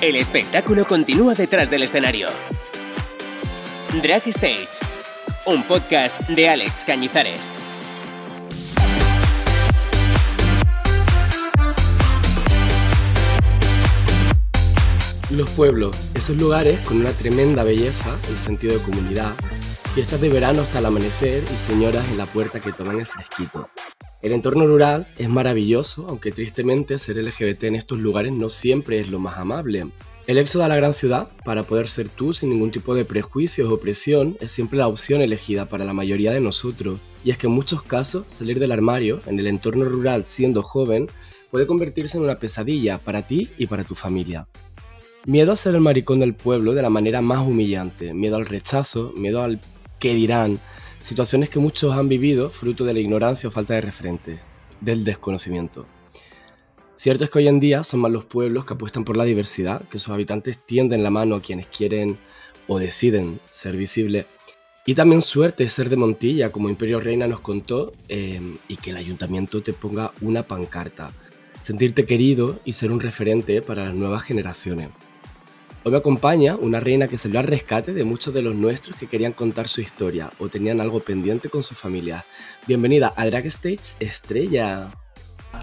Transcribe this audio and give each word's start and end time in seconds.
El 0.00 0.14
espectáculo 0.14 0.84
continúa 0.84 1.34
detrás 1.34 1.70
del 1.70 1.82
escenario. 1.82 2.28
Drag 4.00 4.22
Stage, 4.28 4.68
un 5.44 5.64
podcast 5.64 6.16
de 6.28 6.48
Alex 6.48 6.84
Cañizares. 6.84 7.54
Los 15.30 15.50
pueblos, 15.50 15.96
esos 16.14 16.36
lugares 16.36 16.78
con 16.82 17.00
una 17.00 17.10
tremenda 17.10 17.64
belleza 17.64 18.16
y 18.32 18.38
sentido 18.38 18.78
de 18.78 18.84
comunidad, 18.84 19.34
fiestas 19.96 20.20
de 20.20 20.28
verano 20.28 20.62
hasta 20.62 20.78
el 20.78 20.86
amanecer 20.86 21.42
y 21.42 21.58
señoras 21.58 22.04
en 22.08 22.18
la 22.18 22.26
puerta 22.26 22.60
que 22.60 22.72
toman 22.72 23.00
el 23.00 23.06
fresquito. 23.06 23.68
El 24.20 24.32
entorno 24.32 24.66
rural 24.66 25.06
es 25.16 25.28
maravilloso, 25.28 26.06
aunque 26.08 26.32
tristemente 26.32 26.98
ser 26.98 27.16
LGBT 27.18 27.64
en 27.64 27.76
estos 27.76 27.98
lugares 27.98 28.32
no 28.32 28.50
siempre 28.50 28.98
es 28.98 29.08
lo 29.08 29.20
más 29.20 29.38
amable. 29.38 29.86
El 30.26 30.38
éxodo 30.38 30.64
a 30.64 30.68
la 30.68 30.76
gran 30.76 30.92
ciudad, 30.92 31.28
para 31.44 31.62
poder 31.62 31.88
ser 31.88 32.08
tú 32.08 32.34
sin 32.34 32.50
ningún 32.50 32.72
tipo 32.72 32.96
de 32.96 33.04
prejuicios 33.04 33.70
o 33.72 33.78
presión, 33.78 34.36
es 34.40 34.50
siempre 34.50 34.78
la 34.78 34.88
opción 34.88 35.22
elegida 35.22 35.66
para 35.66 35.84
la 35.84 35.92
mayoría 35.92 36.32
de 36.32 36.40
nosotros. 36.40 36.98
Y 37.24 37.30
es 37.30 37.38
que 37.38 37.46
en 37.46 37.52
muchos 37.52 37.82
casos, 37.82 38.24
salir 38.28 38.58
del 38.58 38.72
armario, 38.72 39.20
en 39.26 39.38
el 39.38 39.46
entorno 39.46 39.84
rural 39.84 40.24
siendo 40.24 40.64
joven, 40.64 41.08
puede 41.52 41.66
convertirse 41.66 42.18
en 42.18 42.24
una 42.24 42.36
pesadilla 42.36 42.98
para 42.98 43.22
ti 43.22 43.50
y 43.56 43.68
para 43.68 43.84
tu 43.84 43.94
familia. 43.94 44.48
Miedo 45.26 45.52
a 45.52 45.56
ser 45.56 45.76
el 45.76 45.80
maricón 45.80 46.20
del 46.20 46.34
pueblo 46.34 46.74
de 46.74 46.82
la 46.82 46.90
manera 46.90 47.22
más 47.22 47.46
humillante, 47.46 48.14
miedo 48.14 48.36
al 48.36 48.46
rechazo, 48.46 49.12
miedo 49.16 49.42
al 49.42 49.60
qué 49.98 50.14
dirán, 50.14 50.58
situaciones 51.00 51.50
que 51.50 51.58
muchos 51.58 51.96
han 51.96 52.08
vivido 52.08 52.50
fruto 52.50 52.84
de 52.84 52.94
la 52.94 53.00
ignorancia 53.00 53.48
o 53.48 53.52
falta 53.52 53.74
de 53.74 53.80
referente, 53.80 54.38
del 54.80 55.04
desconocimiento. 55.04 55.86
Cierto 56.96 57.24
es 57.24 57.30
que 57.30 57.38
hoy 57.38 57.48
en 57.48 57.60
día 57.60 57.84
son 57.84 58.00
más 58.00 58.10
los 58.10 58.24
pueblos 58.24 58.64
que 58.64 58.74
apuestan 58.74 59.04
por 59.04 59.16
la 59.16 59.24
diversidad, 59.24 59.82
que 59.88 60.00
sus 60.00 60.12
habitantes 60.12 60.58
tienden 60.66 61.04
la 61.04 61.10
mano 61.10 61.36
a 61.36 61.40
quienes 61.40 61.68
quieren 61.68 62.18
o 62.66 62.78
deciden 62.78 63.40
ser 63.50 63.76
visibles. 63.76 64.26
Y 64.84 64.94
también 64.94 65.22
suerte 65.22 65.68
ser 65.68 65.90
de 65.90 65.96
Montilla, 65.96 66.50
como 66.50 66.68
Imperio 66.68 66.98
Reina 66.98 67.26
nos 67.28 67.40
contó, 67.40 67.92
eh, 68.08 68.40
y 68.68 68.76
que 68.76 68.90
el 68.90 68.96
ayuntamiento 68.96 69.62
te 69.62 69.72
ponga 69.72 70.12
una 70.22 70.42
pancarta. 70.42 71.12
Sentirte 71.60 72.04
querido 72.04 72.58
y 72.64 72.72
ser 72.72 72.90
un 72.90 73.00
referente 73.00 73.62
para 73.62 73.84
las 73.84 73.94
nuevas 73.94 74.22
generaciones. 74.22 74.88
Hoy 75.84 75.92
me 75.92 75.98
acompaña 75.98 76.56
una 76.56 76.80
reina 76.80 77.06
que 77.06 77.16
salió 77.16 77.38
al 77.38 77.46
rescate 77.46 77.94
de 77.94 78.02
muchos 78.02 78.34
de 78.34 78.42
los 78.42 78.54
nuestros 78.54 78.96
que 78.96 79.06
querían 79.06 79.32
contar 79.32 79.68
su 79.68 79.80
historia 79.80 80.28
o 80.40 80.48
tenían 80.48 80.80
algo 80.80 80.98
pendiente 80.98 81.48
con 81.48 81.62
su 81.62 81.76
familia. 81.76 82.24
Bienvenida 82.66 83.12
a 83.16 83.24
Drag 83.26 83.46
Stage 83.46 83.94
Estrella. 84.00 84.88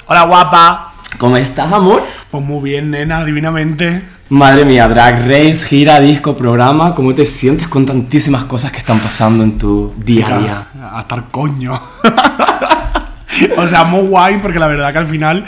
Hola 0.08 0.23
guapa. 0.23 0.93
¿Cómo 1.17 1.36
estás, 1.36 1.71
amor? 1.71 2.02
Pues 2.31 2.43
muy 2.43 2.63
bien, 2.63 2.91
nena, 2.91 3.25
divinamente. 3.25 4.03
Madre 4.30 4.63
mía, 4.63 4.88
Drag 4.88 5.27
Race, 5.27 5.66
gira, 5.66 5.99
disco, 5.99 6.36
programa. 6.36 6.95
¿Cómo 6.95 7.13
te 7.13 7.25
sientes 7.25 7.67
con 7.67 7.86
tantísimas 7.86 8.45
cosas 8.45 8.71
que 8.71 8.77
están 8.77 8.99
pasando 8.99 9.43
en 9.43 9.58
tu 9.58 9.93
día 9.97 10.33
a 10.33 10.39
día? 10.39 10.67
A 10.93 11.02
estar 11.02 11.30
coño. 11.30 11.73
o 13.58 13.67
sea, 13.67 13.83
muy 13.83 14.08
guay 14.08 14.38
porque 14.38 14.59
la 14.59 14.67
verdad 14.67 14.93
que 14.93 14.99
al 14.99 15.08
final 15.08 15.45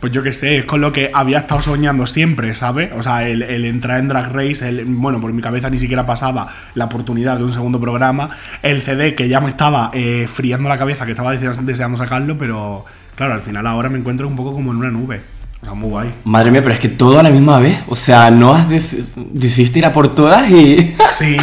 pues 0.00 0.12
yo 0.12 0.22
qué 0.22 0.32
sé, 0.32 0.58
es 0.58 0.64
con 0.64 0.80
lo 0.80 0.92
que 0.92 1.10
había 1.12 1.38
estado 1.38 1.60
soñando 1.60 2.06
siempre, 2.06 2.54
¿sabes? 2.54 2.90
O 2.96 3.02
sea, 3.02 3.28
el, 3.28 3.42
entrar 3.64 3.98
en 3.98 4.08
Drag 4.08 4.32
Race, 4.32 4.68
el, 4.68 4.84
bueno, 4.84 5.20
por 5.20 5.32
mi 5.32 5.42
cabeza 5.42 5.70
ni 5.70 5.78
siquiera 5.78 6.06
pasaba 6.06 6.48
la 6.74 6.84
oportunidad 6.84 7.38
de 7.38 7.44
un 7.44 7.52
segundo 7.52 7.80
programa, 7.80 8.30
el 8.62 8.80
CD 8.82 9.14
que 9.14 9.28
ya 9.28 9.40
me 9.40 9.48
estaba 9.48 9.90
eh, 9.92 10.28
friando 10.32 10.68
la 10.68 10.78
cabeza, 10.78 11.04
que 11.04 11.12
estaba 11.12 11.32
deseando, 11.34 11.98
sacarlo, 11.98 12.38
pero 12.38 12.84
claro, 13.16 13.34
al 13.34 13.42
final 13.42 13.66
ahora 13.66 13.88
me 13.88 13.98
encuentro 13.98 14.28
un 14.28 14.36
poco 14.36 14.52
como 14.52 14.70
en 14.70 14.78
una 14.78 14.90
nube. 14.90 15.20
O 15.60 15.64
sea, 15.64 15.74
muy 15.74 15.88
guay. 15.90 16.14
Madre 16.22 16.52
mía, 16.52 16.62
pero 16.62 16.74
es 16.74 16.80
que 16.80 16.88
todo 16.88 17.18
a 17.18 17.22
la 17.24 17.30
misma 17.30 17.58
vez. 17.58 17.80
O 17.88 17.96
sea, 17.96 18.30
no 18.30 18.54
has 18.54 18.68
decidiste 19.16 19.80
ir 19.80 19.86
a 19.86 19.92
por 19.92 20.14
todas 20.14 20.48
y. 20.48 20.94
Sí, 21.10 21.36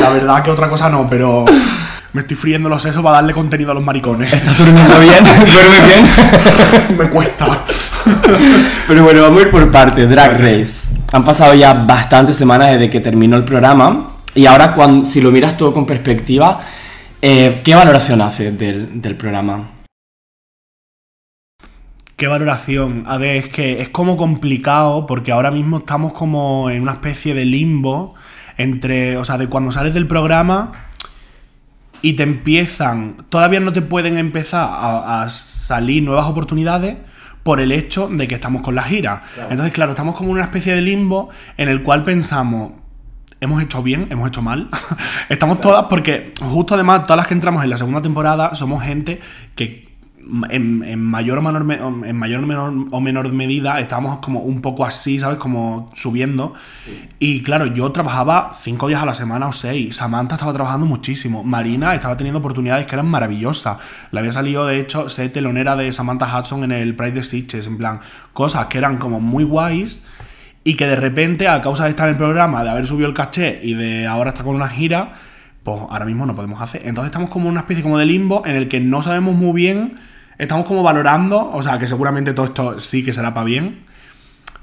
la 0.00 0.10
verdad 0.10 0.42
que 0.42 0.50
otra 0.50 0.68
cosa 0.68 0.90
no, 0.90 1.08
pero 1.08 1.44
me 2.12 2.22
estoy 2.22 2.36
friendo 2.36 2.68
los 2.68 2.82
sesos 2.82 3.02
para 3.02 3.16
darle 3.16 3.32
contenido 3.32 3.70
a 3.70 3.74
los 3.74 3.84
maricones. 3.84 4.32
¿Estás 4.32 4.58
durmiendo 4.58 4.98
bien? 4.98 5.24
¿Duerme 5.24 5.86
bien? 5.86 6.98
me 6.98 7.08
cuesta. 7.08 7.46
Pero 8.88 9.04
bueno, 9.04 9.22
vamos 9.22 9.38
a 9.38 9.42
ir 9.42 9.50
por 9.50 9.70
parte. 9.70 10.06
Drag 10.06 10.40
Race. 10.40 10.94
Han 11.12 11.24
pasado 11.24 11.54
ya 11.54 11.72
bastantes 11.72 12.36
semanas 12.36 12.72
desde 12.72 12.90
que 12.90 13.00
terminó 13.00 13.36
el 13.36 13.44
programa. 13.44 14.16
Y 14.34 14.46
ahora, 14.46 14.74
cuando, 14.74 15.04
si 15.04 15.20
lo 15.20 15.30
miras 15.30 15.56
todo 15.56 15.72
con 15.72 15.86
perspectiva, 15.86 16.60
eh, 17.22 17.60
¿qué 17.62 17.74
valoración 17.74 18.20
hace 18.22 18.52
del, 18.52 19.00
del 19.00 19.16
programa? 19.16 19.70
¿Qué 22.16 22.26
valoración? 22.26 23.04
A 23.06 23.18
ver, 23.18 23.36
es 23.36 23.48
que 23.48 23.80
es 23.80 23.88
como 23.88 24.16
complicado 24.16 25.06
porque 25.06 25.32
ahora 25.32 25.50
mismo 25.50 25.78
estamos 25.78 26.12
como 26.12 26.70
en 26.70 26.82
una 26.82 26.92
especie 26.92 27.34
de 27.34 27.44
limbo 27.44 28.14
entre, 28.58 29.16
o 29.16 29.24
sea, 29.24 29.38
de 29.38 29.46
cuando 29.46 29.72
sales 29.72 29.94
del 29.94 30.06
programa 30.06 30.89
y 32.02 32.14
te 32.14 32.22
empiezan, 32.22 33.16
todavía 33.28 33.60
no 33.60 33.72
te 33.72 33.82
pueden 33.82 34.18
empezar 34.18 34.68
a, 34.70 35.28
salir 35.30 36.02
nuevas 36.02 36.26
oportunidades 36.26 36.96
por 37.42 37.60
el 37.60 37.72
hecho 37.72 38.08
de 38.08 38.28
que 38.28 38.34
estamos 38.34 38.62
con 38.62 38.74
la 38.74 38.82
gira. 38.82 39.22
Entonces, 39.48 39.72
claro, 39.72 39.92
estamos 39.92 40.14
como 40.14 40.30
en 40.30 40.36
una 40.36 40.44
especie 40.44 40.74
de 40.74 40.82
limbo 40.82 41.30
en 41.56 41.68
el 41.68 41.82
cual 41.82 42.04
pensamos, 42.04 42.72
hemos 43.40 43.62
hecho 43.62 43.82
bien, 43.82 44.08
hemos 44.10 44.28
hecho 44.28 44.42
mal. 44.42 44.68
estamos 45.28 45.60
todas 45.60 45.86
porque 45.86 46.34
justo 46.40 46.74
además 46.74 47.04
todas 47.04 47.18
las 47.18 47.26
que 47.26 47.34
entramos 47.34 47.64
en 47.64 47.70
la 47.70 47.78
segunda 47.78 48.02
temporada 48.02 48.54
somos 48.54 48.82
gente 48.82 49.20
que 49.54 49.89
en, 50.50 51.02
mayor 51.02 51.38
o 51.38 51.42
menor, 51.42 52.04
en 52.06 52.16
mayor 52.16 52.44
o 52.90 53.00
menor, 53.00 53.32
medida 53.32 53.80
estábamos 53.80 54.18
como 54.18 54.40
un 54.40 54.60
poco 54.60 54.84
así, 54.84 55.18
¿sabes? 55.18 55.38
Como 55.38 55.90
subiendo. 55.94 56.54
Y 57.18 57.42
claro, 57.42 57.66
yo 57.66 57.90
trabajaba 57.92 58.52
cinco 58.60 58.88
días 58.88 59.02
a 59.02 59.06
la 59.06 59.14
semana 59.14 59.48
o 59.48 59.52
seis. 59.52 59.96
Samantha 59.96 60.36
estaba 60.36 60.52
trabajando 60.52 60.86
muchísimo. 60.86 61.42
Marina 61.42 61.94
estaba 61.94 62.16
teniendo 62.16 62.38
oportunidades 62.38 62.86
que 62.86 62.94
eran 62.94 63.08
maravillosas. 63.08 63.78
Le 64.10 64.20
había 64.20 64.32
salido, 64.32 64.66
de 64.66 64.80
hecho, 64.80 65.08
ser 65.08 65.32
telonera 65.32 65.76
de 65.76 65.92
Samantha 65.92 66.38
Hudson 66.38 66.64
en 66.64 66.72
el 66.72 66.94
Pride 66.94 67.12
de 67.12 67.24
Sitges. 67.24 67.66
En 67.66 67.76
plan, 67.76 68.00
cosas 68.32 68.66
que 68.66 68.78
eran 68.78 68.98
como 68.98 69.20
muy 69.20 69.44
guays 69.44 70.02
y 70.62 70.74
que 70.74 70.86
de 70.86 70.96
repente, 70.96 71.48
a 71.48 71.62
causa 71.62 71.84
de 71.84 71.90
estar 71.90 72.08
en 72.08 72.14
el 72.14 72.18
programa, 72.18 72.62
de 72.62 72.70
haber 72.70 72.86
subido 72.86 73.08
el 73.08 73.14
caché 73.14 73.60
y 73.62 73.74
de 73.74 74.06
ahora 74.06 74.30
estar 74.30 74.44
con 74.44 74.54
una 74.54 74.68
gira, 74.68 75.12
pues 75.62 75.78
ahora 75.90 76.04
mismo 76.04 76.26
no 76.26 76.34
podemos 76.34 76.60
hacer. 76.60 76.82
Entonces 76.84 77.10
estamos 77.10 77.30
como 77.30 77.46
en 77.46 77.52
una 77.52 77.60
especie 77.60 77.82
como 77.82 77.98
de 77.98 78.06
limbo 78.06 78.42
en 78.46 78.56
el 78.56 78.68
que 78.68 78.80
no 78.80 79.02
sabemos 79.02 79.34
muy 79.34 79.52
bien 79.52 79.98
estamos 80.40 80.64
como 80.66 80.82
valorando, 80.82 81.50
o 81.52 81.62
sea, 81.62 81.78
que 81.78 81.86
seguramente 81.86 82.32
todo 82.32 82.46
esto 82.46 82.80
sí 82.80 83.04
que 83.04 83.12
será 83.12 83.34
para 83.34 83.44
bien, 83.44 83.84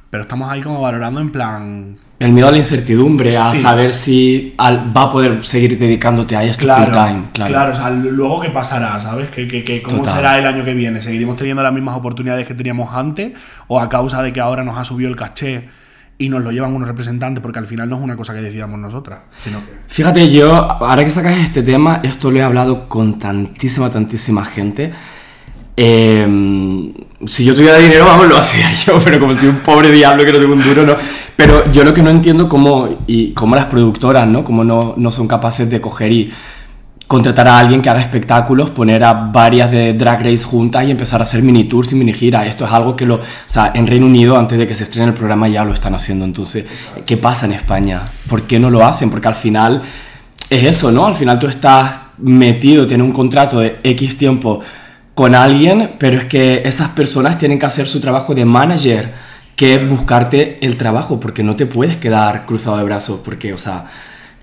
pero 0.10 0.24
estamos 0.24 0.50
ahí 0.50 0.62
como 0.62 0.82
valorando 0.82 1.22
en 1.22 1.32
plan... 1.32 1.98
El 2.20 2.32
miedo 2.32 2.48
a 2.48 2.52
la 2.52 2.58
incertidumbre, 2.58 3.38
a 3.38 3.54
saber 3.54 3.94
si 3.94 4.56
va 4.58 5.02
a 5.04 5.12
poder 5.12 5.46
seguir 5.46 5.78
dedicándote 5.78 6.36
a 6.36 6.44
esto 6.44 6.64
claro, 6.64 6.86
full 6.86 6.94
time. 6.94 7.24
Claro. 7.32 7.54
claro, 7.54 7.74
o 7.74 7.76
sea, 7.76 7.92
luego 7.92 8.42
qué 8.42 8.50
pasará, 8.50 9.00
¿sabes? 9.00 9.30
¿Qué, 9.30 9.84
cómo 9.88 10.04
será 10.04 10.40
el 10.40 10.48
año 10.48 10.66
que 10.66 10.74
viene? 10.74 11.00
¿Seguiremos 11.00 11.38
teniendo 11.38 11.62
las 11.62 11.72
mismas 11.72 11.96
oportunidades 11.96 12.48
que 12.48 12.56
teníamos 12.56 12.92
antes? 12.96 13.34
¿O 13.68 13.80
a 13.80 13.88
causa 13.88 14.24
de 14.24 14.34
que 14.34 14.40
ahora 14.40 14.64
nos 14.64 14.78
ha 14.78 14.84
subido 14.84 15.12
el 15.12 15.16
caché 15.16 15.70
y 16.18 16.30
nos 16.30 16.44
lo 16.44 16.52
llevan 16.52 16.74
unos 16.74 16.88
representantes, 16.88 17.40
porque 17.44 17.60
al 17.60 17.68
final 17.68 17.88
no 17.88 17.98
es 17.98 18.02
una 18.02 18.16
cosa 18.16 18.34
que 18.34 18.42
decidamos 18.42 18.80
nosotras. 18.80 19.20
Sino 19.44 19.60
que... 19.60 19.74
Fíjate, 19.88 20.32
yo, 20.32 20.56
ahora 20.56 21.04
que 21.04 21.12
sacas 21.12 21.38
este 21.38 21.62
tema, 21.62 22.02
esto 22.02 22.32
lo 22.32 22.40
he 22.40 22.42
hablado 22.42 22.90
con 22.90 23.20
tantísima, 23.20 23.92
tantísima 23.92 24.44
gente. 24.44 24.92
Em, 25.80 26.92
si 27.24 27.46
yo 27.46 27.54
tuviera 27.54 27.78
dinero, 27.78 28.04
vamos, 28.06 28.28
lo 28.28 28.36
hacía 28.36 28.74
yo, 28.74 29.00
pero 29.04 29.20
como 29.20 29.36
si 29.36 29.46
un 29.46 29.58
pobre 29.58 29.92
diablo 29.92 30.26
que 30.26 30.34
no 30.34 30.40
tengo 30.40 30.54
un 30.54 30.64
duro, 30.64 30.84
no. 30.84 30.96
Pero 31.36 31.72
yo 31.72 31.84
lo 31.84 31.94
que 31.94 32.02
no 32.02 32.10
entiendo 32.10 32.50
cómo, 32.50 33.04
y 33.06 33.32
cómo 33.34 33.56
las 33.56 33.66
productoras, 33.66 34.28
¿no? 34.28 34.44
Cómo 34.44 34.64
no, 34.64 34.96
no 34.98 35.12
son 35.12 35.28
capaces 35.28 35.70
de 35.70 35.80
coger 35.80 36.12
y 36.12 36.32
contratar 37.06 37.48
a 37.48 37.60
alguien 37.60 37.82
que 37.82 37.90
haga 37.90 38.02
espectáculos, 38.02 38.72
poner 38.72 39.04
a 39.04 39.14
varias 39.14 39.72
de 39.72 39.94
Drag 39.94 40.24
Race 40.24 40.44
juntas 40.44 40.86
y 40.86 40.92
empezar 40.92 41.22
a 41.22 41.24
hacer 41.24 41.44
mini 41.44 41.66
tours 41.66 41.94
y 41.94 41.96
mini 41.96 42.12
giras. 42.12 42.48
Esto 42.48 42.66
es 42.66 42.72
algo 42.72 42.96
que 42.96 43.06
lo, 43.06 43.16
o 43.16 43.22
sea, 43.46 43.72
en 43.76 43.86
Reino 43.86 44.08
Unido 44.08 44.36
antes 44.36 44.58
de 44.58 44.68
que 44.68 44.74
se 44.74 44.84
estrene 44.84 45.10
el 45.10 45.14
programa 45.14 45.48
ya 45.48 45.64
lo 45.64 45.74
están 45.74 45.94
haciendo. 45.94 46.26
Entonces, 46.26 46.66
¿qué 47.06 47.18
pasa 47.18 47.46
en 47.46 47.54
España? 47.54 48.02
¿Por 48.28 48.44
qué 48.44 48.60
no 48.60 48.70
lo 48.70 48.84
hacen? 48.84 49.10
Porque 49.12 49.28
al 49.28 49.36
final 49.36 49.84
es 50.50 50.64
eso, 50.64 50.92
¿no? 50.92 51.06
Al 51.06 51.16
final 51.16 51.38
tú 51.38 51.48
estás 51.48 51.98
metido, 52.18 52.88
tienes 52.88 53.06
un 53.06 53.14
contrato 53.14 53.60
de 53.60 53.80
X 53.84 54.18
tiempo 54.18 54.62
con 55.18 55.34
alguien, 55.34 55.96
pero 55.98 56.16
es 56.16 56.26
que 56.26 56.62
esas 56.64 56.90
personas 56.90 57.40
tienen 57.40 57.58
que 57.58 57.66
hacer 57.66 57.88
su 57.88 58.00
trabajo 58.00 58.36
de 58.36 58.46
manager, 58.46 59.16
que 59.56 59.74
es 59.74 59.90
buscarte 59.90 60.60
el 60.64 60.78
trabajo, 60.78 61.20
porque 61.20 61.42
no 61.42 61.56
te 61.56 61.66
puedes 61.66 61.98
quedar 61.98 62.46
cruzado 62.46 62.78
de 62.78 62.84
brazos, 62.84 63.22
porque, 63.26 63.52
o 63.52 63.58
sea, 63.58 63.86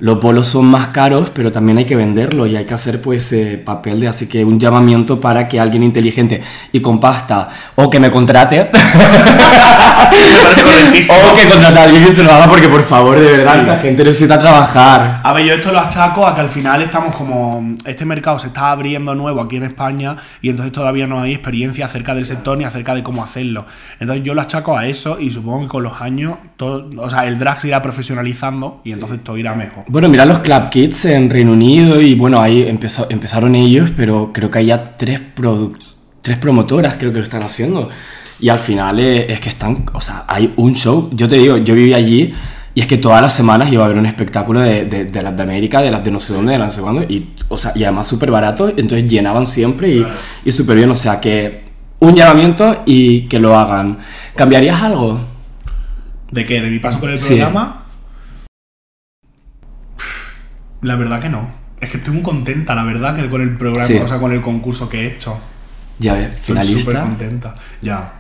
los 0.00 0.20
bolos 0.20 0.49
son 0.49 0.67
más 0.67 0.88
caros, 0.88 1.31
pero 1.32 1.52
también 1.52 1.79
hay 1.79 1.85
que 1.85 1.94
venderlo 1.94 2.46
y 2.46 2.56
hay 2.56 2.64
que 2.64 2.75
hacer 2.75 3.00
pues 3.00 3.32
eh, 3.32 3.62
papel 3.64 4.00
de 4.00 4.08
así 4.08 4.29
que 4.29 4.44
un 4.44 4.58
llamamiento 4.58 5.20
para 5.20 5.46
que 5.46 5.61
alguien 5.61 5.85
inteligente 5.85 6.43
y 6.73 6.81
con 6.81 6.99
pasta 6.99 7.49
o 7.76 7.88
que 7.88 8.00
me 8.00 8.11
contrate 8.11 8.61
o 11.08 11.37
que 11.37 11.49
contrate 11.49 11.79
a 11.79 11.82
alguien 11.85 12.05
que 12.05 12.12
se 12.12 12.25
lo 12.25 12.32
haga 12.32 12.49
porque 12.49 12.69
por 12.69 12.82
favor 12.82 13.19
de 13.19 13.31
verdad 13.31 13.67
la 13.67 13.76
gente 13.79 14.05
necesita 14.05 14.38
trabajar. 14.38 15.20
A 15.23 15.32
ver, 15.32 15.44
yo 15.44 15.55
esto 15.55 15.70
lo 15.70 15.79
achaco 15.79 16.26
a 16.26 16.35
que 16.35 16.41
al 16.41 16.50
final 16.50 16.82
estamos 16.82 17.14
como 17.14 17.76
este 17.85 18.05
mercado 18.05 18.38
se 18.38 18.49
está 18.49 18.73
abriendo 18.73 19.14
nuevo 19.14 19.41
aquí 19.41 19.56
en 19.56 19.64
España 19.64 20.17
y 20.43 20.50
entonces 20.50 20.73
todavía 20.73 21.06
no 21.06 21.20
hay 21.20 21.32
experiencia 21.32 21.87
acerca 21.87 22.14
del 22.14 22.26
sector 22.26 22.58
ni 22.58 22.64
acerca 22.64 22.94
de 22.94 23.05
cómo 23.05 23.23
hacerlo. 23.23 23.67
Entonces 24.00 24.25
yo 24.25 24.35
lo 24.35 24.41
achaco 24.43 24.76
a 24.76 24.87
eso 24.87 25.20
y 25.20 25.31
supongo 25.31 25.62
que 25.62 25.69
con 25.69 25.82
los 25.85 26.00
años 26.00 26.38
todo, 26.56 26.89
o 26.99 27.11
sea, 27.11 27.27
el 27.27 27.39
drag 27.39 27.61
se 27.61 27.69
irá 27.69 27.83
profesionalizando 27.83 28.81
y 28.85 28.93
entonces 28.93 29.23
todo 29.25 29.37
irá 29.37 29.55
mejor. 29.55 29.85
Bueno, 29.89 30.09
mira 30.09 30.25
los 30.25 30.39
Club 30.41 30.71
Kids 30.71 31.05
en 31.06 31.31
Reino 31.31 31.53
Unido 31.53 32.01
y 32.01 32.15
bueno, 32.15 32.41
ahí 32.41 32.62
empezó- 32.62 33.06
empezaron 33.11 33.55
ellos, 33.55 33.91
pero 33.97 34.31
creo 34.33 34.51
que 34.51 34.59
hay 34.61 34.67
ya 34.67 34.97
tres, 34.97 35.21
tres 36.23 36.39
promotoras 36.39 36.97
creo 36.97 37.12
que 37.12 37.19
lo 37.19 37.25
están 37.25 37.43
haciendo. 37.43 37.89
Y 38.41 38.49
al 38.49 38.59
final 38.59 38.99
eh, 39.01 39.33
es 39.33 39.41
que 39.41 39.49
están, 39.49 39.87
o 39.93 40.01
sea, 40.01 40.25
hay 40.29 40.53
un 40.56 40.75
show, 40.75 41.09
yo 41.12 41.29
te 41.29 41.37
digo, 41.37 41.56
yo 41.59 41.75
viví 41.75 41.95
allí 41.95 42.35
y 42.75 42.81
es 42.81 42.87
que 42.89 42.99
todas 42.99 43.23
las 43.23 43.33
semanas 43.33 43.73
iba 43.73 43.83
a 43.83 43.87
haber 43.87 43.99
un 43.99 44.06
espectáculo 44.06 44.61
de, 44.61 44.85
de, 44.85 45.05
de 45.05 45.23
las 45.23 45.37
de 45.37 45.43
América, 45.45 45.81
de 45.81 45.91
las 45.91 46.03
de 46.05 46.11
no 46.11 46.19
sé 46.19 46.35
dónde, 46.35 46.53
de 46.53 46.59
las 46.59 46.67
no 46.67 46.71
sé 46.77 46.83
cuándo, 46.83 47.03
y, 47.05 47.31
o 47.49 47.56
sea, 47.56 47.71
y 47.77 47.85
además 47.85 48.09
súper 48.09 48.31
barato, 48.33 48.69
entonces 48.69 49.09
llenaban 49.09 49.47
siempre 49.47 49.89
y, 49.89 50.06
y 50.45 50.51
súper 50.53 50.77
bien, 50.77 50.91
o 50.91 50.95
sea 50.97 51.21
que 51.21 51.62
un 52.01 52.15
llamamiento 52.15 52.83
y 52.85 53.23
que 53.29 53.39
lo 53.39 53.56
hagan. 53.56 53.99
¿Cambiarías 54.35 54.83
algo? 54.83 55.21
¿De 56.35 56.45
qué? 56.45 56.61
¿De 56.61 56.69
mi 56.69 56.81
paso 56.81 56.99
por 56.99 57.11
el 57.11 57.17
Sí. 57.17 57.35
programa? 57.37 57.85
La 60.83 60.97
verdad 60.97 61.21
que 61.21 61.29
no. 61.29 61.49
Es 61.81 61.91
que 61.91 61.99
estoy 61.99 62.13
muy 62.15 62.23
contenta, 62.25 62.75
la 62.75 62.83
verdad, 62.83 63.15
que 63.15 63.29
con 63.31 63.41
el 63.41 63.57
programa, 63.57 63.87
Sí. 63.87 63.97
o 63.99 64.09
sea, 64.09 64.19
con 64.19 64.33
el 64.33 64.41
concurso 64.41 64.89
que 64.89 65.03
he 65.03 65.07
hecho. 65.07 65.39
Ya 66.01 66.15
ves, 66.15 66.35
Estoy 66.35 66.57
súper 66.57 66.65
finalista. 66.67 67.01
contenta. 67.03 67.55
Ya, 67.83 68.13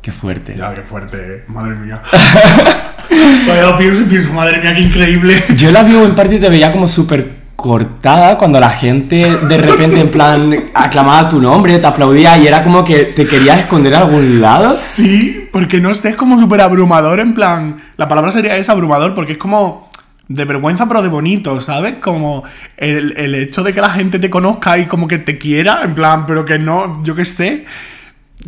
Qué 0.00 0.12
fuerte. 0.12 0.54
ya, 0.56 0.72
qué 0.74 0.82
fuerte, 0.82 1.16
eh. 1.38 1.44
madre 1.48 1.74
mía. 1.74 2.00
Todavía 3.44 3.64
lo 3.72 3.78
pienso 3.78 4.02
y 4.02 4.04
pienso, 4.04 4.32
madre 4.32 4.60
mía, 4.60 4.72
qué 4.72 4.82
increíble. 4.82 5.42
Yo 5.56 5.72
la 5.72 5.82
vi 5.82 5.96
en 5.96 6.14
parte 6.14 6.36
y 6.36 6.38
te 6.38 6.48
veía 6.48 6.70
como 6.70 6.86
súper 6.86 7.34
cortada 7.56 8.36
cuando 8.36 8.60
la 8.60 8.70
gente 8.70 9.38
de 9.48 9.56
repente 9.56 9.98
en 9.98 10.10
plan 10.10 10.70
aclamaba 10.74 11.28
tu 11.28 11.40
nombre, 11.40 11.78
te 11.78 11.86
aplaudía 11.86 12.36
y 12.38 12.46
era 12.46 12.62
como 12.62 12.84
que 12.84 13.06
te 13.06 13.26
querías 13.26 13.60
esconder 13.60 13.94
a 13.94 14.00
algún 14.00 14.40
lado. 14.40 14.70
Sí, 14.70 15.48
porque 15.50 15.80
no 15.80 15.94
sé, 15.94 16.10
es 16.10 16.16
como 16.16 16.38
súper 16.38 16.60
abrumador, 16.60 17.18
en 17.18 17.34
plan. 17.34 17.78
La 17.96 18.06
palabra 18.06 18.30
sería 18.30 18.56
es 18.56 18.68
abrumador, 18.68 19.14
porque 19.14 19.32
es 19.32 19.38
como 19.38 19.88
de 20.28 20.44
vergüenza, 20.44 20.86
pero 20.86 21.02
de 21.02 21.08
bonito, 21.08 21.60
¿sabes? 21.60 21.96
Como 22.00 22.44
el, 22.76 23.14
el 23.16 23.34
hecho 23.34 23.62
de 23.62 23.72
que 23.72 23.80
la 23.80 23.90
gente 23.90 24.18
te 24.18 24.28
conozca 24.28 24.76
y 24.78 24.86
como 24.86 25.08
que 25.08 25.18
te 25.18 25.38
quiera, 25.38 25.80
en 25.82 25.94
plan, 25.94 26.26
pero 26.26 26.44
que 26.44 26.58
no, 26.58 27.02
yo 27.02 27.14
qué 27.14 27.24
sé. 27.24 27.64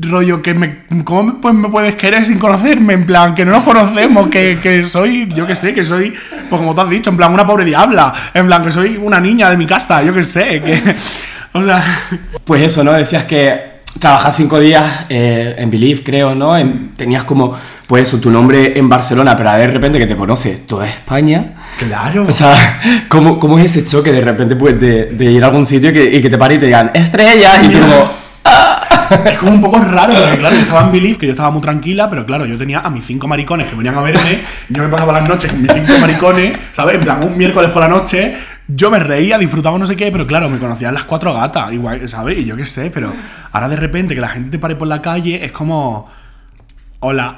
Rollo, 0.00 0.40
que 0.42 0.54
me. 0.54 0.84
¿Cómo 1.04 1.38
me, 1.42 1.52
me 1.52 1.68
puedes 1.68 1.94
querer 1.96 2.24
sin 2.24 2.38
conocerme? 2.38 2.92
En 2.94 3.06
plan, 3.06 3.34
que 3.34 3.44
no 3.44 3.52
nos 3.52 3.64
conocemos, 3.64 4.28
que, 4.28 4.58
que 4.62 4.84
soy, 4.84 5.28
yo 5.34 5.46
qué 5.46 5.56
sé, 5.56 5.74
que 5.74 5.84
soy, 5.84 6.10
pues 6.48 6.60
como 6.60 6.74
tú 6.74 6.80
has 6.80 6.90
dicho, 6.90 7.10
en 7.10 7.16
plan, 7.16 7.32
una 7.32 7.46
pobre 7.46 7.64
diabla. 7.64 8.12
En 8.34 8.46
plan, 8.46 8.62
que 8.64 8.72
soy 8.72 8.96
una 8.96 9.18
niña 9.20 9.50
de 9.50 9.56
mi 9.56 9.66
casa, 9.66 10.02
yo 10.02 10.12
qué 10.14 10.24
sé, 10.24 10.62
que. 10.62 10.96
O 11.52 11.64
sea. 11.64 11.82
Pues 12.44 12.62
eso, 12.62 12.84
¿no? 12.84 12.92
Decías 12.92 13.24
que 13.24 13.78
trabajas 13.98 14.36
cinco 14.36 14.60
días 14.60 15.06
eh, 15.08 15.56
en 15.58 15.70
Believe, 15.70 16.02
creo, 16.04 16.34
¿no? 16.34 16.56
En- 16.56 16.94
tenías 16.94 17.24
como, 17.24 17.56
pues 17.86 18.06
eso, 18.06 18.20
tu 18.20 18.30
nombre 18.30 18.78
en 18.78 18.86
Barcelona, 18.88 19.34
pero 19.34 19.50
de 19.52 19.66
repente 19.66 19.98
que 19.98 20.06
te 20.06 20.14
conoce 20.14 20.58
toda 20.68 20.86
España. 20.86 21.54
Claro. 21.78 22.26
O 22.28 22.32
sea, 22.32 22.54
¿cómo, 23.08 23.38
cómo 23.40 23.58
es 23.58 23.64
ese 23.76 23.84
choque 23.86 24.12
de 24.12 24.20
repente 24.20 24.56
pues, 24.56 24.78
de, 24.78 25.06
de 25.06 25.24
ir 25.24 25.42
a 25.42 25.46
algún 25.46 25.64
sitio 25.64 25.88
y 25.90 25.92
que, 25.94 26.04
y 26.16 26.20
que 26.20 26.28
te 26.28 26.36
pare 26.38 26.56
y 26.56 26.58
te 26.58 26.66
digan, 26.66 26.90
estrella, 26.94 27.62
y 27.62 27.68
tú 27.70 27.78
como, 27.80 28.10
Es 29.26 29.38
como 29.38 29.52
un 29.52 29.60
poco 29.60 29.78
raro, 29.78 30.14
porque 30.14 30.38
claro, 30.38 30.54
yo 30.54 30.62
estaba 30.62 30.82
en 30.82 30.92
Believe, 30.92 31.18
que 31.18 31.26
yo 31.26 31.32
estaba 31.32 31.50
muy 31.50 31.60
tranquila, 31.60 32.08
pero 32.10 32.26
claro, 32.26 32.46
yo 32.46 32.58
tenía 32.58 32.80
a 32.80 32.90
mis 32.90 33.04
cinco 33.04 33.26
maricones 33.26 33.68
que 33.68 33.74
venían 33.74 33.96
a 33.96 34.00
verme, 34.02 34.40
yo 34.68 34.82
me 34.82 34.88
pasaba 34.88 35.12
las 35.12 35.28
noches 35.28 35.50
con 35.50 35.62
mis 35.62 35.72
cinco 35.72 35.98
maricones, 36.00 36.58
¿sabes? 36.72 36.96
En 36.96 37.02
plan, 37.02 37.22
un 37.22 37.36
miércoles 37.36 37.70
por 37.70 37.82
la 37.82 37.88
noche, 37.88 38.36
yo 38.68 38.90
me 38.90 38.98
reía, 38.98 39.38
disfrutaba 39.38 39.78
no 39.78 39.86
sé 39.86 39.96
qué, 39.96 40.12
pero 40.12 40.26
claro, 40.26 40.48
me 40.48 40.58
conocían 40.58 40.94
las 40.94 41.04
cuatro 41.04 41.32
gatas, 41.32 41.72
igual, 41.72 42.08
¿sabes? 42.08 42.40
Y 42.40 42.44
yo 42.44 42.56
qué 42.56 42.66
sé, 42.66 42.90
pero 42.92 43.12
ahora 43.52 43.68
de 43.68 43.76
repente 43.76 44.14
que 44.14 44.20
la 44.20 44.28
gente 44.28 44.50
te 44.50 44.58
pare 44.58 44.76
por 44.76 44.88
la 44.88 45.00
calle 45.02 45.44
es 45.44 45.52
como... 45.52 46.08
Hola. 47.00 47.36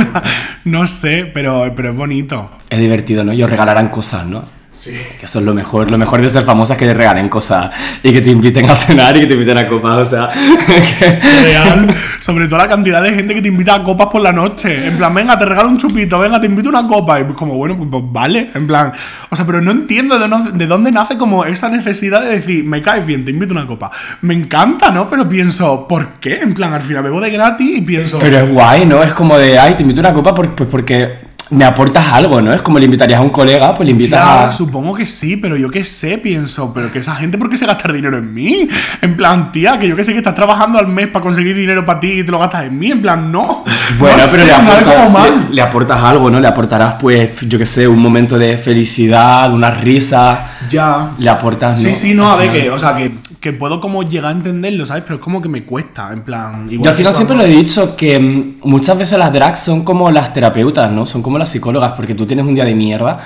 no 0.64 0.86
sé, 0.86 1.30
pero, 1.32 1.70
pero 1.76 1.90
es 1.90 1.96
bonito. 1.96 2.50
es 2.70 2.78
divertido, 2.78 3.24
¿no? 3.24 3.32
Ellos 3.32 3.50
regalarán 3.50 3.88
cosas, 3.88 4.24
¿no? 4.24 4.44
Sí. 4.76 4.92
Que 5.18 5.24
eso 5.24 5.38
es 5.38 5.44
lo 5.44 5.54
mejor, 5.54 5.90
lo 5.90 5.96
mejor 5.96 6.20
de 6.20 6.28
ser 6.28 6.44
famosa 6.44 6.74
es 6.74 6.78
que 6.78 6.84
te 6.86 6.92
regalen 6.94 7.28
cosas 7.30 7.70
y 8.04 8.12
que 8.12 8.20
te 8.20 8.30
inviten 8.30 8.68
a 8.68 8.76
cenar 8.76 9.16
y 9.16 9.20
que 9.20 9.26
te 9.26 9.32
inviten 9.32 9.56
a 9.56 9.66
copas, 9.66 9.96
o 9.96 10.04
sea, 10.04 10.30
que- 10.32 11.18
Real, 11.42 11.96
sobre 12.20 12.46
todo 12.46 12.58
la 12.58 12.68
cantidad 12.68 13.02
de 13.02 13.14
gente 13.14 13.34
que 13.34 13.40
te 13.42 13.48
invita 13.48 13.74
a 13.74 13.82
copas 13.82 14.08
por 14.08 14.20
la 14.20 14.32
noche. 14.32 14.86
En 14.86 14.98
plan, 14.98 15.14
venga, 15.14 15.38
te 15.38 15.46
regalo 15.46 15.68
un 15.70 15.78
chupito, 15.78 16.18
venga, 16.18 16.38
te 16.40 16.46
invito 16.46 16.68
a 16.68 16.78
una 16.80 16.86
copa. 16.88 17.18
Y 17.18 17.24
pues 17.24 17.36
como, 17.36 17.54
bueno, 17.56 17.76
pues, 17.78 17.88
pues 17.90 18.02
vale. 18.10 18.50
En 18.54 18.66
plan, 18.66 18.92
o 19.30 19.34
sea, 19.34 19.46
pero 19.46 19.60
no 19.62 19.70
entiendo 19.70 20.18
de, 20.18 20.28
no- 20.28 20.50
de 20.50 20.66
dónde 20.66 20.92
nace 20.92 21.16
como 21.16 21.44
esa 21.46 21.68
necesidad 21.70 22.20
de 22.20 22.28
decir, 22.28 22.62
me 22.64 22.82
caes 22.82 23.04
bien, 23.06 23.24
te 23.24 23.30
invito 23.30 23.54
a 23.54 23.58
una 23.58 23.66
copa. 23.66 23.90
Me 24.20 24.34
encanta, 24.34 24.90
¿no? 24.90 25.08
Pero 25.08 25.26
pienso, 25.28 25.88
¿por 25.88 26.14
qué? 26.20 26.40
En 26.42 26.52
plan, 26.54 26.74
al 26.74 26.82
final 26.82 27.02
bebo 27.02 27.20
de 27.20 27.30
gratis 27.30 27.78
y 27.78 27.80
pienso, 27.80 28.18
pero 28.18 28.38
es 28.40 28.52
guay, 28.52 28.84
¿no? 28.84 29.02
Es 29.02 29.14
como 29.14 29.38
de, 29.38 29.58
ay, 29.58 29.74
te 29.74 29.82
invito 29.82 30.00
a 30.02 30.04
una 30.04 30.12
copa 30.14 30.34
por- 30.34 30.54
pues 30.54 30.68
porque 30.70 31.25
me 31.50 31.64
aportas 31.64 32.04
algo, 32.12 32.42
¿no? 32.42 32.52
Es 32.52 32.60
como 32.62 32.78
le 32.78 32.86
invitarías 32.86 33.20
a 33.20 33.22
un 33.22 33.30
colega, 33.30 33.74
pues 33.74 33.86
le 33.86 33.92
invitas 33.92 34.10
Ya, 34.18 34.48
a... 34.48 34.52
supongo 34.52 34.94
que 34.94 35.06
sí, 35.06 35.36
pero 35.36 35.56
yo 35.56 35.70
qué 35.70 35.84
sé, 35.84 36.18
pienso, 36.18 36.72
pero 36.74 36.90
que 36.90 36.98
esa 36.98 37.14
gente, 37.14 37.38
¿por 37.38 37.48
qué 37.48 37.56
se 37.56 37.66
gasta 37.66 37.92
dinero 37.92 38.18
en 38.18 38.34
mí? 38.34 38.66
En 39.00 39.16
plan, 39.16 39.52
tía, 39.52 39.78
que 39.78 39.86
yo 39.88 39.94
que 39.94 40.02
sé 40.04 40.12
que 40.12 40.18
estás 40.18 40.34
trabajando 40.34 40.78
al 40.78 40.88
mes 40.88 41.06
para 41.08 41.22
conseguir 41.22 41.54
dinero 41.54 41.84
para 41.84 42.00
ti 42.00 42.08
y 42.20 42.24
te 42.24 42.32
lo 42.32 42.38
gastas 42.40 42.64
en 42.64 42.76
mí, 42.78 42.90
en 42.90 43.00
plan, 43.00 43.30
no. 43.30 43.64
Bueno, 43.98 44.16
No 44.16 44.22
pero 44.32 44.44
sé, 44.44 44.44
le, 44.46 44.52
aportas, 44.52 45.30
le- 45.48 45.54
le 45.54 45.62
aportas 45.62 46.02
algo, 46.02 46.30
¿no? 46.30 46.40
Le 46.40 46.48
aportarás, 46.48 46.94
pues, 47.00 47.40
yo 47.42 47.58
qué 47.58 47.66
sé, 47.66 47.86
un 47.86 48.00
momento 48.00 48.36
de 48.38 48.56
felicidad, 48.58 49.52
una 49.52 49.70
risa, 49.70 50.48
Ya. 50.70 51.10
le 51.18 51.30
aportas, 51.30 51.80
¿no? 51.82 51.88
Sí, 51.88 51.94
sí, 51.94 52.14
no, 52.14 52.28
a 52.30 52.36
ver, 52.36 52.50
que, 52.52 52.70
o 52.70 52.78
sea, 52.78 52.96
que, 52.96 53.12
que 53.40 53.52
puedo 53.52 53.80
como 53.80 54.02
llegar 54.02 54.30
a 54.30 54.32
entenderlo, 54.32 54.84
¿sabes? 54.84 55.04
Pero 55.04 55.16
es 55.16 55.20
como 55.20 55.40
que 55.40 55.48
me 55.48 55.62
cuesta, 55.64 56.10
en 56.12 56.22
plan. 56.22 56.68
Yo 56.68 56.90
al 56.90 56.96
final 56.96 57.14
siempre 57.14 57.36
lo 57.36 57.44
he 57.44 57.48
dicho 57.48 57.94
que 57.96 58.18
mm, 58.18 58.56
muchas 58.68 58.98
veces 58.98 59.16
las 59.18 59.32
drags 59.32 59.60
son 59.60 59.84
como 59.84 60.10
las 60.10 60.32
terapeutas, 60.34 60.90
¿no? 60.90 61.06
Son 61.06 61.22
como 61.22 61.35
las 61.38 61.50
psicólogas, 61.50 61.92
porque 61.92 62.14
tú 62.14 62.26
tienes 62.26 62.46
un 62.46 62.54
día 62.54 62.64
de 62.64 62.74
mierda. 62.74 63.18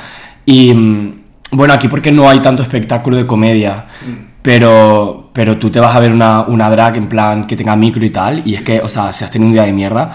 Y, 0.45 0.75
mm, 0.75 1.21
bueno, 1.53 1.75
aquí 1.75 1.89
porque 1.89 2.12
no 2.12 2.29
hay 2.29 2.41
tanto 2.41 2.62
espectáculo 2.62 3.17
de 3.17 3.27
comedia, 3.27 3.87
pero, 4.43 5.31
pero 5.33 5.59
tú 5.59 5.71
te 5.71 5.81
vas 5.81 5.95
a 5.95 6.01
ver 6.01 6.12
una, 6.12 6.43
una 6.43 6.71
drag 6.71 6.97
en 6.97 7.09
plan 7.09 7.47
que 7.47 7.57
tenga 7.57 7.75
micro 7.77 8.05
y 8.05 8.11
tal, 8.11 8.43
y 8.45 8.55
es 8.55 8.62
que, 8.62 8.81
o 8.81 8.89
sea, 8.89 9.12
si 9.12 9.25
has 9.25 9.31
tenido 9.31 9.49
un 9.49 9.53
día 9.55 9.65
de 9.65 9.73
mierda, 9.73 10.15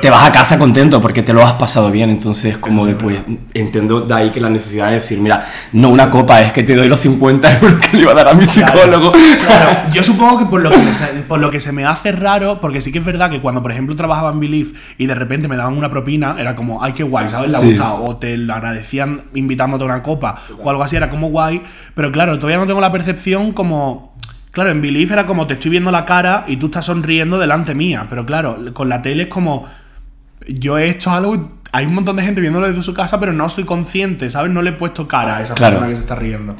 te 0.00 0.10
vas 0.10 0.28
a 0.28 0.32
casa 0.32 0.58
contento 0.58 1.00
porque 1.00 1.22
te 1.22 1.32
lo 1.32 1.42
has 1.44 1.54
pasado 1.54 1.90
bien, 1.90 2.10
entonces 2.10 2.56
como 2.58 2.86
de, 2.86 2.94
pues, 2.94 3.18
entiendo 3.52 4.00
de 4.02 4.14
ahí 4.14 4.30
que 4.30 4.40
la 4.40 4.48
necesidad 4.48 4.88
de 4.88 4.94
decir, 4.94 5.18
mira, 5.18 5.44
no 5.72 5.88
una 5.88 6.08
copa, 6.08 6.40
es 6.40 6.52
que 6.52 6.62
te 6.62 6.74
doy 6.76 6.88
los 6.88 7.00
50 7.00 7.58
euros 7.58 7.74
que 7.80 7.96
le 7.96 8.02
iba 8.04 8.12
a 8.12 8.14
dar 8.14 8.28
a 8.28 8.34
mi 8.34 8.44
psicólogo. 8.44 9.10
Claro, 9.10 9.90
yo 9.92 10.02
supongo 10.02 10.38
que 10.38 10.44
por 10.46 10.60
lo 10.62 10.70
que, 10.70 10.78
por 11.26 11.40
lo 11.40 11.50
que 11.50 11.58
se 11.60 11.72
me 11.72 11.84
hace 11.84 12.12
raro, 12.12 12.60
porque 12.60 12.80
sí 12.80 12.92
que 12.92 12.98
es 12.98 13.04
verdad 13.04 13.28
que 13.30 13.40
cuando, 13.40 13.60
por 13.62 13.72
ejemplo, 13.72 13.96
trabajaba 13.96 14.30
en 14.30 14.38
Believe 14.40 14.72
y 14.98 15.06
de 15.06 15.14
repente 15.14 15.48
me 15.48 15.56
daban 15.56 15.76
una 15.76 15.90
propina, 15.90 16.36
era 16.38 16.54
como, 16.54 16.82
ay, 16.82 16.92
qué 16.92 17.02
guay, 17.02 17.28
¿sabes? 17.28 17.50
Le 17.50 17.56
ha 17.58 17.60
Sí. 17.60 17.66
gustado. 17.70 18.04
O 18.04 18.16
te 18.16 18.36
lo 18.36 18.54
agradecían 18.54 19.22
invitándote 19.34 19.82
a 19.84 19.86
una 19.86 20.02
copa 20.02 20.36
o 20.62 20.70
algo 20.70 20.82
así, 20.84 20.96
era 20.96 21.10
como 21.10 21.28
guay. 21.30 21.62
Pero 21.94 22.12
claro, 22.12 22.36
todavía 22.38 22.58
no 22.58 22.66
tengo 22.66 22.80
la 22.80 22.92
percepción 22.92 23.52
como. 23.52 24.11
Claro, 24.52 24.70
en 24.70 24.80
Believe 24.82 25.12
era 25.14 25.26
como 25.26 25.46
te 25.46 25.54
estoy 25.54 25.70
viendo 25.70 25.90
la 25.90 26.04
cara 26.04 26.44
y 26.46 26.56
tú 26.58 26.66
estás 26.66 26.84
sonriendo 26.84 27.38
delante 27.38 27.74
mía. 27.74 28.06
Pero 28.08 28.24
claro, 28.26 28.58
con 28.72 28.88
la 28.88 29.02
tele 29.02 29.24
es 29.24 29.28
como. 29.28 29.66
Yo 30.46 30.78
he 30.78 30.88
hecho 30.90 31.10
algo. 31.10 31.52
Hay 31.72 31.86
un 31.86 31.94
montón 31.94 32.16
de 32.16 32.22
gente 32.22 32.40
viéndolo 32.40 32.68
desde 32.68 32.82
su 32.82 32.92
casa, 32.92 33.18
pero 33.18 33.32
no 33.32 33.48
soy 33.48 33.64
consciente, 33.64 34.28
¿sabes? 34.30 34.52
No 34.52 34.60
le 34.60 34.70
he 34.70 34.72
puesto 34.74 35.08
cara 35.08 35.38
a 35.38 35.42
esa 35.42 35.54
Claro. 35.54 35.76
persona 35.76 35.88
que 35.90 35.96
se 35.96 36.02
está 36.02 36.14
riendo. 36.14 36.54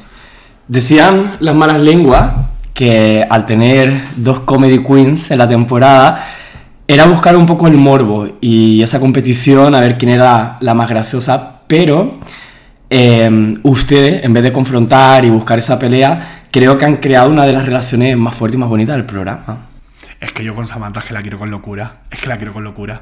Decían 0.67 1.37
las 1.39 1.53
malas 1.55 1.79
lenguas 1.81 2.31
que 2.73 3.23
al 3.29 3.45
tener 3.45 4.01
dos 4.15 4.39
comedy 4.39 4.79
queens 4.83 5.29
en 5.29 5.37
la 5.37 5.47
temporada 5.47 6.25
era 6.87 7.05
buscar 7.05 7.35
un 7.35 7.45
poco 7.45 7.67
el 7.67 7.75
morbo 7.75 8.27
y 8.41 8.81
esa 8.81 8.99
competición 8.99 9.75
a 9.75 9.79
ver 9.81 9.97
quién 9.99 10.11
era 10.13 10.57
la 10.61 10.73
más 10.73 10.89
graciosa, 10.89 11.59
pero 11.67 12.17
eh, 12.95 13.57
ustedes, 13.63 14.23
en 14.23 14.33
vez 14.33 14.43
de 14.43 14.51
confrontar 14.51 15.25
y 15.25 15.29
buscar 15.29 15.57
esa 15.59 15.79
pelea, 15.79 16.45
creo 16.51 16.77
que 16.77 16.85
han 16.85 16.97
creado 16.97 17.29
una 17.29 17.45
de 17.45 17.53
las 17.53 17.65
relaciones 17.65 18.15
más 18.17 18.33
fuertes 18.35 18.57
y 18.57 18.59
más 18.59 18.69
bonitas 18.69 18.95
del 18.95 19.05
programa. 19.05 19.67
Es 20.19 20.31
que 20.31 20.43
yo 20.43 20.55
con 20.55 20.67
Samantha 20.67 20.99
es 21.01 21.05
que 21.07 21.13
la 21.13 21.21
quiero 21.21 21.37
con 21.39 21.49
locura. 21.49 22.03
Es 22.11 22.19
que 22.19 22.27
la 22.27 22.37
quiero 22.37 22.53
con 22.53 22.63
locura. 22.63 22.99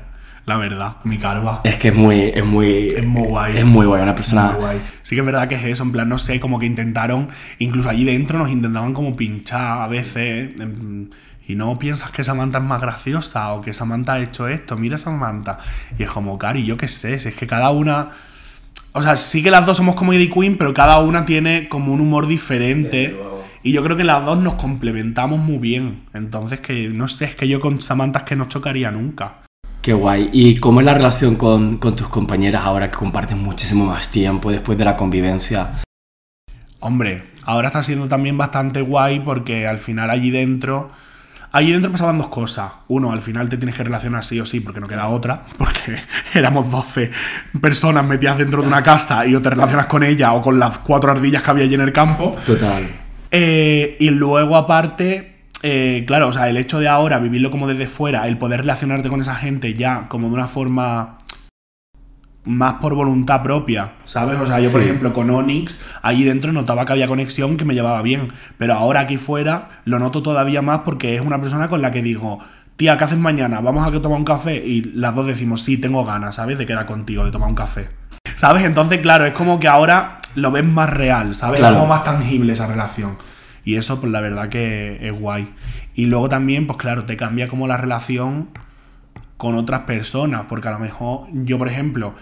La 0.48 0.58
verdad, 0.58 0.96
mi 1.04 1.20
calva. 1.20 1.62
Es 1.64 1.76
que 1.76 1.90
es 1.90 1.94
muy, 1.96 2.32
es 2.34 2.44
muy, 2.44 2.88
Es 2.88 3.06
muy 3.06 3.28
guay. 3.28 3.58
es 3.58 3.66
muy 3.66 3.86
guay, 3.86 4.02
una 4.02 4.16
persona. 4.16 4.52
Muy 4.54 4.60
guay. 4.62 4.82
Sí 5.04 5.16
que 5.16 5.20
es 5.22 5.26
verdad 5.26 5.48
que 5.48 5.56
es 5.56 5.66
eso, 5.66 5.84
en 5.84 5.92
plan, 5.92 6.10
no 6.10 6.18
sé, 6.18 6.40
como 6.40 6.58
que 6.58 6.66
intentaron, 6.66 7.28
incluso 7.60 7.90
allí 7.90 8.06
dentro 8.06 8.40
nos 8.40 8.50
intentaban 8.50 8.94
como 8.94 9.16
pinchar 9.16 9.82
a 9.84 9.88
veces. 9.88 10.60
em, 10.60 11.10
Y 11.48 11.56
no 11.56 11.78
piensas 11.78 12.12
que 12.12 12.24
Samantha 12.24 12.60
es 12.60 12.64
más 12.64 12.80
graciosa 12.82 13.52
o 13.54 13.62
que 13.62 13.74
Samantha 13.74 14.14
ha 14.14 14.20
hecho 14.20 14.48
esto, 14.48 14.78
mira 14.78 14.98
Samantha. 14.98 15.60
Y 16.00 16.04
es 16.04 16.10
como, 16.10 16.38
Cari, 16.38 16.66
yo 16.66 16.78
qué 16.78 16.88
sé, 16.88 17.20
si 17.20 17.28
es 17.30 17.36
que 17.36 17.46
cada 17.46 17.70
una. 17.72 18.10
O 18.94 19.02
sea, 19.02 19.16
sí 19.16 19.42
que 19.42 19.52
las 19.52 19.66
dos 19.66 19.78
somos 19.78 19.96
comedy 19.96 20.30
queen, 20.30 20.58
pero 20.58 20.74
cada 20.74 21.00
una 21.00 21.26
tiene 21.26 21.70
como 21.70 21.94
un 21.94 22.02
humor 22.02 22.28
diferente. 22.28 23.18
Y 23.64 23.72
yo 23.72 23.84
creo 23.84 23.96
que 23.96 24.04
las 24.04 24.26
dos 24.26 24.38
nos 24.38 24.56
complementamos 24.56 25.40
muy 25.40 25.58
bien. 25.58 26.04
Entonces, 26.14 26.60
que 26.60 26.90
no 26.90 27.08
sé, 27.08 27.26
es 27.26 27.36
que 27.36 27.48
yo 27.48 27.60
con 27.60 27.82
Samantha 27.82 28.20
es 28.20 28.26
que 28.26 28.36
no 28.36 28.46
chocaría 28.46 28.92
nunca. 28.92 29.44
Qué 29.82 29.94
guay. 29.94 30.30
¿Y 30.34 30.56
cómo 30.58 30.82
es 30.82 30.86
la 30.86 30.94
relación 30.94 31.36
con, 31.36 31.78
con 31.78 31.96
tus 31.96 32.08
compañeras 32.10 32.64
ahora 32.64 32.88
que 32.90 32.96
comparten 32.96 33.42
muchísimo 33.42 33.86
más 33.86 34.10
tiempo 34.10 34.52
después 34.52 34.78
de 34.78 34.86
la 34.86 34.98
convivencia? 34.98 35.82
Hombre, 36.82 37.32
ahora 37.44 37.70
está 37.70 37.82
siendo 37.84 38.08
también 38.08 38.38
bastante 38.38 38.82
guay 38.82 39.22
porque 39.22 39.68
al 39.68 39.80
final 39.80 40.10
allí 40.10 40.32
dentro 40.32 40.92
Allí 41.54 41.72
dentro 41.72 41.92
pasaban 41.92 42.18
dos 42.18 42.30
cosas. 42.30 42.72
Uno, 42.88 43.12
al 43.12 43.22
final 43.22 43.50
te 43.50 43.58
tienes 43.58 43.76
que 43.76 43.84
relacionar 43.84 44.24
sí 44.24 44.40
o 44.40 44.46
sí, 44.46 44.62
porque 44.62 44.80
no 44.80 44.88
queda 44.88 45.08
otra, 45.10 45.44
porque 45.58 45.98
éramos 46.34 46.72
12 46.72 47.12
personas 47.60 48.06
metidas 48.06 48.38
dentro 48.38 48.62
de 48.62 48.68
una 48.68 48.82
casa 48.82 49.26
y 49.26 49.36
o 49.36 49.42
te 49.42 49.50
relacionas 49.50 49.88
con 49.88 50.04
ella 50.04 50.34
o 50.34 50.42
con 50.42 50.60
las 50.60 50.78
cuatro 50.78 51.12
ardillas 51.12 51.44
que 51.44 51.52
había 51.52 51.66
allí 51.66 51.76
en 51.76 51.82
el 51.82 51.92
campo. 51.92 52.36
Total. 52.46 52.88
Eh, 53.32 53.98
y 54.00 54.10
luego, 54.12 54.56
aparte, 54.56 55.32
eh, 55.64 56.04
claro, 56.08 56.30
o 56.30 56.34
sea, 56.34 56.50
el 56.50 56.58
hecho 56.58 56.80
de 56.80 56.88
ahora 56.88 57.20
vivirlo 57.20 57.52
como 57.52 57.68
desde 57.68 57.86
fuera, 57.86 58.28
el 58.28 58.38
poder 58.38 58.62
relacionarte 58.62 59.10
con 59.10 59.22
esa 59.22 59.36
gente 59.36 59.74
ya 59.74 60.08
como 60.08 60.28
de 60.30 60.34
una 60.34 60.48
forma 60.48 61.18
más 62.44 62.74
por 62.76 62.96
voluntad 62.96 63.44
propia, 63.44 63.94
¿sabes? 64.06 64.40
O 64.40 64.46
sea, 64.46 64.60
yo, 64.60 64.72
por 64.72 64.82
ejemplo, 64.82 65.14
con 65.14 65.30
Onyx, 65.30 65.82
allí 66.02 66.24
dentro 66.24 66.52
notaba 66.52 66.86
que 66.86 66.94
había 66.94 67.08
conexión 67.08 67.58
que 67.58 67.66
me 67.66 67.76
llevaba 67.76 68.02
bien, 68.02 68.30
pero 68.58 68.74
ahora 68.74 69.02
aquí 69.02 69.18
fuera 69.18 69.82
lo 69.86 70.00
noto 70.00 70.24
todavía 70.24 70.62
más 70.62 70.80
porque 70.80 71.16
es 71.16 71.22
una 71.22 71.40
persona 71.40 71.70
con 71.70 71.82
la 71.82 71.92
que 71.92 72.02
digo, 72.02 72.40
tía, 72.78 72.98
¿qué 72.98 73.04
haces 73.04 73.20
mañana? 73.20 73.62
Vamos 73.62 73.88
a 73.88 73.92
que 73.92 74.00
tomar 74.00 74.18
un 74.18 74.26
café 74.26 74.56
y 74.56 74.82
las 74.96 75.14
dos 75.14 75.28
decimos, 75.28 75.62
sí, 75.62 75.78
tengo 75.78 76.04
ganas, 76.04 76.36
¿sabes? 76.36 76.58
De 76.58 76.66
quedar 76.66 76.86
contigo, 76.88 77.24
de 77.24 77.32
tomar 77.32 77.50
un 77.50 77.56
café. 77.56 77.90
¿Sabes? 78.36 78.64
Entonces, 78.64 79.02
claro, 79.02 79.26
es 79.26 79.34
como 79.34 79.60
que 79.60 79.68
ahora 79.68 80.18
lo 80.34 80.52
ves 80.52 80.66
más 80.66 80.90
real, 80.90 81.36
¿sabes? 81.36 81.60
Claro. 81.60 81.76
Es 81.76 81.80
como 81.80 81.94
más 81.94 82.04
tangible 82.04 82.54
esa 82.54 82.66
relación. 82.66 83.18
Y 83.64 83.76
eso, 83.76 84.00
pues 84.00 84.12
la 84.12 84.22
verdad 84.22 84.50
que 84.50 84.98
es 85.02 85.14
guay. 85.14 85.48
Y 85.94 86.06
luego 86.06 86.28
también, 86.28 86.66
pues 86.66 86.78
claro, 86.80 87.04
te 87.06 87.18
cambia 87.18 87.48
como 87.48 87.68
la 87.68 87.78
relación 87.78 88.50
con 89.38 89.56
otras 89.56 89.82
personas, 89.82 90.46
porque 90.50 90.68
a 90.68 90.72
lo 90.72 90.80
mejor 90.80 91.28
yo, 91.32 91.58
por 91.58 91.68
ejemplo, 91.68 92.16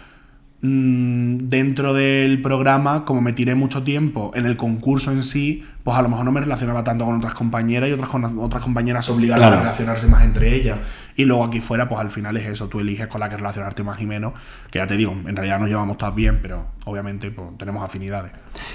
dentro 0.62 1.94
del 1.94 2.42
programa, 2.42 3.06
como 3.06 3.22
me 3.22 3.32
tiré 3.32 3.56
mucho 3.56 3.84
tiempo 3.84 4.32
en 4.36 4.46
el 4.46 4.58
concurso 4.58 5.12
en 5.12 5.24
sí, 5.24 5.63
pues 5.84 5.98
a 5.98 6.01
lo 6.01 6.10
mejor 6.10 6.25
no 6.25 6.34
me 6.34 6.42
relacionaba 6.42 6.84
tanto 6.84 7.06
con 7.06 7.16
otras 7.16 7.34
compañeras 7.34 7.89
y 7.89 7.94
otras, 7.94 8.10
con 8.10 8.39
otras 8.39 8.62
compañeras 8.62 9.08
Claro. 9.08 9.56
a 9.56 9.60
relacionarse 9.60 10.08
más 10.08 10.24
entre 10.24 10.54
ellas. 10.54 10.78
Y 11.16 11.24
luego 11.25 11.46
aquí 11.46 11.62
fuera, 11.62 11.88
pues 11.88 12.01
al 12.01 12.12
final 12.12 12.36
es 12.38 12.46
eso, 12.48 12.68
tú 12.68 12.82
eliges 12.82 13.08
con 13.08 13.22
la 13.22 13.30
que 13.30 13.38
relacionarte 13.38 13.84
más 13.84 14.01
y 14.01 14.06
menos, 14.06 14.34
que 14.70 14.80
ya 14.80 14.88
te 14.88 14.98
digo, 14.98 15.12
en 15.13 15.36
realidad 15.36 15.60
nos 15.60 15.70
llevamos 15.70 15.98
todas 15.98 16.13
bien, 16.16 16.39
pero 16.42 16.66
obviamente 16.86 17.32
pues, 17.32 17.58
tenemos 17.58 17.82
afinidades. 17.82 18.32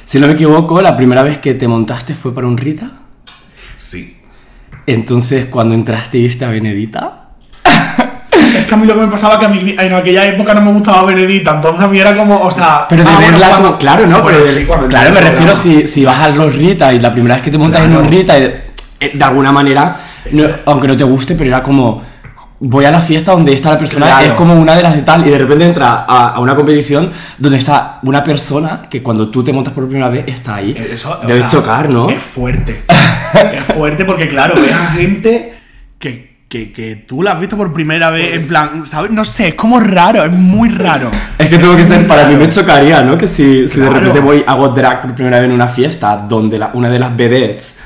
Si 0.06 0.18
no 0.18 0.26
me 0.26 0.32
equivoco, 0.32 0.80
la 0.80 0.96
primera 0.96 1.22
vez 1.22 1.38
que 1.38 1.54
te 1.54 1.68
montaste 1.68 2.14
fue 2.14 2.34
para 2.34 2.46
un 2.46 2.56
Rita. 2.56 2.92
Sí. 3.76 4.16
Entonces, 4.86 5.46
cuando 5.46 5.74
entraste 5.74 6.18
y 6.18 6.22
viste 6.22 6.44
a 6.44 6.50
Benedita. 6.50 7.23
Es 8.56 8.66
que 8.66 8.74
a 8.74 8.76
mí 8.76 8.86
lo 8.86 8.94
que 8.94 9.00
me 9.00 9.08
pasaba 9.08 9.38
que 9.38 9.46
a 9.46 9.48
mí 9.48 9.74
en 9.78 9.92
aquella 9.94 10.26
época 10.26 10.54
no 10.54 10.60
me 10.62 10.72
gustaba 10.72 11.04
Benedita, 11.04 11.52
entonces 11.56 11.82
a 11.82 11.88
mí 11.88 11.98
era 11.98 12.16
como, 12.16 12.40
o 12.40 12.50
sea... 12.50 12.86
Pero 12.88 13.02
de 13.04 13.08
ah, 13.10 13.14
bueno, 13.16 13.30
verla 13.32 13.48
cuando- 13.48 13.66
como. 13.68 13.78
Claro, 13.78 14.06
¿no? 14.06 14.22
Bueno, 14.22 14.38
Pero 14.42 14.52
de- 14.54 14.60
sí, 14.60 14.68
claro, 14.88 15.12
me 15.12 15.20
refiero 15.20 15.54
si, 15.54 15.86
si 15.86 16.04
vas 16.04 16.20
a 16.20 16.28
los 16.30 16.54
Rita 16.54 16.92
y 16.92 17.00
la 17.00 17.12
primera 17.12 17.34
vez 17.36 17.44
que 17.44 17.50
te 17.50 17.58
montas 17.58 17.82
en 17.82 17.90
Claro. 17.90 18.04
un 18.04 18.10
Rita, 18.10 18.38
eh, 18.38 18.64
eh, 19.00 19.10
de 19.14 19.24
alguna 19.24 19.52
manera, 19.52 19.96
no- 20.32 20.48
aunque 20.66 20.88
no 20.88 20.96
te 20.96 21.04
guste, 21.04 21.34
pero 21.34 21.48
era 21.50 21.62
como. 21.62 22.14
Voy 22.60 22.84
a 22.84 22.90
la 22.90 23.00
fiesta 23.00 23.32
donde 23.32 23.52
está 23.52 23.70
la 23.72 23.78
persona, 23.78 24.06
Claro. 24.06 24.26
es 24.26 24.32
como 24.34 24.54
una 24.54 24.74
de 24.74 24.82
las 24.82 24.94
de 24.94 25.02
tal, 25.02 25.26
y 25.26 25.30
de 25.30 25.36
repente 25.38 25.66
entra 25.66 26.06
a, 26.08 26.28
a 26.28 26.40
una 26.40 26.54
competición 26.54 27.10
donde 27.36 27.58
está 27.58 27.98
una 28.04 28.22
persona 28.24 28.80
que 28.88 29.02
cuando 29.02 29.28
tú 29.28 29.42
te 29.44 29.52
montas 29.52 29.74
por 29.74 29.86
primera 29.86 30.08
vez 30.08 30.24
está 30.28 30.54
ahí. 30.56 30.70
Eh, 30.76 30.92
Eso, 30.94 31.20
sea, 31.26 31.46
chocar, 31.46 31.90
¿no? 31.90 32.08
Es 32.08 32.22
fuerte. 32.22 32.82
es 33.52 33.62
fuerte 33.64 34.04
porque, 34.04 34.28
claro, 34.28 34.54
ves 34.54 34.72
a 34.72 34.92
gente 34.92 35.54
que, 35.98 36.33
que, 36.54 36.72
que 36.72 36.94
tú 36.96 37.20
la 37.20 37.32
has 37.32 37.40
visto 37.40 37.56
por 37.56 37.72
primera 37.72 38.10
vez, 38.10 38.28
Pues 38.28 38.40
en 38.42 38.46
plan, 38.48 38.86
¿sabes? 38.86 39.10
No 39.10 39.24
sé, 39.24 39.48
es 39.48 39.54
como 39.54 39.80
raro, 39.80 40.22
es 40.24 40.30
muy 40.30 40.68
raro. 40.68 41.10
Es 41.36 41.48
que 41.48 41.58
tuvo 41.58 41.74
que 41.74 41.82
ser, 41.84 42.06
para 42.06 42.28
mí 42.28 42.36
me 42.36 42.48
chocaría, 42.48 43.02
¿no? 43.02 43.18
Que 43.18 43.26
si, 43.26 43.66
si 43.66 43.80
de 43.80 43.90
repente 43.90 44.20
voy, 44.20 44.44
hago 44.46 44.68
drag 44.68 45.02
por 45.02 45.14
primera 45.16 45.38
vez 45.38 45.46
en 45.46 45.52
una 45.52 45.66
fiesta 45.66 46.16
donde 46.16 46.56
la- 46.60 46.70
una 46.74 46.88
de 46.90 46.98
las 47.00 47.16
vedettes 47.16 47.78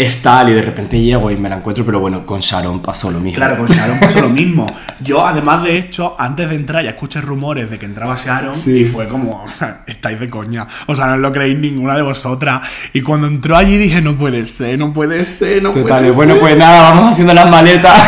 es 0.00 0.22
tal 0.22 0.48
y 0.48 0.52
de 0.52 0.62
repente 0.62 1.00
llego 1.00 1.28
y 1.28 1.36
me 1.36 1.48
la 1.48 1.56
encuentro, 1.56 1.84
pero 1.84 1.98
bueno, 1.98 2.24
con 2.24 2.38
Sharon 2.38 2.80
pasó 2.80 3.10
lo 3.10 3.18
mismo. 3.18 3.36
Claro, 3.36 3.58
con 3.58 3.66
Sharon 3.66 3.98
pasó 3.98 4.20
lo 4.20 4.28
mismo. 4.42 4.72
Yo, 5.00 5.26
además 5.26 5.64
de 5.64 5.76
hecho, 5.76 6.14
antes 6.18 6.48
de 6.48 6.54
entrar 6.54 6.84
ya 6.84 6.90
escuché 6.90 7.20
rumores 7.20 7.68
de 7.68 7.80
que 7.80 7.86
entraba 7.86 8.16
Sharon 8.16 8.54
Sí. 8.54 8.82
y 8.82 8.84
fue 8.84 9.08
como, 9.08 9.44
estáis 9.88 10.20
de 10.20 10.30
coña. 10.30 10.68
O 10.86 10.94
sea, 10.94 11.06
no 11.08 11.14
os 11.14 11.18
lo 11.20 11.32
creéis 11.32 11.58
ninguna 11.58 11.96
de 11.96 12.02
vosotras. 12.02 12.60
Y 12.92 13.00
cuando 13.02 13.26
entró 13.26 13.56
allí 13.56 13.76
dije, 13.76 14.00
no 14.00 14.16
puede 14.16 14.46
ser, 14.46 14.78
no 14.78 14.92
puede 14.92 15.24
ser, 15.24 15.62
no 15.64 15.72
Total, 15.72 15.98
puede 15.98 16.10
bueno, 16.12 16.32
ser. 16.34 16.40
pues 16.42 16.56
nada, 16.56 16.90
vamos 16.92 17.10
haciendo 17.12 17.34
las 17.34 17.50
maletas. 17.50 18.00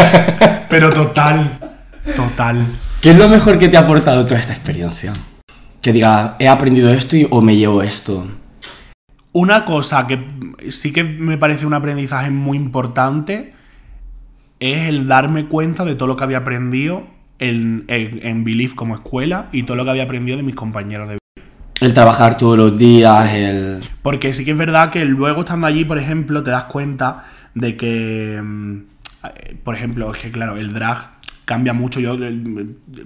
Pero 0.70 0.92
total, 0.92 1.58
total. 2.16 2.66
¿Qué 3.00 3.10
es 3.10 3.16
lo 3.18 3.28
mejor 3.28 3.58
que 3.58 3.68
te 3.68 3.76
ha 3.76 3.80
aportado 3.80 4.24
toda 4.24 4.40
esta 4.40 4.52
experiencia? 4.54 5.12
Que 5.82 5.92
diga, 5.92 6.34
he 6.38 6.48
aprendido 6.48 6.90
esto 6.90 7.16
y, 7.16 7.26
o 7.30 7.40
me 7.42 7.56
llevo 7.56 7.82
esto. 7.82 8.26
Una 9.38 9.66
cosa 9.66 10.06
que 10.06 10.18
sí 10.70 10.94
que 10.94 11.04
me 11.04 11.36
parece 11.36 11.66
un 11.66 11.74
aprendizaje 11.74 12.30
muy 12.30 12.56
importante 12.56 13.52
es 14.60 14.88
el 14.88 15.08
darme 15.08 15.44
cuenta 15.44 15.84
de 15.84 15.94
todo 15.94 16.08
lo 16.08 16.16
que 16.16 16.24
había 16.24 16.38
aprendido 16.38 17.06
en, 17.38 17.84
en, 17.88 18.26
en 18.26 18.44
Believe 18.44 18.74
como 18.74 18.94
escuela 18.94 19.48
y 19.52 19.64
todo 19.64 19.76
lo 19.76 19.84
que 19.84 19.90
había 19.90 20.04
aprendido 20.04 20.38
de 20.38 20.42
mis 20.42 20.54
compañeros 20.54 21.10
de 21.10 21.18
El 21.82 21.92
trabajar 21.92 22.38
todos 22.38 22.56
los 22.56 22.78
días, 22.78 23.30
el... 23.34 23.80
Porque 24.00 24.32
sí 24.32 24.42
que 24.42 24.52
es 24.52 24.56
verdad 24.56 24.88
que 24.88 25.04
luego 25.04 25.40
estando 25.40 25.66
allí, 25.66 25.84
por 25.84 25.98
ejemplo, 25.98 26.42
te 26.42 26.50
das 26.50 26.64
cuenta 26.64 27.26
de 27.54 27.76
que, 27.76 28.40
mm, 28.42 28.76
por 29.62 29.74
ejemplo, 29.74 30.14
es 30.14 30.18
que 30.18 30.30
claro, 30.30 30.56
el 30.56 30.72
drag 30.72 31.15
cambia 31.46 31.72
mucho. 31.72 32.00
Yo, 32.00 32.18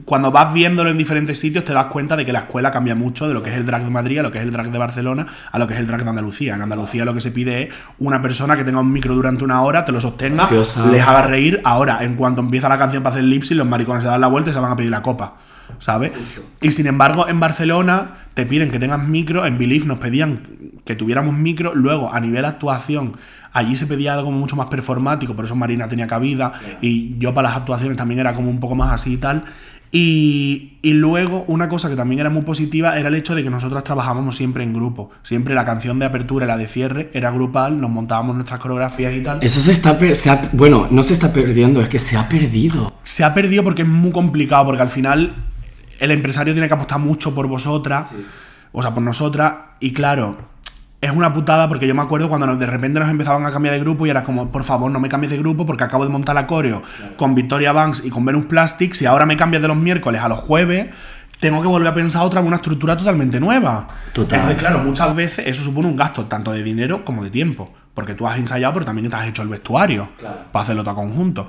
cuando 0.05 0.33
vas 0.33 0.53
viéndolo 0.53 0.91
en 0.91 0.99
diferentes 0.99 1.39
sitios, 1.39 1.65
te 1.65 1.73
das 1.73 1.87
cuenta 1.87 2.17
de 2.17 2.27
que 2.27 2.33
la 2.33 2.41
escuela 2.41 2.73
cambia 2.73 2.97
mucho 2.97 3.29
de 3.29 3.35
lo 3.35 3.43
que 3.43 3.51
es 3.51 3.57
el 3.57 3.67
drag 3.67 3.85
de 3.85 3.91
Madrid 3.91 4.19
a 4.19 4.23
lo 4.23 4.33
que 4.33 4.39
es 4.39 4.45
el 4.45 4.51
drag 4.51 4.73
de 4.73 4.79
Barcelona 4.79 5.27
a 5.53 5.59
lo 5.59 5.69
que 5.69 5.75
es 5.75 5.81
el 5.81 5.87
drag 5.87 6.03
de 6.03 6.11
Andalucía. 6.11 6.55
En 6.55 6.63
Andalucía 6.63 7.05
lo 7.05 7.15
que 7.15 7.21
se 7.21 7.31
pide 7.31 7.63
es 7.63 7.75
una 7.99 8.21
persona 8.21 8.57
que 8.57 8.65
tenga 8.65 8.81
un 8.81 8.91
micro 8.91 9.15
durante 9.15 9.45
una 9.45 9.63
hora, 9.63 9.85
te 9.85 9.93
lo 9.93 10.01
sostenga, 10.01 10.49
les 10.91 11.03
haga 11.07 11.23
reír. 11.23 11.61
Ahora, 11.65 12.03
en 12.03 12.17
cuanto 12.17 12.41
empieza 12.41 12.69
la 12.69 12.79
canción 12.79 13.03
para 13.03 13.15
hacer 13.15 13.25
lip 13.25 13.43
sync, 13.43 13.59
los 13.59 13.69
maricones 13.69 14.03
se 14.03 14.09
dan 14.09 14.23
la 14.23 14.29
vuelta 14.29 14.51
y 14.51 14.53
se 14.55 14.59
van 14.59 14.73
a 14.73 14.77
pedir 14.77 14.91
la 14.91 15.03
copa. 15.03 15.37
¿Sabes? 15.79 16.13
Y 16.61 16.73
sin 16.73 16.87
embargo, 16.87 17.29
en 17.29 17.41
Barcelona 17.41 18.17
te 18.35 18.47
piden 18.47 18.71
que 18.71 18.79
tengas 18.79 19.03
micro, 19.07 19.47
en 19.47 19.59
Believe 19.59 19.87
nos 19.87 19.99
pedían 19.99 20.41
que 20.85 20.95
tuviéramos 20.97 21.35
micro, 21.35 21.75
luego 21.75 22.13
a 22.13 22.21
nivel 22.21 22.45
actuación, 22.45 23.15
allí 23.53 23.77
se 23.77 23.87
pedía 23.87 24.15
algo 24.15 24.31
mucho 24.33 24.57
más 24.57 24.67
performático, 24.69 25.35
por 25.35 25.45
eso 25.45 25.57
Marina 25.57 25.89
tenía 25.89 26.07
cabida, 26.07 26.53
y 26.81 27.19
yo 27.19 27.35
para 27.35 27.49
las 27.49 27.59
actuaciones 27.59 27.97
también 27.97 28.21
era 28.21 28.33
como 28.35 28.51
un 28.51 28.61
poco 28.61 28.75
más 28.75 28.93
así 28.93 29.15
y 29.15 29.17
tal. 29.19 29.45
Y, 29.93 30.75
y 30.83 30.93
luego 30.93 31.43
una 31.49 31.69
cosa 31.69 31.91
que 31.91 31.97
también 31.97 32.21
era 32.21 32.31
muy 32.31 32.43
positiva 32.43 32.97
era 32.97 33.09
el 33.09 33.15
hecho 33.17 33.35
de 33.35 33.43
que 33.43 33.51
nosotros 33.51 33.83
trabajábamos 33.83 34.37
siempre 34.37 34.63
en 34.63 34.73
grupo. 34.73 35.11
Siempre 35.25 35.53
la 35.53 35.65
canción 35.65 35.99
de 35.99 36.07
apertura 36.07 36.45
y 36.45 36.49
la 36.49 36.57
de 36.57 36.69
cierre 36.69 37.11
era 37.13 37.33
grupal, 37.33 37.81
nos 37.81 37.91
montábamos 37.91 38.37
nuestras 38.37 38.61
coreografías 38.61 39.13
y 39.15 39.21
tal. 39.23 39.41
Eso 39.43 39.61
se 39.61 39.73
está... 39.73 39.99
se 40.15 40.31
ha- 40.31 40.43
bueno, 40.53 40.87
no 40.93 41.03
se 41.03 41.15
está 41.15 41.33
perdiendo, 41.33 41.81
es 41.81 41.89
que 41.89 41.99
se 41.99 42.17
ha 42.17 42.29
perdido. 42.29 42.93
se 43.03 43.25
ha 43.25 43.35
perdido 43.35 43.65
porque 43.65 43.83
es 43.83 43.89
muy 43.89 44.13
complicado, 44.13 44.67
porque 44.67 44.83
al 44.83 44.91
final 44.91 45.33
el 46.01 46.11
empresario 46.11 46.53
tiene 46.53 46.67
que 46.69 46.75
apostar 46.75 46.99
mucho 46.99 47.35
por 47.35 47.47
vosotras, 47.47 48.13
o 48.73 48.83
sea, 48.83 48.93
por 48.93 49.03
nosotras, 49.03 49.55
y 49.81 49.93
claro, 49.93 50.37
es 51.01 51.11
una 51.11 51.33
putada 51.33 51.67
porque 51.69 51.87
yo 51.87 51.95
me 51.95 52.03
acuerdo 52.03 52.29
cuando 52.29 52.47
nos- 52.47 52.59
de 52.59 52.67
repente 52.67 53.01
nos 53.01 53.09
empezaban 53.09 53.47
a 53.47 53.51
cambiar 53.51 53.75
de 53.75 53.81
grupo 53.81 54.07
y 54.07 54.11
era 54.11 54.23
como, 54.23 54.51
por 54.51 54.65
favor, 54.65 54.91
no 54.91 55.01
me 55.01 55.09
cambies 55.09 55.31
de 55.31 55.39
grupo 55.39 55.65
porque 55.65 55.85
acabo 55.85 56.05
de 56.05 56.11
montar 56.11 56.35
la 56.35 56.47
coreo 56.47 56.83
con 57.17 57.35
Victoria 57.35 57.73
Banks 57.73 58.03
y 58.05 58.11
con 58.11 58.25
Venus 58.25 58.45
Plastics 58.47 59.01
y 59.03 59.07
ahora 59.07 59.25
me 59.25 59.37
cambias 59.37 59.63
de 59.63 59.69
los 59.69 59.77
miércoles 59.79 60.21
a 60.21 60.29
los 60.29 60.41
jueves. 60.41 60.89
Tengo 61.41 61.63
que 61.63 61.69
volver 61.69 61.89
a 61.89 61.95
pensar 61.95 62.23
otra 62.23 62.43
una 62.43 62.57
estructura 62.57 62.99
totalmente 62.99 63.41
nueva. 63.41 63.89
Total. 64.13 64.41
Entonces, 64.41 64.61
claro, 64.61 64.81
muchas 64.81 65.15
veces 65.15 65.47
eso 65.47 65.63
supone 65.63 65.89
un 65.89 65.97
gasto 65.97 66.27
tanto 66.27 66.53
de 66.53 66.63
dinero 66.63 67.03
como 67.03 67.25
de 67.25 67.31
tiempo. 67.31 67.73
Porque 67.95 68.15
tú 68.15 68.27
has 68.29 68.39
ensayado, 68.39 68.75
pero 68.75 68.85
también 68.85 69.09
te 69.09 69.17
has 69.17 69.27
hecho 69.27 69.41
el 69.43 69.49
vestuario 69.49 70.11
para 70.53 70.63
hacerlo 70.65 70.85
todo 70.85 70.95
conjunto. 70.97 71.49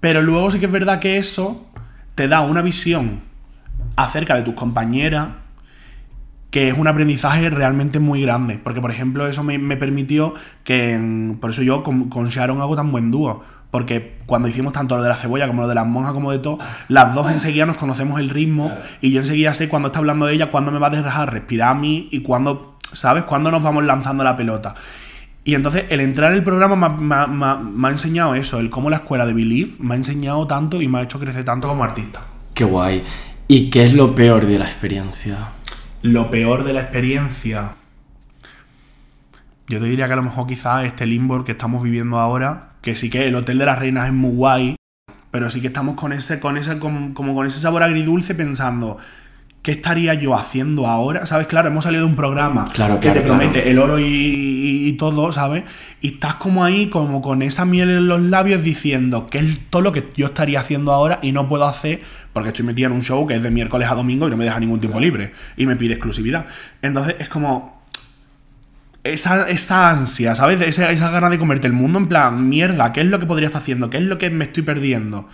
Pero 0.00 0.20
luego 0.20 0.50
sí 0.50 0.58
que 0.60 0.66
es 0.66 0.72
verdad 0.72 0.98
que 1.00 1.16
eso 1.16 1.66
te 2.14 2.28
da 2.28 2.42
una 2.42 2.60
visión 2.60 3.22
acerca 3.96 4.34
de 4.34 4.42
tus 4.42 4.54
compañeras 4.54 5.28
que 6.50 6.68
es 6.68 6.78
un 6.78 6.88
aprendizaje 6.88 7.50
realmente 7.50 7.98
muy 8.00 8.22
grande. 8.22 8.58
Porque, 8.62 8.80
por 8.80 8.90
ejemplo, 8.90 9.26
eso 9.26 9.44
me, 9.44 9.58
me 9.58 9.76
permitió 9.76 10.34
que. 10.64 11.36
por 11.40 11.50
eso 11.50 11.62
yo 11.62 11.82
con, 11.82 12.08
con 12.08 12.28
Sharon 12.28 12.60
hago 12.60 12.74
tan 12.76 12.90
buen 12.90 13.10
dúo. 13.10 13.44
Porque 13.70 14.16
cuando 14.24 14.48
hicimos 14.48 14.72
tanto 14.72 14.96
lo 14.96 15.02
de 15.02 15.10
la 15.10 15.14
cebolla 15.16 15.46
como 15.46 15.60
lo 15.62 15.68
de 15.68 15.74
las 15.74 15.86
monjas 15.86 16.14
como 16.14 16.32
de 16.32 16.38
todo, 16.38 16.58
las 16.88 17.14
dos 17.14 17.30
enseguida 17.30 17.66
nos 17.66 17.76
conocemos 17.76 18.18
el 18.18 18.30
ritmo 18.30 18.72
y 19.02 19.12
yo 19.12 19.20
enseguida 19.20 19.52
sé 19.52 19.68
cuando 19.68 19.88
está 19.88 19.98
hablando 19.98 20.26
ella, 20.26 20.50
cuándo 20.50 20.72
me 20.72 20.78
va 20.78 20.86
a 20.86 20.90
dejar 20.90 21.30
respirar 21.30 21.68
a 21.68 21.74
mí 21.74 22.08
y 22.10 22.20
cuándo, 22.20 22.78
¿sabes? 22.94 23.24
Cuándo 23.24 23.50
nos 23.50 23.62
vamos 23.62 23.84
lanzando 23.84 24.24
la 24.24 24.36
pelota. 24.36 24.74
Y 25.44 25.54
entonces 25.54 25.84
el 25.90 26.00
entrar 26.00 26.30
en 26.32 26.38
el 26.38 26.44
programa 26.44 26.86
ha- 26.86 26.88
me 26.88 27.14
ha- 27.14 27.56
me 27.56 27.88
ha 27.88 27.90
enseñado 27.90 28.34
eso, 28.34 28.58
el 28.58 28.70
cómo 28.70 28.88
la 28.88 28.96
escuela 28.96 29.26
de 29.26 29.34
Believe 29.34 29.72
me 29.80 29.92
ha 29.92 29.96
enseñado 29.98 30.46
tanto 30.46 30.80
y 30.80 30.88
me 30.88 31.00
ha 31.00 31.02
hecho 31.02 31.20
crecer 31.20 31.44
tanto 31.44 31.68
como 31.68 31.84
artista. 31.84 32.20
Qué 32.54 32.64
guay. 32.64 33.04
¿Y 33.50 33.70
qué 33.70 33.86
es 33.86 33.94
lo 33.94 34.14
peor 34.14 34.44
de 34.44 34.58
la 34.58 34.66
experiencia? 34.66 35.52
Lo 36.02 36.30
peor 36.30 36.64
de 36.64 36.74
la 36.74 36.82
experiencia. 36.82 37.76
Yo 39.68 39.80
te 39.80 39.86
diría 39.86 40.06
que 40.06 40.12
a 40.12 40.16
lo 40.16 40.22
mejor 40.22 40.46
quizás 40.46 40.84
este 40.84 41.06
limbo 41.06 41.42
que 41.46 41.52
estamos 41.52 41.82
viviendo 41.82 42.18
ahora, 42.18 42.72
que 42.82 42.94
sí 42.94 43.08
que 43.08 43.26
el 43.26 43.34
Hotel 43.34 43.56
de 43.56 43.64
las 43.64 43.78
Reinas 43.78 44.08
es 44.08 44.12
muy 44.12 44.32
guay, 44.32 44.76
pero 45.30 45.48
sí 45.48 45.62
que 45.62 45.68
estamos 45.68 45.94
con 45.94 46.12
ese, 46.12 46.38
con 46.40 46.58
ese, 46.58 46.78
como 46.78 47.34
con 47.34 47.46
ese 47.46 47.58
sabor 47.58 47.82
agridulce 47.82 48.34
pensando, 48.34 48.98
¿qué 49.62 49.72
estaría 49.72 50.14
yo 50.14 50.34
haciendo 50.34 50.86
ahora? 50.86 51.26
¿Sabes? 51.26 51.46
Claro, 51.46 51.68
hemos 51.68 51.84
salido 51.84 52.04
de 52.04 52.08
un 52.10 52.16
programa 52.16 52.68
Claro, 52.72 52.94
que 53.00 53.08
claro, 53.10 53.20
te 53.20 53.26
promete 53.26 53.52
claro. 53.62 53.70
el 53.70 53.78
oro 53.78 53.98
y, 53.98 54.04
y- 54.04 54.88
y 54.88 54.92
todo, 54.94 55.30
¿sabes? 55.32 55.64
Y 56.00 56.08
estás 56.14 56.34
como 56.36 56.64
ahí, 56.64 56.86
como 56.88 57.20
con 57.20 57.42
esa 57.42 57.64
miel 57.64 57.90
en 57.90 58.08
los 58.08 58.20
labios 58.22 58.62
diciendo 58.62 59.26
que 59.26 59.38
es 59.38 59.58
todo 59.70 59.82
lo 59.82 59.92
que 59.92 60.04
yo 60.16 60.26
estaría 60.26 60.60
haciendo 60.60 60.92
ahora 60.92 61.18
y 61.22 61.32
no 61.32 61.48
puedo 61.48 61.66
hacer 61.66 61.98
porque 62.32 62.48
estoy 62.50 62.64
metido 62.64 62.86
en 62.88 62.92
un 62.94 63.02
show 63.02 63.26
que 63.26 63.34
es 63.34 63.42
de 63.42 63.50
miércoles 63.50 63.88
a 63.90 63.94
domingo 63.94 64.26
y 64.28 64.30
no 64.30 64.36
me 64.36 64.44
deja 64.44 64.60
ningún 64.60 64.78
tiempo 64.80 65.00
libre 65.00 65.32
y 65.56 65.66
me 65.66 65.74
pide 65.76 65.94
exclusividad. 65.94 66.46
Entonces 66.82 67.16
es 67.18 67.28
como 67.28 67.82
esa, 69.04 69.48
esa 69.48 69.90
ansia, 69.90 70.34
¿sabes? 70.34 70.60
Esa, 70.60 70.90
esa 70.92 71.10
gana 71.10 71.30
de 71.30 71.38
comerte 71.38 71.66
el 71.66 71.72
mundo 71.72 71.98
en 71.98 72.08
plan, 72.08 72.48
mierda, 72.48 72.92
¿qué 72.92 73.00
es 73.00 73.06
lo 73.06 73.18
que 73.18 73.26
podría 73.26 73.46
estar 73.46 73.60
haciendo? 73.62 73.90
¿Qué 73.90 73.96
es 73.98 74.02
lo 74.04 74.18
que 74.18 74.30
me 74.30 74.44
estoy 74.44 74.62
perdiendo? 74.62 75.28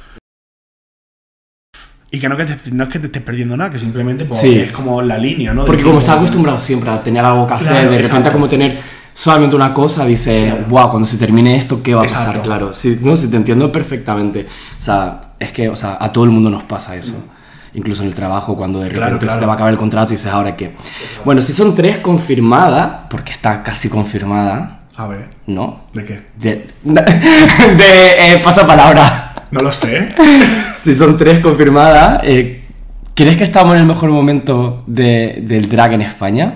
Y 2.14 2.20
que 2.20 2.28
no, 2.28 2.36
que 2.36 2.44
te- 2.44 2.70
no 2.70 2.84
es 2.84 2.90
que 2.90 2.98
te 3.00 3.06
estés 3.06 3.22
perdiendo 3.22 3.56
nada, 3.56 3.70
que 3.70 3.78
simplemente 3.78 4.24
pues, 4.24 4.40
Sí. 4.40 4.56
es 4.60 4.70
como 4.72 5.02
la 5.02 5.18
línea, 5.18 5.52
¿no? 5.52 5.64
Porque 5.64 5.82
como 5.82 5.98
estás 5.98 6.16
acostumbrado 6.16 6.58
siempre 6.58 6.90
a 6.90 7.02
tener 7.02 7.24
algo 7.24 7.46
que 7.46 7.54
hacer, 7.54 7.72
Claro, 7.72 7.90
de 7.90 7.98
repente 7.98 8.30
como 8.30 8.48
tener 8.48 8.78
solamente 9.12 9.56
una 9.56 9.74
cosa, 9.74 10.04
dices, 10.06 10.54
wow, 10.68 10.90
cuando 10.90 11.08
se 11.08 11.16
termine 11.18 11.56
esto, 11.56 11.82
¿qué 11.82 11.94
va 11.94 12.02
a 12.02 12.04
pasar? 12.04 12.20
Exacto. 12.20 12.42
Claro, 12.42 12.72
sí, 12.72 12.98
no, 13.02 13.16
sí, 13.16 13.28
te 13.28 13.36
entiendo 13.36 13.72
perfectamente. 13.72 14.46
O 14.78 14.82
sea, 14.82 15.32
es 15.40 15.50
que, 15.50 15.68
o 15.68 15.76
sea, 15.76 15.96
a 16.00 16.12
todo 16.12 16.22
el 16.24 16.30
mundo 16.30 16.50
nos 16.50 16.62
pasa 16.62 16.94
eso. 16.94 17.16
Incluso 17.74 18.02
en 18.02 18.08
el 18.10 18.14
trabajo, 18.14 18.56
cuando 18.56 18.78
de 18.78 18.84
repente 18.84 19.00
Claro, 19.06 19.18
claro. 19.18 19.34
se 19.34 19.40
te 19.40 19.46
va 19.46 19.52
a 19.52 19.54
acabar 19.56 19.72
el 19.72 19.78
contrato 19.78 20.12
y 20.12 20.16
dices, 20.16 20.30
¿ahora 20.30 20.54
qué? 20.56 20.76
Bueno, 21.24 21.42
si 21.42 21.52
son 21.52 21.74
tres 21.74 21.98
confirmadas, 21.98 23.06
porque 23.10 23.32
está 23.32 23.62
casi 23.64 23.88
confirmada, 23.88 24.82
A 24.96 25.08
ver, 25.08 25.30
¿no? 25.48 25.80
¿de 25.92 26.04
qué? 26.04 26.22
De, 26.38 26.64
de 26.84 28.34
eh, 28.34 28.40
pasapalabra. 28.44 29.33
No 29.54 29.62
lo 29.62 29.72
sé. 29.72 30.14
Si 30.74 30.94
son 30.94 31.16
tres 31.16 31.38
confirmadas, 31.38 32.20
eh, 32.24 32.62
¿crees 33.14 33.36
que 33.36 33.44
estamos 33.44 33.74
en 33.74 33.80
el 33.82 33.86
mejor 33.86 34.10
momento 34.10 34.82
de- 34.86 35.38
del 35.46 35.68
drag 35.68 35.94
en 35.94 36.02
España? 36.02 36.54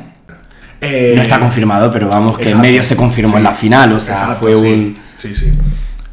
Eh, 0.80 1.14
No 1.16 1.22
está 1.22 1.38
confirmado, 1.40 1.90
pero 1.90 2.08
vamos, 2.08 2.36
que 2.36 2.44
exacto. 2.44 2.62
medio 2.62 2.82
se 2.82 2.96
confirmó 2.96 3.36
en 3.38 3.44
la 3.44 3.54
final, 3.54 3.92
o 3.94 4.00
sea, 4.00 4.14
Exacto, 4.14 4.36
fue 4.40 4.54
sí. 4.56 4.60
un... 4.62 4.96
Sí, 5.18 5.34
sí. 5.34 5.52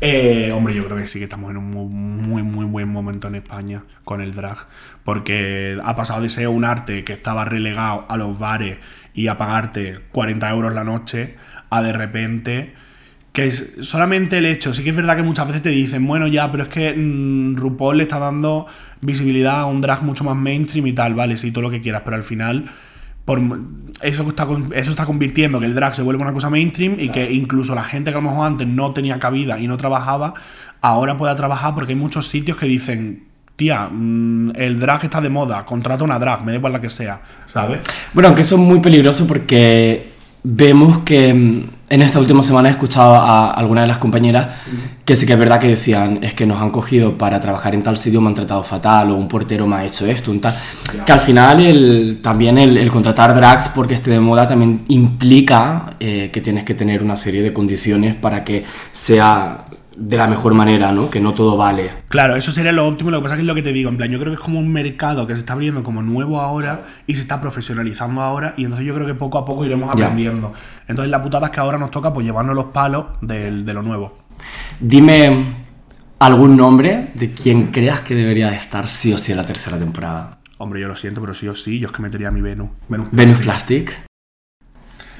Eh, 0.01 0.51
hombre, 0.55 0.73
yo 0.75 0.85
creo 0.85 0.97
que 0.97 1.07
sí 1.07 1.19
que 1.19 1.25
estamos 1.25 1.49
en 1.51 1.57
un 1.57 1.71
mu- 1.71 1.89
muy, 1.89 2.43
muy 2.43 2.65
buen 2.65 2.87
momento 2.87 3.27
en 3.27 3.35
España 3.35 3.83
con 4.03 4.21
el 4.21 4.33
drag. 4.33 4.57
Porque 5.03 5.77
ha 5.83 5.95
pasado 5.95 6.21
de 6.21 6.29
ser 6.29 6.47
un 6.47 6.63
arte 6.65 7.03
que 7.03 7.13
estaba 7.13 7.43
relegado 7.45 8.05
a 8.07 8.15
los 8.17 8.37
bares 8.39 8.77
y 9.13 9.27
a 9.27 9.37
pagarte 9.37 9.99
40 10.11 10.49
euros 10.51 10.73
la 10.73 10.83
noche 10.83 11.35
a 11.69 11.81
de 11.81 11.91
repente. 11.93 12.73
Que 13.35 13.47
es 13.47 13.75
solamente 13.81 14.37
el 14.37 14.45
hecho. 14.45 14.73
Sí 14.73 14.83
que 14.83 14.89
es 14.91 14.95
verdad 14.95 15.15
que 15.15 15.23
muchas 15.23 15.45
veces 15.45 15.61
te 15.61 15.69
dicen, 15.69 16.07
bueno, 16.07 16.27
ya, 16.27 16.51
pero 16.51 16.63
es 16.63 16.69
que 16.69 16.93
mm, 16.93 17.55
RuPaul 17.57 17.97
le 17.97 18.03
está 18.03 18.17
dando 18.17 18.65
visibilidad 19.01 19.59
a 19.59 19.65
un 19.65 19.81
drag 19.81 20.03
mucho 20.03 20.23
más 20.23 20.35
mainstream 20.35 20.87
y 20.87 20.93
tal, 20.93 21.13
vale, 21.13 21.37
sí, 21.37 21.51
todo 21.51 21.63
lo 21.63 21.69
que 21.69 21.81
quieras, 21.81 22.01
pero 22.03 22.15
al 22.15 22.23
final 22.23 22.65
por 23.25 23.41
eso 24.03 24.29
está 24.29 24.47
eso 24.75 24.91
está 24.91 25.05
convirtiendo 25.05 25.59
que 25.59 25.65
el 25.65 25.73
drag 25.73 25.95
se 25.95 26.03
vuelva 26.03 26.21
una 26.21 26.33
cosa 26.33 26.49
mainstream 26.51 26.95
y 26.99 27.09
que 27.09 27.31
incluso 27.31 27.73
la 27.73 27.83
gente 27.83 28.11
que 28.11 28.17
a 28.17 28.21
lo 28.21 28.29
mejor 28.29 28.45
antes 28.45 28.67
no 28.67 28.93
tenía 28.93 29.19
cabida 29.19 29.59
y 29.59 29.67
no 29.67 29.77
trabajaba 29.77 30.35
ahora 30.81 31.17
pueda 31.17 31.35
trabajar 31.35 31.73
porque 31.73 31.93
hay 31.93 31.99
muchos 31.99 32.27
sitios 32.27 32.55
que 32.55 32.67
dicen 32.67 33.23
tía 33.55 33.89
mm, 33.91 34.51
el 34.55 34.79
drag 34.79 35.05
está 35.05 35.21
de 35.21 35.29
moda 35.29 35.65
contrata 35.65 36.03
una 36.03 36.19
drag 36.19 36.45
me 36.45 36.51
da 36.51 36.59
igual 36.59 36.73
la 36.73 36.81
que 36.81 36.91
sea 36.91 37.19
sabes 37.47 37.79
Bueno, 38.13 38.27
aunque 38.27 38.43
eso 38.43 38.55
es 38.55 38.61
muy 38.61 38.79
peligroso 38.79 39.25
porque 39.27 40.11
vemos 40.43 40.99
que 40.99 41.33
mm, 41.33 41.63
en 41.87 42.01
esta 42.01 42.19
última 42.19 42.41
semana 42.41 42.69
he 42.69 42.71
escuchado 42.71 43.15
a 43.15 43.51
algunas 43.51 43.83
de 43.83 43.87
las 43.87 43.99
compañeras 43.99 44.47
que 45.03 45.15
sí 45.15 45.25
que 45.25 45.33
es 45.33 45.39
verdad 45.39 45.59
que 45.59 45.67
decían 45.67 46.19
es 46.23 46.33
que 46.33 46.45
nos 46.45 46.59
han 46.61 46.71
cogido 46.71 47.17
para 47.17 47.39
trabajar 47.39 47.75
en 47.75 47.83
tal 47.83 47.97
sitio, 47.97 48.21
me 48.21 48.29
han 48.29 48.35
tratado 48.35 48.63
fatal 48.63 49.11
o 49.11 49.15
un 49.15 49.27
portero 49.27 49.67
me 49.67 49.75
ha 49.75 49.85
hecho 49.85 50.05
esto, 50.07 50.31
un 50.31 50.41
tal... 50.41 50.57
Que 51.05 51.11
al 51.11 51.19
final 51.19 51.63
el, 51.63 52.19
también 52.23 52.57
el, 52.57 52.77
el 52.77 52.89
contratar 52.89 53.35
drags 53.35 53.69
porque 53.69 53.93
esté 53.93 54.09
de 54.09 54.19
moda 54.19 54.47
también 54.47 54.83
implica 54.87 55.93
eh, 55.99 56.31
que 56.33 56.41
tienes 56.41 56.63
que 56.63 56.73
tener 56.73 57.03
una 57.03 57.17
serie 57.17 57.43
de 57.43 57.53
condiciones 57.53 58.15
para 58.15 58.43
que 58.43 58.65
sea 58.91 59.65
de 59.97 60.17
la 60.17 60.27
mejor 60.27 60.53
manera, 60.53 60.91
¿no? 60.91 61.09
Que 61.09 61.19
no 61.19 61.33
todo 61.33 61.55
vale. 61.57 61.89
claro 62.09 62.35
eso 62.35 62.51
sería 62.51 62.71
lo 62.71 62.85
óptimo 62.87 63.11
lo 63.11 63.19
que 63.19 63.23
pasa 63.23 63.35
es 63.35 63.37
que 63.37 63.41
es 63.43 63.47
lo 63.47 63.55
que 63.55 63.61
te 63.61 63.71
digo 63.73 63.89
en 63.89 63.97
plan 63.97 64.11
yo 64.11 64.19
creo 64.19 64.31
que 64.31 64.35
es 64.37 64.43
como 64.43 64.59
un 64.59 64.71
mercado 64.71 65.25
que 65.27 65.33
se 65.33 65.39
está 65.39 65.53
abriendo 65.53 65.83
como 65.83 66.01
nuevo 66.01 66.41
ahora 66.41 66.83
y 67.07 67.15
se 67.15 67.21
está 67.21 67.39
profesionalizando 67.41 68.21
ahora 68.21 68.53
y 68.57 68.63
entonces 68.65 68.85
yo 68.85 68.93
creo 68.93 69.07
que 69.07 69.15
poco 69.15 69.37
a 69.37 69.45
poco 69.45 69.65
iremos 69.65 69.87
Ya. 69.95 70.05
aprendiendo 70.05 70.53
entonces 70.87 71.09
la 71.09 71.23
putada 71.23 71.47
es 71.47 71.51
que 71.53 71.59
ahora 71.59 71.77
nos 71.77 71.91
toca 71.91 72.13
pues 72.13 72.25
llevarnos 72.25 72.55
los 72.55 72.65
palos 72.65 73.05
del- 73.21 73.65
de 73.65 73.73
lo 73.73 73.81
nuevo 73.81 74.17
Dime 74.79 75.65
algún 76.19 76.57
nombre 76.57 77.09
de 77.13 77.31
quien 77.31 77.67
creas 77.67 78.01
que 78.01 78.15
debería 78.15 78.49
de 78.49 78.57
estar 78.57 78.87
sí 78.87 79.13
o 79.13 79.17
sí 79.17 79.31
en 79.31 79.37
la 79.37 79.45
tercera 79.45 79.77
temporada. 79.77 80.39
Hombre, 80.57 80.79
yo 80.81 80.87
lo 80.87 80.95
siento, 80.95 81.21
pero 81.21 81.33
sí 81.33 81.47
o 81.47 81.55
sí, 81.55 81.79
yo 81.79 81.87
es 81.87 81.93
que 81.93 82.01
metería 82.01 82.29
a 82.29 82.31
mi 82.31 82.41
Venus. 82.41 82.69
Venus 82.89 83.09
Venus 83.11 83.39
Plastic. 83.39 83.85
Plastic. 83.85 84.05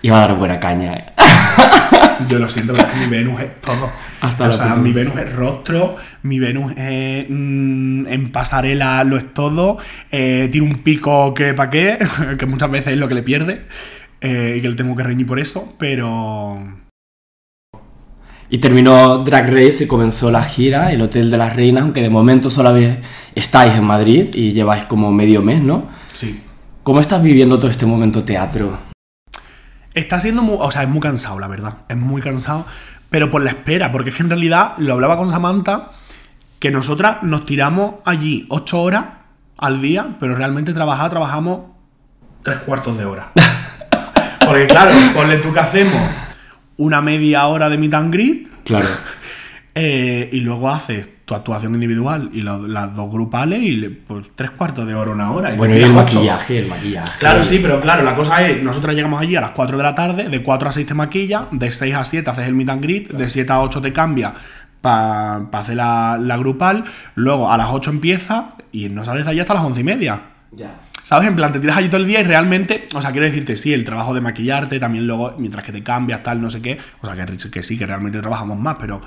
Iba 0.01 0.17
a 0.17 0.27
dar 0.27 0.37
buena 0.37 0.59
caña, 0.59 0.93
eh. 0.95 1.13
Yo 2.29 2.39
lo 2.39 2.49
siento, 2.49 2.73
pero 2.73 2.87
mi 2.99 3.07
Venus 3.07 3.41
es 3.41 3.61
todo. 3.61 3.89
Hasta 4.21 4.49
o 4.49 4.51
sea, 4.51 4.69
puta. 4.69 4.75
mi 4.81 4.91
Venus 4.91 5.15
es 5.17 5.33
rostro, 5.33 5.95
mi 6.23 6.39
Venus 6.39 6.71
es, 6.77 7.25
mm, 7.29 8.07
en 8.07 8.31
pasarela 8.31 9.03
lo 9.03 9.17
es 9.17 9.33
todo, 9.33 9.77
eh, 10.11 10.49
tiene 10.51 10.67
un 10.67 10.77
pico 10.79 11.33
que 11.33 11.53
pa' 11.53 11.69
qué, 11.69 11.97
que 12.39 12.45
muchas 12.45 12.71
veces 12.71 12.93
es 12.93 12.99
lo 12.99 13.07
que 13.07 13.13
le 13.15 13.23
pierde, 13.23 13.65
eh, 14.21 14.55
y 14.57 14.61
que 14.61 14.69
le 14.69 14.75
tengo 14.75 14.95
que 14.95 15.03
reñir 15.03 15.27
por 15.27 15.39
eso, 15.39 15.75
pero... 15.77 16.81
Y 18.47 18.59
terminó 18.59 19.19
Drag 19.19 19.49
Race 19.51 19.83
y 19.83 19.87
comenzó 19.87 20.29
la 20.29 20.43
gira, 20.43 20.91
el 20.91 21.01
Hotel 21.01 21.31
de 21.31 21.37
las 21.37 21.55
Reinas, 21.55 21.83
aunque 21.83 22.01
de 22.01 22.09
momento 22.11 22.49
solo 22.51 22.69
habéis- 22.69 22.97
estáis 23.33 23.73
en 23.73 23.83
Madrid 23.83 24.27
y 24.35 24.53
lleváis 24.53 24.85
como 24.85 25.11
medio 25.11 25.41
mes, 25.41 25.61
¿no? 25.61 25.89
Sí. 26.13 26.39
¿Cómo 26.83 26.99
estás 26.99 27.23
viviendo 27.23 27.57
todo 27.57 27.71
este 27.71 27.87
momento 27.87 28.23
teatro? 28.23 28.77
Está 29.95 30.19
siendo 30.19 30.43
muy, 30.43 30.57
o 30.59 30.71
sea, 30.71 30.83
es 30.83 30.89
muy 30.89 30.99
cansado, 30.99 31.39
la 31.39 31.47
verdad. 31.47 31.77
Es 31.87 31.97
muy 31.97 32.21
cansado, 32.21 32.65
pero 33.09 33.31
por 33.31 33.41
la 33.41 33.51
espera, 33.51 33.91
porque 33.91 34.09
es 34.11 34.15
que 34.15 34.23
en 34.23 34.29
realidad 34.29 34.73
lo 34.77 34.93
hablaba 34.93 35.17
con 35.17 35.29
Samantha, 35.29 35.91
que 36.59 36.69
nosotras 36.69 37.23
nos 37.23 37.45
tiramos 37.45 37.95
allí 38.05 38.45
ocho 38.49 38.81
horas 38.81 39.05
al 39.57 39.81
día, 39.81 40.17
pero 40.19 40.35
realmente 40.35 40.73
trabajar, 40.73 41.09
trabajamos 41.09 41.61
tres 42.43 42.57
cuartos 42.59 42.97
de 42.97 43.05
hora. 43.05 43.31
porque 44.45 44.67
claro, 44.67 44.91
ponle 45.13 45.37
tú 45.37 45.53
que 45.53 45.59
hacemos 45.59 46.01
una 46.77 47.01
media 47.01 47.47
hora 47.47 47.69
de 47.69 47.77
meet 47.77 47.93
and 47.93 48.13
greet, 48.13 48.47
Claro. 48.65 48.87
eh, 49.75 50.29
y 50.31 50.41
luego 50.41 50.69
haces 50.69 51.07
tu 51.25 51.33
actuación 51.33 51.73
individual 51.73 52.29
y 52.33 52.41
las 52.43 52.95
dos 52.95 53.11
grupales 53.11 53.59
y 53.61 53.71
le- 53.71 53.89
pues 53.89 54.27
tres 54.35 54.51
cuartos 54.51 54.85
de 54.85 54.93
hora, 54.93 55.11
una 55.11 55.31
hora. 55.31 55.53
Bueno, 55.55 55.73
y 55.73 55.77
el 55.79 55.85
ocho. 55.85 55.93
maquillaje, 56.19 56.59
el 56.59 56.67
maquillaje. 56.67 57.17
Claro, 57.19 57.43
sí, 57.43 57.59
pero 57.61 57.81
claro, 57.81 58.03
la 58.03 58.15
cosa 58.15 58.45
es, 58.47 58.61
nosotros 58.61 58.93
llegamos 58.95 59.19
allí 59.19 59.35
a 59.35 59.41
las 59.41 59.49
4 59.51 59.75
de 59.75 59.83
la 59.83 59.95
tarde, 59.95 60.29
de 60.29 60.43
4 60.43 60.69
a 60.69 60.71
6 60.71 60.85
te 60.85 60.93
maquilla, 60.93 61.47
de 61.51 61.71
6 61.71 61.95
a 61.95 62.03
7 62.03 62.29
haces 62.29 62.47
el 62.47 62.53
meet 62.53 62.69
and 62.69 62.83
greet, 62.83 63.09
de 63.11 63.27
7 63.27 63.51
a 63.51 63.61
8 63.61 63.81
te 63.81 63.91
cambia 63.91 64.33
para 64.81 65.37
hacer 65.53 65.75
la, 65.77 66.17
la 66.21 66.37
grupal, 66.37 66.85
luego 67.15 67.51
a 67.51 67.57
las 67.57 67.69
8 67.71 67.89
empieza 67.89 68.49
y 68.71 68.89
no 68.89 69.03
sales 69.03 69.25
de 69.25 69.31
allí 69.31 69.39
hasta 69.39 69.55
las 69.55 69.63
11 69.63 69.81
y 69.81 69.83
media. 69.83 70.21
Ya. 70.51 70.75
¿Sabes? 71.03 71.27
En 71.27 71.35
plan, 71.35 71.51
te 71.53 71.59
tiras 71.59 71.77
allí 71.77 71.87
todo 71.87 72.01
el 72.01 72.07
día 72.07 72.19
y 72.19 72.23
realmente, 72.23 72.87
o 72.93 73.01
sea, 73.01 73.11
quiero 73.11 73.25
decirte, 73.25 73.57
sí, 73.57 73.73
el 73.73 73.83
trabajo 73.83 74.13
de 74.13 74.21
maquillarte, 74.21 74.79
también 74.79 75.05
luego, 75.05 75.35
mientras 75.37 75.63
que 75.63 75.71
te 75.71 75.83
cambias, 75.83 76.23
tal, 76.23 76.41
no 76.41 76.49
sé 76.49 76.61
qué, 76.61 76.77
o 77.01 77.05
sea, 77.05 77.15
que, 77.25 77.37
que 77.49 77.63
sí, 77.63 77.77
que 77.77 77.85
realmente 77.85 78.19
trabajamos 78.21 78.59
más, 78.59 78.77
pero 78.79 79.01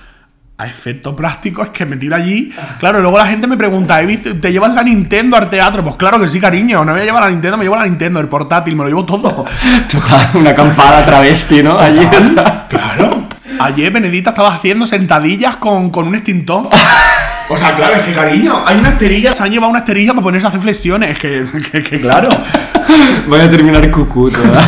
a 0.60 0.66
efecto 0.66 1.14
práctico 1.14 1.62
es 1.62 1.68
que 1.68 1.86
me 1.86 1.96
tiro 1.96 2.16
allí. 2.16 2.52
Claro, 2.80 3.00
luego 3.00 3.16
la 3.16 3.26
gente 3.26 3.46
me 3.46 3.56
pregunta, 3.56 4.02
¿he 4.02 4.06
visto, 4.06 4.34
¿te 4.34 4.50
llevas 4.50 4.74
la 4.74 4.82
Nintendo 4.82 5.36
al 5.36 5.48
teatro? 5.48 5.84
Pues 5.84 5.94
claro 5.94 6.18
que 6.18 6.26
sí, 6.26 6.40
cariño, 6.40 6.78
no 6.80 6.86
me 6.86 6.92
voy 6.94 7.02
a 7.02 7.04
llevar 7.04 7.22
la 7.22 7.30
Nintendo, 7.30 7.56
me 7.56 7.62
llevo 7.64 7.76
la 7.76 7.84
Nintendo, 7.84 8.18
el 8.18 8.26
portátil, 8.26 8.74
me 8.74 8.82
lo 8.82 8.88
llevo 8.88 9.04
todo. 9.04 9.44
Total, 9.90 10.30
una 10.34 10.50
acampada 10.50 11.04
travesti, 11.04 11.62
¿no? 11.62 11.78
Allí. 11.78 12.04
Claro. 12.68 13.28
Ayer 13.60 13.92
Benedita 13.92 14.30
estaba 14.30 14.52
haciendo 14.54 14.84
sentadillas 14.84 15.56
con, 15.56 15.90
con 15.90 16.08
un 16.08 16.14
extintor. 16.16 16.68
O 17.50 17.56
sea, 17.56 17.74
claro, 17.76 17.94
es 17.94 18.00
que 18.02 18.12
cariño, 18.12 18.62
hay 18.66 18.78
una 18.78 18.90
esterilla, 18.90 19.32
se 19.34 19.42
han 19.44 19.50
llevado 19.50 19.70
una 19.70 19.78
esterilla 19.78 20.10
para 20.12 20.22
ponerse 20.22 20.46
a 20.46 20.50
hacer 20.50 20.60
flexiones. 20.60 21.10
Es 21.10 21.18
que, 21.18 21.44
que, 21.70 21.82
que 21.82 22.00
claro. 22.00 22.28
Voy 23.28 23.40
a 23.40 23.48
terminar 23.48 23.88
cucú 23.90 24.28
toda. 24.30 24.60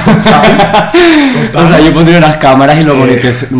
O 1.54 1.66
sea, 1.66 1.80
yo 1.80 1.92
pondría 1.92 2.18
unas 2.18 2.36
cámaras 2.36 2.78
y 2.78 2.84
lo 2.84 2.94
Eh. 2.94 3.20
monetiz- 3.20 3.50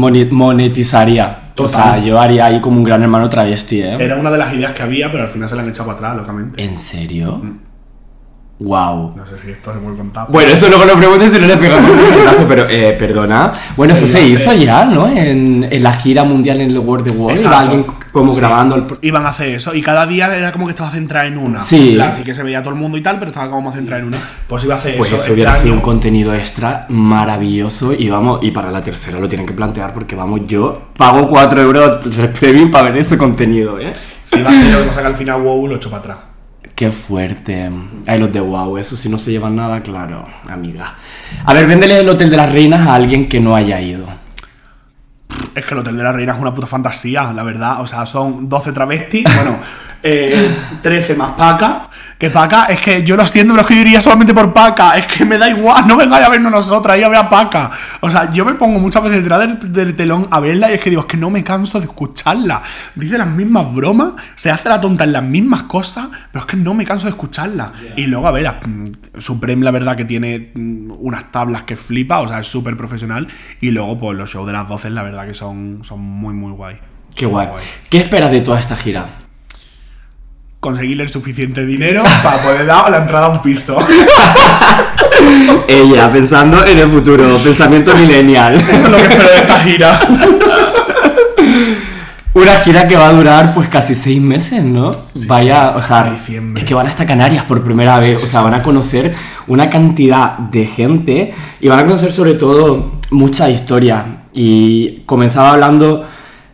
O 1.65 1.69
sea, 1.69 1.99
yo 1.99 2.19
haría 2.19 2.47
ahí 2.47 2.61
como 2.61 2.79
un 2.79 2.85
gran 2.85 3.03
hermano 3.03 3.29
travesti, 3.29 3.83
¿eh? 3.83 3.97
Era 3.99 4.17
una 4.17 4.31
de 4.31 4.39
las 4.39 4.53
ideas 4.55 4.73
que 4.73 4.83
había, 4.83 5.11
pero 5.11 5.25
al 5.25 5.29
final 5.29 5.49
se 5.49 5.57
la 5.57 5.63
han 5.63 5.69
echado 5.69 5.87
para 5.87 5.99
atrás, 5.99 6.17
locamente. 6.17 6.63
¿En 6.63 6.77
serio? 6.77 7.43
Wow. 8.61 9.15
No 9.17 9.27
sé 9.27 9.39
si 9.39 9.51
esto 9.53 9.73
se 9.73 9.79
puede 9.79 9.97
contar. 9.97 10.27
Bueno, 10.29 10.51
eso 10.53 10.69
luego 10.69 10.85
lo 10.85 10.95
preguntes 10.95 11.33
si 11.33 11.39
no 11.41 11.47
le 11.47 11.57
pegamos 11.57 11.91
un 11.91 12.25
caso, 12.25 12.45
pero 12.47 12.67
eh, 12.69 12.95
perdona. 12.99 13.53
Bueno, 13.75 13.97
Se 13.97 14.05
eso 14.05 14.13
se 14.13 14.23
hizo 14.29 14.51
hacer. 14.51 14.63
ya, 14.67 14.85
¿no? 14.85 15.09
En, 15.09 15.67
en 15.71 15.83
la 15.83 15.93
gira 15.95 16.25
mundial 16.25 16.61
en 16.61 16.71
el 16.71 16.79
World 16.79 17.11
World. 17.17 17.37
Exacto. 17.39 17.49
Iba 17.49 17.59
alguien 17.61 17.87
como 18.13 18.33
Sí. 18.35 18.39
grabando 18.41 18.75
el. 18.77 18.85
Iban 19.01 19.25
a 19.25 19.31
hacer 19.31 19.49
eso. 19.55 19.75
Y 19.75 19.81
cada 19.81 20.07
día 20.07 20.37
era 20.37 20.53
como 20.53 20.67
que 20.67 20.73
estaba 20.73 20.91
centrada 20.91 21.27
en 21.27 21.39
una. 21.39 21.59
Sí. 21.59 21.93
Plan, 21.95 22.15
sí 22.15 22.23
que 22.23 22.35
se 22.35 22.43
veía 22.43 22.61
todo 22.63 22.75
el 22.75 22.79
mundo 22.81 22.99
y 22.99 23.03
tal, 23.03 23.19
pero 23.19 23.31
estaba 23.31 23.49
como 23.49 23.63
más 23.63 23.75
centrada 23.75 24.03
en 24.03 24.09
una. 24.09 24.19
Pues 24.47 24.63
iba 24.65 24.75
a 24.75 24.79
hacer 24.79 24.95
Pues 24.97 25.09
eso. 25.09 25.17
eso 25.17 25.25
este 25.25 25.35
hubiera 25.35 25.55
sido 25.55 25.73
un 25.75 25.81
contenido 25.81 26.35
extra 26.35 26.85
maravilloso 26.91 27.95
y 27.95 28.11
vamos, 28.11 28.41
y 28.43 28.51
para 28.51 28.71
la 28.71 28.83
tercera 28.83 29.19
lo 29.19 29.27
tienen 29.29 29.47
que 29.47 29.55
plantear 29.55 29.95
porque 29.95 30.15
vamos, 30.17 30.41
yo 30.47 30.91
pago 30.99 31.27
4 31.29 31.63
euros 31.63 32.17
de 32.17 32.29
premium 32.29 32.71
para 32.71 32.91
ver 32.91 32.99
ese 32.99 33.17
contenido, 33.17 33.79
¿eh? 33.81 33.93
Se 34.25 34.39
iba 34.39 34.51
a 34.51 34.53
hacer 34.53 34.71
lo 34.73 34.81
que 34.81 34.85
pasa 34.89 35.01
que 35.01 35.07
al 35.07 35.15
final 35.17 35.41
WoW 35.43 35.67
lo 35.69 35.77
echó 35.77 35.89
para 35.91 36.01
atrás. 36.03 36.19
Qué 36.75 36.93
fuerte. 36.93 37.71
Ay, 38.07 38.19
los 38.19 38.33
de 38.33 38.41
wow, 38.41 38.77
eso 38.79 38.97
si 38.97 39.09
no 39.09 39.19
se 39.19 39.31
llevan 39.31 39.57
nada, 39.57 39.83
claro, 39.83 40.25
amiga. 40.49 40.95
A 41.45 41.55
ver, 41.55 41.67
véndele 41.67 42.01
el 42.01 42.09
Hotel 42.09 42.31
de 42.31 42.37
las 42.37 42.53
Reinas 42.53 42.87
a 42.87 42.95
alguien 42.95 43.29
que 43.29 43.41
no 43.41 43.55
haya 43.55 43.81
ido. 43.81 44.07
Es 45.55 45.65
que 45.65 45.75
el 45.75 45.81
Hotel 45.81 45.97
de 45.97 46.03
la 46.03 46.13
Reina 46.13 46.35
es 46.35 46.41
una 46.41 46.55
puta 46.55 46.67
fantasía, 46.67 47.33
la 47.33 47.43
verdad. 47.43 47.81
O 47.81 47.87
sea, 47.87 48.07
son 48.07 48.49
12 48.49 48.73
travestis, 48.73 49.25
bueno, 49.35 49.59
eh, 50.03 50.57
13 50.83 51.15
más 51.15 51.31
Paca. 51.33 51.89
Que 52.19 52.29
Paca, 52.29 52.67
es 52.67 52.83
que 52.83 53.03
yo 53.03 53.17
lo 53.17 53.25
siento, 53.25 53.55
pero 53.55 53.63
es 53.63 53.69
que 53.69 53.75
yo 53.77 53.81
iría 53.81 54.01
solamente 54.03 54.35
por 54.35 54.53
Paca. 54.53 54.97
Es 54.99 55.07
que 55.07 55.25
me 55.25 55.39
da 55.39 55.49
igual, 55.49 55.87
no 55.89 55.97
vengáis 55.97 56.27
a 56.27 56.29
vernos 56.29 56.53
nosotras, 56.53 56.95
ahí 56.97 57.03
a 57.03 57.09
ver 57.09 57.17
a 57.19 57.31
Paca. 57.31 57.71
O 58.01 58.11
sea, 58.11 58.31
yo 58.31 58.45
me 58.45 58.53
pongo 58.55 58.79
muchas 58.79 59.03
veces 59.03 59.23
detrás 59.23 59.39
del, 59.41 59.73
del 59.73 59.97
telón 59.97 60.29
a 60.31 60.39
verla 60.39 60.71
y 60.71 60.75
es 60.75 60.81
que 60.81 60.91
digo, 60.91 61.01
es 61.03 61.07
que 61.07 61.17
no 61.17 61.31
me 61.31 61.43
canso 61.43 61.79
de 61.81 61.87
escucharla. 61.87 62.61
Dice 62.95 63.17
las 63.17 63.27
mismas 63.27 63.73
bromas, 63.75 64.13
se 64.35 64.51
hace 64.51 64.69
la 64.69 64.79
tonta 64.83 65.05
en 65.05 65.13
las 65.13 65.23
mismas 65.23 65.63
cosas, 65.63 66.09
pero 66.31 66.45
es 66.45 66.51
que 66.51 66.59
no 66.59 66.75
me 66.75 66.85
canso 66.85 67.05
de 67.07 67.11
escucharla. 67.13 67.73
Y 67.97 68.07
luego, 68.07 68.27
a 68.29 68.33
ver, 68.33 68.47
a- 68.49 68.61
mm, 68.67 68.85
Supreme, 69.19 69.65
la 69.65 69.71
verdad 69.71 69.97
que 69.97 70.05
tiene 70.05 70.51
mm, 70.55 70.91
unas 70.99 71.33
tablas 71.33 71.63
que 71.63 71.77
flipa, 71.77 72.19
o 72.21 72.29
sea, 72.29 72.41
es 72.41 72.47
súper 72.47 72.77
profesional. 72.77 73.29
Y 73.63 73.71
luego, 73.71 73.99
pues 73.99 74.19
los 74.19 74.29
shows 74.31 74.47
de 74.47 74.53
las 74.53 74.69
12, 74.69 74.91
la 74.91 75.03
verdad 75.03 75.27
que 75.27 75.33
son, 75.33 75.81
son 75.85 76.01
muy, 76.01 76.35
muy 76.35 76.53
guay. 76.53 76.77
Qué 77.15 77.25
guay. 77.25 77.49
¿Qué 77.89 77.97
esperas 77.99 78.31
de 78.31 78.43
toda 78.43 78.61
esta 78.61 78.77
gira? 78.77 79.07
Conseguirle 80.61 81.05
el 81.05 81.09
suficiente 81.09 81.65
dinero 81.65 82.03
para 82.23 82.43
poder 82.43 82.67
dar 82.67 82.91
la 82.91 82.99
entrada 82.99 83.27
a 83.27 83.29
un 83.31 83.41
piso. 83.41 83.79
Ella, 85.69 86.13
pensando 86.13 86.67
en 86.67 86.79
el 86.79 86.91
futuro, 86.91 87.39
pensamiento 87.39 87.97
millennial. 87.97 88.57
Eso 88.57 88.71
es 88.71 88.91
lo 88.91 88.97
que 88.99 89.03
espero 89.05 89.31
de 89.31 89.37
esta 89.37 89.61
gira. 89.61 90.01
Una 92.35 92.57
gira 92.61 92.87
que 92.87 92.95
va 92.95 93.09
a 93.09 93.13
durar 93.13 93.55
pues 93.55 93.71
casi 93.71 93.95
seis 93.95 94.21
meses, 94.21 94.63
¿no? 94.63 94.91
Vaya, 95.27 95.71
o 95.75 95.81
sea, 95.81 96.11
diciembre. 96.11 96.63
es 96.63 96.69
que 96.69 96.75
van 96.75 96.87
hasta 96.87 97.07
Canarias 97.07 97.47
por 97.47 97.63
primera 97.63 97.99
vez, 97.99 98.23
o 98.23 98.27
sea, 98.27 98.43
van 98.43 98.53
a 98.53 98.61
conocer 98.61 99.15
una 99.49 99.71
cantidad 99.71 100.39
de 100.39 100.67
gente 100.67 101.35
y 101.61 101.69
van 101.69 101.79
a 101.79 101.85
conocer 101.87 102.13
sobre 102.13 102.35
todo 102.35 103.01
mucha 103.11 103.49
historia. 103.49 104.25
Y 104.35 105.05
comenzaba 105.07 105.53
hablando 105.53 106.07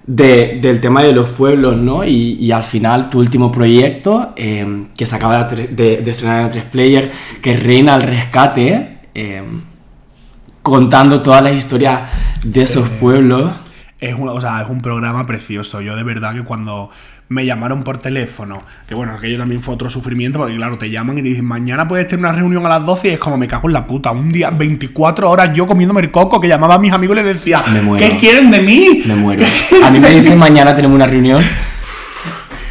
de- 0.07 0.59
del 0.63 0.81
tema 0.81 1.03
de 1.03 1.13
los 1.13 1.31
pueblos, 1.31 1.77
¿no? 1.77 2.05
Y, 2.05 2.35
y 2.41 2.53
al 2.53 2.63
final 2.63 3.11
tu 3.11 3.19
último 3.19 3.51
proyecto, 3.51 4.33
eh, 4.37 4.87
que 4.97 5.05
se 5.07 5.17
acaba 5.17 5.45
de, 5.45 5.57
atre- 5.57 5.69
de- 5.69 5.97
de 5.99 6.11
estrenar 6.11 6.43
en 6.45 6.51
3 6.51 6.65
Player, 6.65 7.11
que 7.43 7.53
es 7.53 7.63
Reina 7.63 7.95
al 7.95 8.03
Rescate, 8.03 8.99
eh, 9.15 9.43
contando 10.63 11.23
todas 11.23 11.43
las 11.43 11.55
historias 11.55 12.11
de 12.45 12.63
esos 12.63 12.89
pueblos. 12.89 13.53
Es 14.01 14.15
un, 14.15 14.29
o 14.29 14.41
sea, 14.41 14.61
es 14.63 14.69
un 14.69 14.83
programa 14.83 15.25
precioso. 15.27 15.81
Yo 15.81 15.97
de 15.97 16.03
verdad 16.03 16.35
que 16.35 16.43
cuando 16.43 16.91
me 17.29 17.45
llamaron 17.45 17.83
por 17.83 17.99
teléfono, 17.99 18.59
que 18.89 18.95
bueno, 18.95 19.13
aquello 19.13 19.37
también 19.39 19.61
fue 19.61 19.75
otro 19.75 19.91
sufrimiento, 19.91 20.39
porque 20.39 20.55
claro, 20.55 20.79
te 20.79 20.89
llaman 20.91 21.19
y 21.19 21.23
te 21.23 21.29
dicen, 21.29 21.45
mañana 21.45 21.89
puedes 21.89 22.07
tener 22.07 22.25
una 22.25 22.33
reunión 22.33 22.65
a 22.67 22.69
las 22.69 22.87
12 22.87 23.09
y 23.09 23.11
es 23.13 23.19
como 23.19 23.37
me 23.37 23.49
cago 23.49 23.67
en 23.69 23.73
la 23.75 23.85
puta. 23.87 24.13
Un 24.13 24.31
día, 24.31 24.51
24 24.51 25.29
horas 25.29 25.51
yo 25.53 25.67
comiéndome 25.67 26.03
el 26.03 26.11
coco, 26.13 26.41
que 26.41 26.47
llamaba 26.47 26.77
a 26.77 26.79
mis 26.79 26.93
amigos 26.93 27.17
y 27.17 27.23
les 27.23 27.35
decía, 27.35 27.65
Me 27.73 27.83
muero. 27.83 28.07
¿qué 28.07 28.17
quieren 28.19 28.51
de 28.51 28.61
mí? 28.61 29.03
Me 29.07 29.17
muero. 29.17 29.45
A 29.85 29.91
mí 29.91 29.99
me 29.99 30.11
dicen 30.11 30.39
mañana 30.39 30.75
tenemos 30.75 30.95
una 30.95 31.07
reunión. 31.07 31.43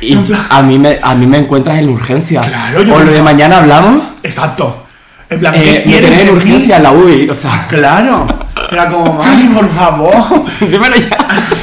Y 0.02 0.18
a 0.50 0.62
mí 0.62 0.78
me, 0.78 1.00
a 1.02 1.15
mí 1.15 1.26
me 1.26 1.38
encuentras 1.38 1.80
en 1.80 1.89
urgencia. 1.89 2.41
Claro, 2.41 2.84
yo 2.84 2.96
o 2.96 3.00
lo 3.00 3.12
de 3.12 3.22
mañana 3.22 3.58
hablamos. 3.58 4.04
Exacto. 4.24 4.86
En 5.30 5.39
plan, 5.39 5.56
Eh, 5.56 5.82
¿qué 5.84 5.89
quieren 5.89 6.26
de 6.28 6.32
urgencia 6.32 6.78
en 6.78 6.84
la 6.84 6.91
UBI. 6.91 7.30
O 7.30 7.34
sea, 7.36 7.65
Claro. 7.68 8.28
Era 8.76 8.90
como, 8.90 9.14
mami, 9.14 9.48
por 9.54 9.70
favor. 9.70 10.14
dímelo 10.60 10.96
ya. 10.98 11.18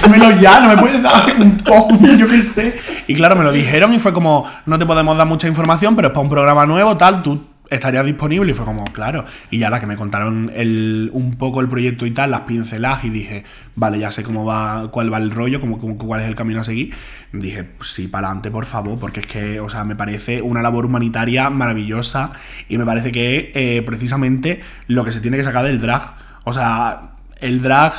Dímelo 0.05 0.40
ya, 0.40 0.61
no 0.61 0.68
me 0.68 0.77
puedes 0.79 1.03
dar 1.03 1.25
un 1.38 1.59
poco, 1.59 1.98
yo 2.16 2.27
qué 2.27 2.40
sé. 2.40 2.79
Y 3.07 3.14
claro, 3.14 3.37
me 3.37 3.44
lo 3.44 3.53
dijeron 3.53 3.92
y 3.92 3.98
fue 3.98 4.12
como, 4.14 4.46
no 4.66 4.79
te 4.79 4.87
podemos 4.87 5.16
dar 5.18 5.27
mucha 5.27 5.46
información, 5.46 5.94
pero 5.94 6.09
es 6.09 6.14
para 6.14 6.22
un 6.25 6.31
programa 6.31 6.64
nuevo, 6.64 6.96
tal, 6.96 7.22
tú 7.22 7.44
estarías 7.68 8.05
disponible. 8.07 8.53
Y 8.53 8.55
fue 8.55 8.64
como, 8.64 8.85
claro. 8.85 9.27
Y 9.51 9.59
ya 9.59 9.68
la 9.68 9.79
que 9.79 9.87
me 9.87 9.96
contaron 9.96 10.51
el, 10.55 11.11
un 11.12 11.37
poco 11.37 11.61
el 11.61 11.68
proyecto 11.68 12.07
y 12.07 12.12
tal, 12.12 12.31
las 12.31 12.40
pinceladas, 12.42 13.05
y 13.05 13.11
dije, 13.11 13.44
vale, 13.75 13.98
ya 13.98 14.11
sé 14.11 14.22
cómo 14.22 14.44
va, 14.46 14.90
cuál 14.90 15.12
va 15.12 15.18
el 15.18 15.31
rollo, 15.31 15.61
cómo, 15.61 15.79
cómo- 15.79 15.98
cuál 15.98 16.22
es 16.22 16.27
el 16.29 16.35
camino 16.35 16.61
a 16.61 16.64
seguir. 16.64 16.94
Dije, 17.33 17.66
sí, 17.83 18.09
para 18.09 18.29
adelante, 18.29 18.51
por 18.51 18.64
favor, 18.64 18.98
porque 18.98 19.20
es 19.20 19.27
que, 19.27 19.61
o 19.61 19.68
sea, 19.68 19.85
me 19.85 19.96
parece 19.96 20.40
una 20.40 20.62
labor 20.62 20.87
humanitaria 20.87 21.51
maravillosa 21.51 22.33
y 22.70 22.79
me 22.79 22.87
parece 22.87 23.12
que 23.12 23.37
es 23.38 23.44
eh, 23.55 23.83
precisamente 23.85 24.61
lo 24.87 25.05
que 25.05 25.12
se 25.12 25.20
tiene 25.20 25.37
que 25.37 25.44
sacar 25.44 25.64
del 25.64 25.81
drag. 25.81 26.22
O 26.44 26.52
sea, 26.52 27.12
el 27.40 27.62
drag 27.62 27.92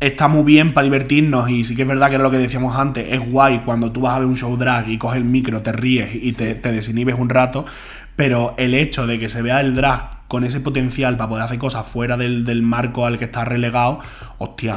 está 0.00 0.28
muy 0.28 0.44
bien 0.44 0.72
para 0.72 0.84
divertirnos 0.84 1.50
y 1.50 1.64
sí 1.64 1.76
que 1.76 1.82
es 1.82 1.88
verdad 1.88 2.08
que 2.08 2.14
era 2.14 2.24
lo 2.24 2.30
que 2.30 2.38
decíamos 2.38 2.76
antes, 2.76 3.06
es 3.10 3.20
guay 3.30 3.60
cuando 3.64 3.92
tú 3.92 4.00
vas 4.02 4.14
a 4.14 4.18
ver 4.20 4.28
un 4.28 4.36
show 4.36 4.56
drag 4.56 4.88
y 4.88 4.96
coges 4.98 5.18
el 5.18 5.24
micro, 5.24 5.60
te 5.60 5.72
ríes 5.72 6.14
y 6.14 6.32
te, 6.32 6.54
te 6.54 6.72
desinhibes 6.72 7.16
un 7.18 7.28
rato, 7.28 7.64
pero 8.16 8.54
el 8.56 8.74
hecho 8.74 9.06
de 9.06 9.18
que 9.18 9.28
se 9.28 9.42
vea 9.42 9.60
el 9.60 9.74
drag 9.74 10.20
con 10.28 10.44
ese 10.44 10.60
potencial 10.60 11.16
para 11.16 11.28
poder 11.28 11.44
hacer 11.44 11.58
cosas 11.58 11.84
fuera 11.86 12.16
del, 12.16 12.44
del 12.44 12.62
marco 12.62 13.04
al 13.04 13.18
que 13.18 13.24
está 13.26 13.44
relegado, 13.44 13.98
hostia. 14.38 14.76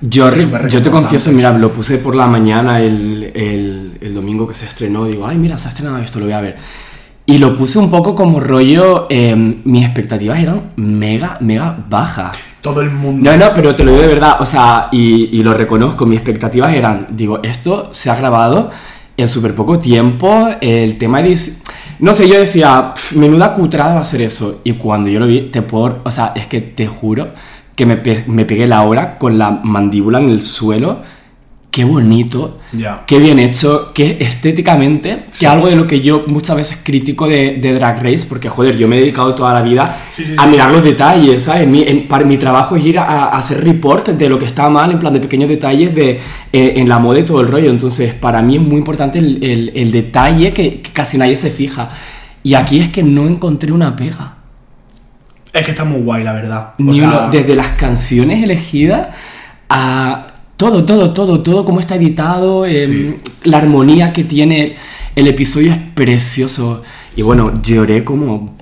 Yo, 0.00 0.30
yo 0.68 0.80
te 0.82 0.90
confieso, 0.90 1.32
mira, 1.32 1.50
lo 1.58 1.72
puse 1.72 1.98
por 1.98 2.14
la 2.14 2.28
mañana 2.28 2.80
el, 2.80 3.32
el- 3.34 3.98
el 4.00 4.14
domingo 4.14 4.46
que 4.46 4.54
se 4.54 4.66
estrenó. 4.66 5.04
Digo, 5.06 5.26
ay, 5.26 5.36
mira, 5.36 5.58
se 5.58 5.66
ha 5.66 5.70
estrenado 5.70 5.98
esto, 5.98 6.20
lo 6.20 6.26
voy 6.26 6.34
a 6.34 6.40
ver. 6.40 6.56
Y 7.26 7.38
lo 7.38 7.56
puse 7.56 7.78
un 7.78 7.90
poco 7.90 8.14
como 8.14 8.38
rollo. 8.40 9.06
eh, 9.08 9.34
mis 9.64 9.84
expectativas 9.84 10.38
eran 10.38 10.72
mega, 10.76 11.38
mega 11.40 11.76
bajas. 11.88 12.36
Todo 12.60 12.80
el 12.80 12.90
mundo. 12.90 13.30
No, 13.30 13.36
no, 13.36 13.46
pero 13.54 13.74
te 13.74 13.84
lo 13.84 13.90
digo 13.92 14.02
de 14.02 14.08
verdad, 14.08 14.36
o 14.40 14.46
sea, 14.46 14.88
y, 14.92 15.24
y 15.38 15.42
lo 15.42 15.52
reconozco, 15.54 16.06
mis 16.06 16.16
expectativas 16.18 16.72
eran, 16.74 17.08
digo, 17.10 17.40
esto 17.42 17.88
se 17.92 18.10
ha 18.10 18.16
grabado 18.16 18.70
en 19.16 19.28
súper 19.28 19.54
poco 19.54 19.78
tiempo, 19.78 20.48
el 20.60 20.96
tema 20.98 21.22
de... 21.22 21.38
No 22.00 22.12
sé, 22.14 22.26
yo 22.28 22.38
decía, 22.38 22.92
"Pf, 22.94 23.16
menuda 23.16 23.52
cutrada 23.52 23.94
va 23.94 24.00
a 24.00 24.04
ser 24.04 24.22
eso, 24.22 24.60
y 24.64 24.72
cuando 24.72 25.08
yo 25.08 25.20
lo 25.20 25.26
vi, 25.26 25.42
te 25.50 25.62
puedo, 25.62 26.00
o 26.04 26.10
sea, 26.10 26.32
es 26.34 26.46
que 26.46 26.60
te 26.62 26.86
juro 26.86 27.28
que 27.76 27.84
me, 27.86 27.96
pe- 27.98 28.24
me 28.26 28.44
pegué 28.46 28.66
la 28.66 28.82
hora 28.82 29.18
con 29.18 29.38
la 29.38 29.50
mandíbula 29.50 30.18
en 30.18 30.30
el 30.30 30.40
suelo, 30.42 31.02
qué 31.74 31.82
bonito, 31.82 32.60
Ya. 32.70 33.02
qué 33.04 33.18
bien 33.18 33.40
hecho, 33.40 33.90
qué 33.92 34.18
estéticamente, 34.20 35.24
que 35.36 35.44
algo 35.48 35.66
de 35.66 35.74
lo 35.74 35.88
que 35.88 36.00
yo 36.00 36.22
muchas 36.28 36.54
veces 36.56 36.78
critico 36.84 37.26
de, 37.26 37.56
de 37.60 37.72
Drag 37.74 38.00
Race, 38.00 38.26
porque 38.28 38.48
joder, 38.48 38.76
yo 38.76 38.86
me 38.86 38.96
he 38.96 39.00
dedicado 39.00 39.34
toda 39.34 39.52
la 39.52 39.60
vida 39.60 39.96
Sí, 40.12 40.24
sí, 40.24 40.34
a 40.38 40.44
sí. 40.44 40.48
mirar 40.50 40.70
los 40.70 40.84
detalles, 40.84 41.42
¿sabes? 41.42 41.66
Mi, 41.66 41.82
en- 41.82 42.06
para 42.06 42.24
mi 42.24 42.36
trabajo 42.38 42.76
es 42.76 42.84
ir 42.86 42.96
a, 43.00 43.04
a 43.24 43.38
hacer 43.38 43.64
report 43.64 44.10
de 44.10 44.28
lo 44.28 44.38
que 44.38 44.44
está 44.44 44.70
mal, 44.70 44.92
en 44.92 45.00
plan 45.00 45.12
de 45.14 45.18
pequeños 45.18 45.48
detalles 45.48 45.92
de, 45.92 46.20
eh, 46.52 46.74
en 46.76 46.88
la 46.88 47.00
moda 47.00 47.18
y 47.18 47.24
todo 47.24 47.40
el 47.40 47.48
rollo. 47.48 47.70
Entonces, 47.70 48.14
para 48.14 48.40
mí 48.40 48.54
es 48.54 48.62
muy 48.62 48.76
importante 48.78 49.18
el, 49.18 49.42
el- 49.42 49.72
el 49.74 49.90
detalle 49.90 50.52
que, 50.52 50.80
que 50.80 50.92
casi 50.92 51.18
nadie 51.18 51.34
se 51.34 51.50
fija. 51.50 51.90
Y 52.44 52.54
aquí 52.54 52.78
es 52.78 52.90
que 52.90 53.02
no 53.02 53.26
encontré 53.26 53.72
una 53.72 53.96
pega. 53.96 54.36
Es 55.52 55.64
que 55.64 55.72
está 55.72 55.82
muy 55.84 56.02
guay, 56.02 56.22
la 56.22 56.34
verdad. 56.34 56.74
O 56.78 56.82
Ni 56.84 57.00
sea, 57.00 57.08
uno, 57.08 57.30
desde 57.32 57.56
las 57.56 57.72
canciones 57.72 58.44
elegidas 58.44 59.08
a 59.68 60.23
todo, 60.56 60.84
todo, 60.84 61.12
todo, 61.12 61.40
todo 61.40 61.64
cómo 61.64 61.80
está 61.80 61.96
editado, 61.96 62.66
em, 62.66 62.74
Sí. 62.74 63.16
la 63.44 63.58
armonía 63.58 64.12
que 64.12 64.24
tiene 64.24 64.76
el 65.16 65.26
episodio 65.26 65.72
es 65.72 65.78
precioso. 65.94 66.82
Y 67.16 67.22
bueno, 67.22 67.60
lloré 67.62 68.04
como... 68.04 68.56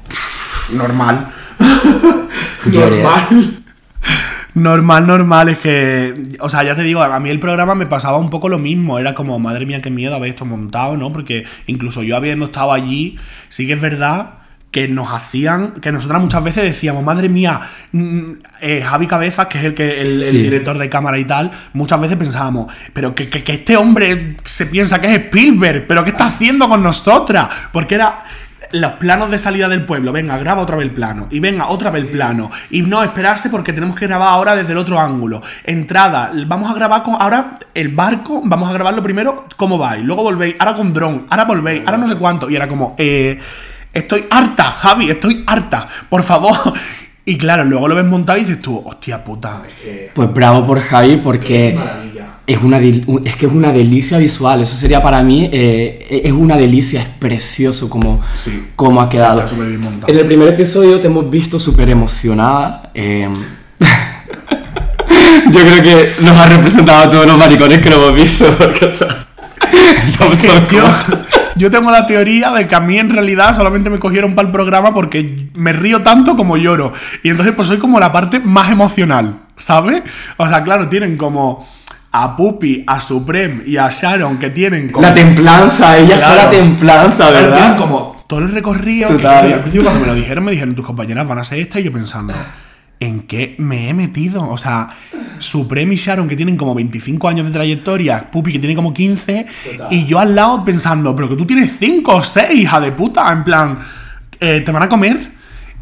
normal. 0.75 1.29
Lloré. 2.71 3.03
normal. 3.03 3.63
Normal, 4.55 5.07
normal, 5.07 5.49
es 5.49 5.59
que, 5.59 6.13
o 6.41 6.51
sea, 6.51 6.63
ya 6.63 6.75
te 6.75 6.83
digo, 6.83 7.03
a 7.03 7.21
mí 7.21 7.31
el 7.31 7.41
programa 7.41 7.75
me 7.75 7.87
pasaba 7.87 8.19
un 8.19 8.29
poco 8.29 8.51
lo 8.51 8.59
mismo, 8.59 8.99
era 8.99 9.15
como, 9.15 9.39
madre 9.39 9.65
mía, 9.65 9.81
qué 9.81 9.91
miedo 9.91 10.15
haber 10.15 10.29
esto 10.29 10.45
montado, 10.45 10.99
¿no? 10.99 11.11
Porque 11.11 11.45
incluso 11.67 12.03
yo 12.03 12.17
habiendo 12.17 12.47
estado 12.47 12.73
allí, 12.73 13.17
sí 13.49 13.67
que 13.67 13.73
es 13.73 13.81
verdad 13.81 14.42
que 14.73 14.89
nos 14.89 15.13
hacían, 15.13 15.73
que 15.83 15.93
nosotras 15.93 16.21
muchas 16.21 16.43
veces 16.43 16.65
decíamos, 16.65 17.05
madre 17.05 17.29
mía, 17.29 17.61
mm, 17.93 18.21
eh, 18.63 18.83
Javi 18.85 19.07
Cabezas, 19.07 19.47
que 19.47 19.59
es 19.59 19.65
el 19.65 19.75
que 19.75 20.01
el, 20.01 20.21
director 20.43 20.79
de 20.79 20.89
cámara 20.89 21.19
y 21.19 21.25
tal, 21.27 21.53
muchas 21.75 22.01
veces 22.01 22.17
pensábamos, 22.17 22.73
pero 22.93 23.15
que, 23.15 23.29
que- 23.29 23.45
que 23.45 23.53
este 23.53 23.77
hombre 23.77 24.39
se 24.45 24.67
piensa 24.67 25.01
que 25.01 25.09
es 25.15 25.19
Spielberg, 25.25 25.87
pero 25.87 26.03
¿qué 26.03 26.11
está 26.11 26.27
haciendo 26.27 26.69
con 26.69 26.83
nosotras? 26.83 27.49
Porque 27.71 27.95
era 27.97 28.25
los 28.73 28.93
planos 28.93 29.31
de 29.31 29.39
salida 29.39 29.69
del 29.69 29.85
pueblo, 29.85 30.11
venga, 30.13 30.39
graba 30.39 30.63
otra 30.63 30.77
vez 30.77 30.87
el 30.87 30.95
plano, 30.95 31.27
y 31.31 31.41
venga, 31.41 31.67
otra 31.67 31.91
vez 31.91 32.05
el 32.05 32.09
plano, 32.11 32.51
y 32.71 32.81
no 32.81 33.03
esperarse 33.03 33.51
porque 33.51 33.75
tenemos 33.75 33.95
que 33.95 34.07
grabar 34.07 34.29
ahora 34.31 34.57
desde 34.57 34.73
el 34.73 34.79
otro 34.79 34.99
ángulo. 34.99 35.43
Entrada, 35.65 36.33
vamos 36.47 36.71
a 36.71 36.75
grabar 36.75 37.03
con, 37.03 37.17
ahora 37.21 37.57
el 37.75 37.89
barco, 37.89 38.41
vamos 38.43 38.71
a 38.71 38.73
grabarlo 38.73 39.03
primero, 39.03 39.47
cómo 39.57 39.79
va, 39.79 39.99
y 39.99 40.03
luego 40.03 40.23
volvéis, 40.23 40.57
ahora 40.59 40.75
con 40.75 40.95
dron, 40.95 41.27
ahora 41.29 41.45
volvéis, 41.45 41.83
ahora 41.85 41.99
no 41.99 42.09
sé 42.09 42.17
cuánto, 42.17 42.49
y 42.49 42.57
era 42.57 42.67
como, 42.67 42.95
eh, 42.97 43.39
estoy 43.93 44.25
harta, 44.31 44.73
Javi, 44.73 45.11
estoy 45.11 45.43
harta, 45.47 45.87
por 46.09 46.23
favor. 46.23 46.57
Y 47.25 47.39
claro, 47.39 47.65
luego 47.65 47.87
lo 47.87 47.95
ves 47.95 48.05
montado 48.05 48.37
y 48.37 48.41
dices 48.41 48.61
tú, 48.61 48.83
hostia 48.85 49.23
puta. 49.23 49.63
Pues 50.13 50.35
bravo 50.35 50.67
por 50.67 50.81
Javi 50.81 51.19
porque 51.19 51.79
es, 52.49 52.59
una 52.61 52.79
es 52.81 53.37
que 53.37 53.47
es 53.47 53.53
una 53.53 53.73
delicia 53.73 54.19
visual. 54.19 54.61
Eso 54.63 54.75
sería 54.75 55.01
para 55.01 55.23
mí, 55.23 55.49
eh, 55.53 56.21
es 56.25 56.33
una 56.33 56.57
delicia, 56.57 57.01
es 57.01 57.07
precioso 57.07 57.89
como, 57.89 58.21
Sí. 58.35 58.65
como 58.75 59.01
ha 59.01 59.09
quedado. 59.09 59.39
Está 59.39 59.51
súper 59.51 59.69
bien 59.69 59.81
montado. 59.83 60.13
En 60.13 60.19
el 60.19 60.27
primer 60.27 60.49
episodio 60.49 60.99
te 60.99 61.07
hemos 61.07 61.31
visto 61.31 61.61
súper 61.61 61.91
emocionada. 61.91 62.91
eh, 62.93 63.29
Yo 65.53 65.61
creo 65.61 65.81
que 65.81 66.13
nos 66.23 66.37
ha 66.37 66.47
representado 66.47 67.05
a 67.05 67.09
todos 67.09 67.27
los 67.27 67.39
maricones 67.39 67.81
que 67.81 67.89
lo 67.91 67.97
hemos 68.09 68.17
visto. 68.17 68.47
Porque, 68.59 68.87
o 68.87 68.93
sea, 68.93 69.27
somos 70.19 70.39
todos 70.41 71.22
Yo, 71.62 71.70
tengo 71.70 71.90
la 71.90 72.07
teoría 72.07 72.51
de 72.53 72.66
que 72.66 72.75
a 72.75 72.81
mí 72.81 72.98
en 72.98 73.11
realidad 73.11 73.55
solamente 73.57 73.88
me 73.90 73.98
cogieron 73.98 74.35
para 74.35 74.46
el 74.48 74.53
programa 74.53 74.92
porque 74.92 75.48
me 75.55 75.72
río 75.72 76.03
tanto 76.03 76.37
como 76.37 76.57
lloro. 76.57 76.92
Y 77.22 77.31
entonces 77.31 77.55
pues 77.55 77.68
soy 77.68 77.79
como 77.79 77.98
la 78.01 78.11
parte 78.12 78.40
más 78.40 78.70
emocional, 78.70 79.40
¿sabes? 79.57 80.03
O 80.37 80.46
sea, 80.48 80.62
claro, 80.64 80.88
tienen 80.88 81.16
como 81.16 81.66
a 82.12 82.37
Pupi, 82.37 82.85
a 82.87 83.01
Supreme 83.01 83.62
y 83.66 83.77
a 83.79 83.88
Sharon 83.90 84.38
que 84.38 84.51
tienen 84.51 84.90
como... 84.90 85.07
La 85.07 85.14
templanza, 85.14 85.96
ellas 85.98 86.22
son 86.22 86.37
la 86.37 86.42
Claro. 86.51 86.57
templanza, 86.59 87.29
Claro, 87.29 87.33
¿verdad? 87.46 87.57
tienen 87.57 87.77
como 87.77 88.25
todo 88.27 88.40
el 88.40 88.53
recorrido. 88.53 89.09
que- 89.09 89.14
Total. 89.14 89.48
y 89.48 89.53
al 89.53 89.61
principio 89.61 89.85
cuando 89.85 90.01
me 90.01 90.07
lo 90.09 90.14
dijeron, 90.14 90.44
me 90.44 90.51
dijeron, 90.53 90.75
tus 90.75 90.85
compañeras 90.85 91.27
van 91.27 91.38
a 91.38 91.44
ser 91.44 91.59
esta. 91.61 91.81
Y 91.81 91.85
yo 91.85 91.92
pensando, 91.92 92.35
¿en 93.05 93.21
qué 93.23 93.55
me 93.59 93.88
he 93.88 93.95
metido? 93.95 94.49
O 94.49 94.57
sea, 94.59 94.91
Supreme 95.38 95.95
y 95.95 95.97
Sharon, 95.97 96.29
que 96.29 96.37
tienen 96.37 96.57
como 96.57 96.75
25 96.75 97.29
años 97.29 97.47
de 97.47 97.53
trayectoria, 97.53 98.31
Pupi, 98.31 98.53
que 98.53 98.59
tiene 98.59 98.75
como 98.77 98.95
15, 98.95 99.47
y 99.91 100.07
yo 100.07 100.19
al 100.19 100.35
lado 100.35 100.65
pensando, 100.65 101.15
pero 101.17 101.29
que 101.29 101.37
tú 101.37 101.45
tienes 101.47 101.73
5 101.79 102.17
o 102.17 102.23
6, 102.23 102.61
hija 102.61 102.81
de 102.81 102.93
puta, 102.93 103.31
en 103.33 103.45
plan, 103.45 103.79
eh, 104.41 104.62
¿te 104.65 104.73
van 104.73 104.83
a 104.85 104.88
comer? 104.88 105.33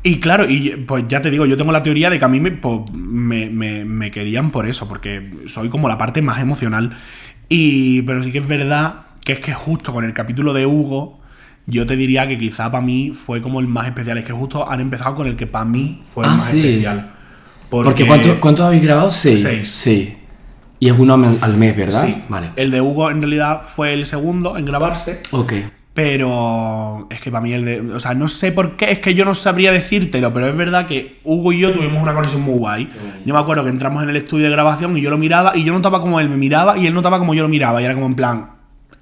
Y 0.02 0.16
claro, 0.18 0.48
y 0.48 0.70
pues 0.86 1.04
ya 1.08 1.20
te 1.20 1.30
digo, 1.30 1.44
yo 1.44 1.58
tengo 1.58 1.72
la 1.72 1.82
teoría 1.82 2.08
de 2.08 2.18
que 2.18 2.24
a 2.24 2.28
mí 2.28 2.40
me, 2.40 2.52
pues, 2.52 2.90
me, 2.92 3.50
me- 3.50 3.84
me 3.84 4.10
querían 4.10 4.50
por 4.50 4.66
eso, 4.66 4.88
porque 4.88 5.30
soy 5.46 5.68
como 5.68 5.88
la 5.88 5.98
parte 5.98 6.22
más 6.22 6.40
emocional. 6.40 6.96
Y, 7.50 8.00
pero 8.02 8.22
sí 8.22 8.32
que 8.32 8.38
es 8.38 8.48
verdad 8.48 9.02
que 9.24 9.32
es 9.32 9.40
que 9.40 9.52
justo 9.52 9.92
con 9.92 10.04
el 10.04 10.14
capítulo 10.14 10.54
de 10.54 10.64
Hugo, 10.64 11.19
yo 11.66 11.86
te 11.86 11.96
diría 11.96 12.26
que 12.26 12.36
quizá 12.38 12.70
para 12.70 12.84
mí 12.84 13.10
fue 13.12 13.40
como 13.42 13.60
el 13.60 13.68
más 13.68 13.86
especial. 13.86 14.18
Es 14.18 14.24
que 14.24 14.32
justo 14.32 14.68
han 14.70 14.80
empezado 14.80 15.14
con 15.14 15.26
el 15.26 15.36
que 15.36 15.46
para 15.46 15.64
mí 15.64 16.02
fue 16.12 16.24
el 16.24 16.30
Ah, 16.30 16.32
más 16.34 16.44
sí. 16.44 16.58
especial. 16.60 17.12
Porque 17.68 18.06
¿cuánto- 18.06 18.40
¿cuántos 18.40 18.66
habéis 18.66 18.82
grabado? 18.82 19.10
Seis. 19.10 19.40
Seis. 19.42 19.68
Sí. 19.70 20.16
Y 20.80 20.88
es 20.88 20.98
uno 20.98 21.14
al 21.14 21.38
al 21.40 21.56
mes, 21.56 21.76
¿verdad? 21.76 22.04
Sí, 22.04 22.16
Vale. 22.28 22.50
el 22.56 22.70
de 22.70 22.80
Hugo 22.80 23.10
en 23.10 23.20
realidad 23.20 23.62
fue 23.62 23.92
el 23.92 24.06
segundo 24.06 24.56
en 24.56 24.64
grabarse. 24.64 25.20
Ok. 25.30 25.52
Pero 25.92 27.06
es 27.10 27.20
que 27.20 27.30
para 27.30 27.42
mí 27.42 27.52
el 27.52 27.64
de. 27.64 27.80
O 27.92 28.00
sea, 28.00 28.14
no 28.14 28.26
sé 28.28 28.52
por 28.52 28.76
qué, 28.76 28.90
es 28.92 28.98
que 29.00 29.14
yo 29.14 29.24
no 29.24 29.34
sabría 29.34 29.70
decírtelo, 29.72 30.32
pero 30.32 30.48
es 30.48 30.56
verdad 30.56 30.86
que 30.86 31.20
Hugo 31.24 31.52
y 31.52 31.58
yo 31.60 31.72
tuvimos 31.72 32.02
una 32.02 32.12
conexión 32.14 32.42
muy 32.42 32.54
guay. 32.58 32.88
Yo 33.26 33.34
me 33.34 33.40
acuerdo 33.40 33.62
que 33.64 33.70
entramos 33.70 34.02
en 34.02 34.08
el 34.08 34.16
estudio 34.16 34.46
de 34.46 34.50
grabación 34.50 34.96
y 34.96 35.02
yo 35.02 35.10
lo 35.10 35.18
miraba 35.18 35.52
y 35.54 35.62
yo 35.64 35.72
notaba 35.74 36.00
como 36.00 36.18
él 36.18 36.28
me 36.28 36.36
miraba 36.36 36.78
y 36.78 36.86
él 36.86 36.94
notaba 36.94 37.18
como 37.18 37.34
yo 37.34 37.42
lo 37.42 37.48
miraba. 37.48 37.82
Y 37.82 37.84
era 37.84 37.94
como 37.94 38.06
en 38.06 38.14
plan, 38.14 38.50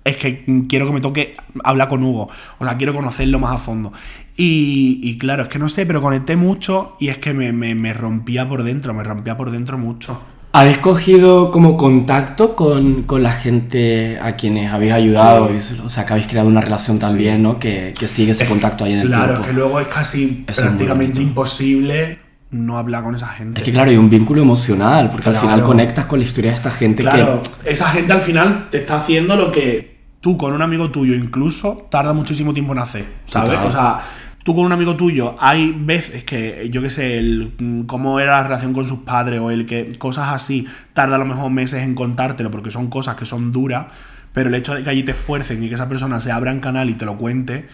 es 0.08 0.16
que 0.16 0.44
quiero 0.68 0.86
que 0.86 0.92
me 0.92 1.00
toque 1.00 1.36
hablar 1.64 1.88
con 1.88 2.02
Hugo. 2.02 2.28
O 2.58 2.64
sea, 2.64 2.76
quiero 2.76 2.94
conocerlo 2.94 3.38
más 3.38 3.52
a 3.52 3.58
fondo. 3.58 3.92
Y, 4.36 5.00
y 5.02 5.18
claro, 5.18 5.44
es 5.44 5.48
que 5.48 5.58
no 5.58 5.68
sé, 5.68 5.84
pero 5.86 6.00
conecté 6.00 6.36
mucho 6.36 6.96
y 7.00 7.08
es 7.08 7.18
que 7.18 7.32
me, 7.34 7.52
me- 7.52 7.74
me 7.74 7.92
rompía 7.92 8.48
por 8.48 8.62
dentro, 8.62 8.94
me 8.94 9.02
rompía 9.02 9.36
por 9.36 9.50
dentro 9.50 9.78
mucho. 9.78 10.20
¿Habéis 10.52 10.78
cogido 10.78 11.50
como 11.50 11.76
contacto 11.76 12.56
con, 12.56 13.02
con 13.02 13.22
la 13.22 13.32
gente 13.32 14.18
a 14.20 14.34
quienes 14.36 14.72
habéis 14.72 14.92
ayudado? 14.92 15.50
Y- 15.52 15.58
O 15.84 15.88
sea, 15.88 16.06
que 16.06 16.12
habéis 16.14 16.28
creado 16.28 16.48
una 16.48 16.60
relación 16.60 16.98
también, 16.98 17.42
¿no? 17.42 17.58
Que, 17.58 17.94
que 17.98 18.06
sigue 18.08 18.32
ese 18.32 18.46
contacto 18.46 18.84
ahí 18.84 18.92
en 18.94 19.00
el 19.00 19.08
Claro, 19.08 19.24
tiempo. 19.26 19.40
es 19.42 19.46
que 19.48 19.52
luego 19.54 19.80
es 19.80 19.86
casi 19.88 20.44
Eso 20.46 20.62
prácticamente 20.62 21.20
imposible 21.20 22.18
no 22.50 22.78
hablar 22.78 23.02
con 23.02 23.14
esa 23.14 23.26
gente. 23.28 23.60
Es 23.60 23.64
que 23.66 23.72
claro, 23.72 23.90
hay 23.90 23.98
un 23.98 24.08
vínculo 24.08 24.40
emocional, 24.40 25.10
porque 25.10 25.28
al 25.28 25.34
Claro. 25.34 25.48
final 25.48 25.62
conectas 25.64 26.06
con 26.06 26.18
la 26.20 26.24
historia 26.24 26.50
de 26.52 26.54
esta 26.54 26.70
gente 26.70 27.02
Claro, 27.02 27.42
que... 27.64 27.72
esa 27.72 27.88
gente 27.88 28.12
al 28.14 28.22
final 28.22 28.68
te 28.70 28.78
está 28.78 28.96
haciendo 28.96 29.36
lo 29.36 29.52
que 29.52 29.97
tú 30.20 30.36
con 30.36 30.52
un 30.52 30.62
amigo 30.62 30.90
tuyo 30.90 31.14
incluso 31.14 31.86
tarda 31.90 32.12
muchísimo 32.12 32.52
tiempo 32.52 32.72
en 32.72 32.78
hacer, 32.80 33.04
¿sabes? 33.26 33.50
Total. 33.50 33.66
O 33.66 33.70
sea, 33.70 34.00
tú 34.42 34.54
con 34.54 34.64
un 34.64 34.72
amigo 34.72 34.96
tuyo 34.96 35.34
hay 35.38 35.72
veces 35.72 36.24
que, 36.24 36.68
yo 36.70 36.82
qué 36.82 36.90
sé, 36.90 37.18
el 37.18 37.54
mm, 37.58 37.82
cómo 37.82 38.20
era 38.20 38.32
la 38.32 38.42
relación 38.44 38.72
con 38.72 38.84
sus 38.84 39.00
padres 39.00 39.40
o 39.40 39.50
el 39.50 39.66
que 39.66 39.98
cosas 39.98 40.28
así 40.30 40.66
tarda 40.94 41.16
a 41.16 41.18
lo 41.18 41.26
mejor 41.26 41.50
meses 41.50 41.82
en 41.82 41.94
contártelo 41.94 42.50
porque 42.50 42.70
son 42.70 42.88
cosas 42.88 43.16
que 43.16 43.26
son 43.26 43.52
duras, 43.52 43.86
pero 44.32 44.48
el 44.48 44.54
hecho 44.54 44.74
de 44.74 44.82
que 44.84 44.90
allí 44.90 45.02
te 45.02 45.12
esfuercen 45.12 45.62
y 45.62 45.68
que 45.68 45.74
esa 45.74 45.88
persona 45.88 46.20
se 46.20 46.32
abra 46.32 46.50
en 46.50 46.60
canal 46.60 46.90
y 46.90 46.94
te 46.94 47.04
lo 47.04 47.16
cuente, 47.16 47.68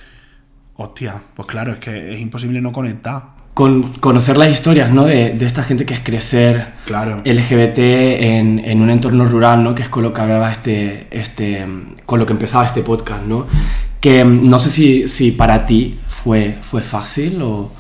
hostia, 0.77 1.23
pues 1.35 1.47
claro, 1.49 1.73
es 1.73 1.79
que 1.79 2.13
es 2.13 2.21
imposible 2.21 2.61
no 2.61 2.73
conectar. 2.73 3.34
Con, 3.55 3.85
conocer 3.95 4.37
las 4.37 4.51
historias, 4.51 4.91
¿no? 4.91 5.05
De, 5.05 5.31
de 5.33 5.47
esta 5.47 5.63
gente 5.63 5.87
que 5.87 5.95
es 5.95 6.01
crecer 6.01 6.75
Claro. 6.87 7.23
LGBT 7.25 7.79
en, 7.79 8.59
en 8.65 8.81
un 8.81 8.91
entorno 8.91 9.25
rural, 9.25 9.63
¿no? 9.63 9.75
Que 9.75 9.83
es 9.83 9.89
con 9.89 10.03
lo 10.03 10.13
que 10.13 10.21
hablaba 10.21 10.51
este, 10.51 11.07
este, 11.11 11.67
con 12.05 12.19
lo 12.19 12.27
que 12.27 12.33
empezaba 12.33 12.67
este 12.67 12.83
podcast, 12.83 13.25
¿no? 13.25 13.47
Que 14.01 14.25
mm, 14.25 14.49
no 14.49 14.59
sé 14.59 14.71
si, 14.71 15.09
si 15.09 15.31
para 15.33 15.67
ti 15.67 15.99
fue, 16.07 16.59
fue 16.63 16.83
fácil 16.83 17.41
o... 17.43 17.71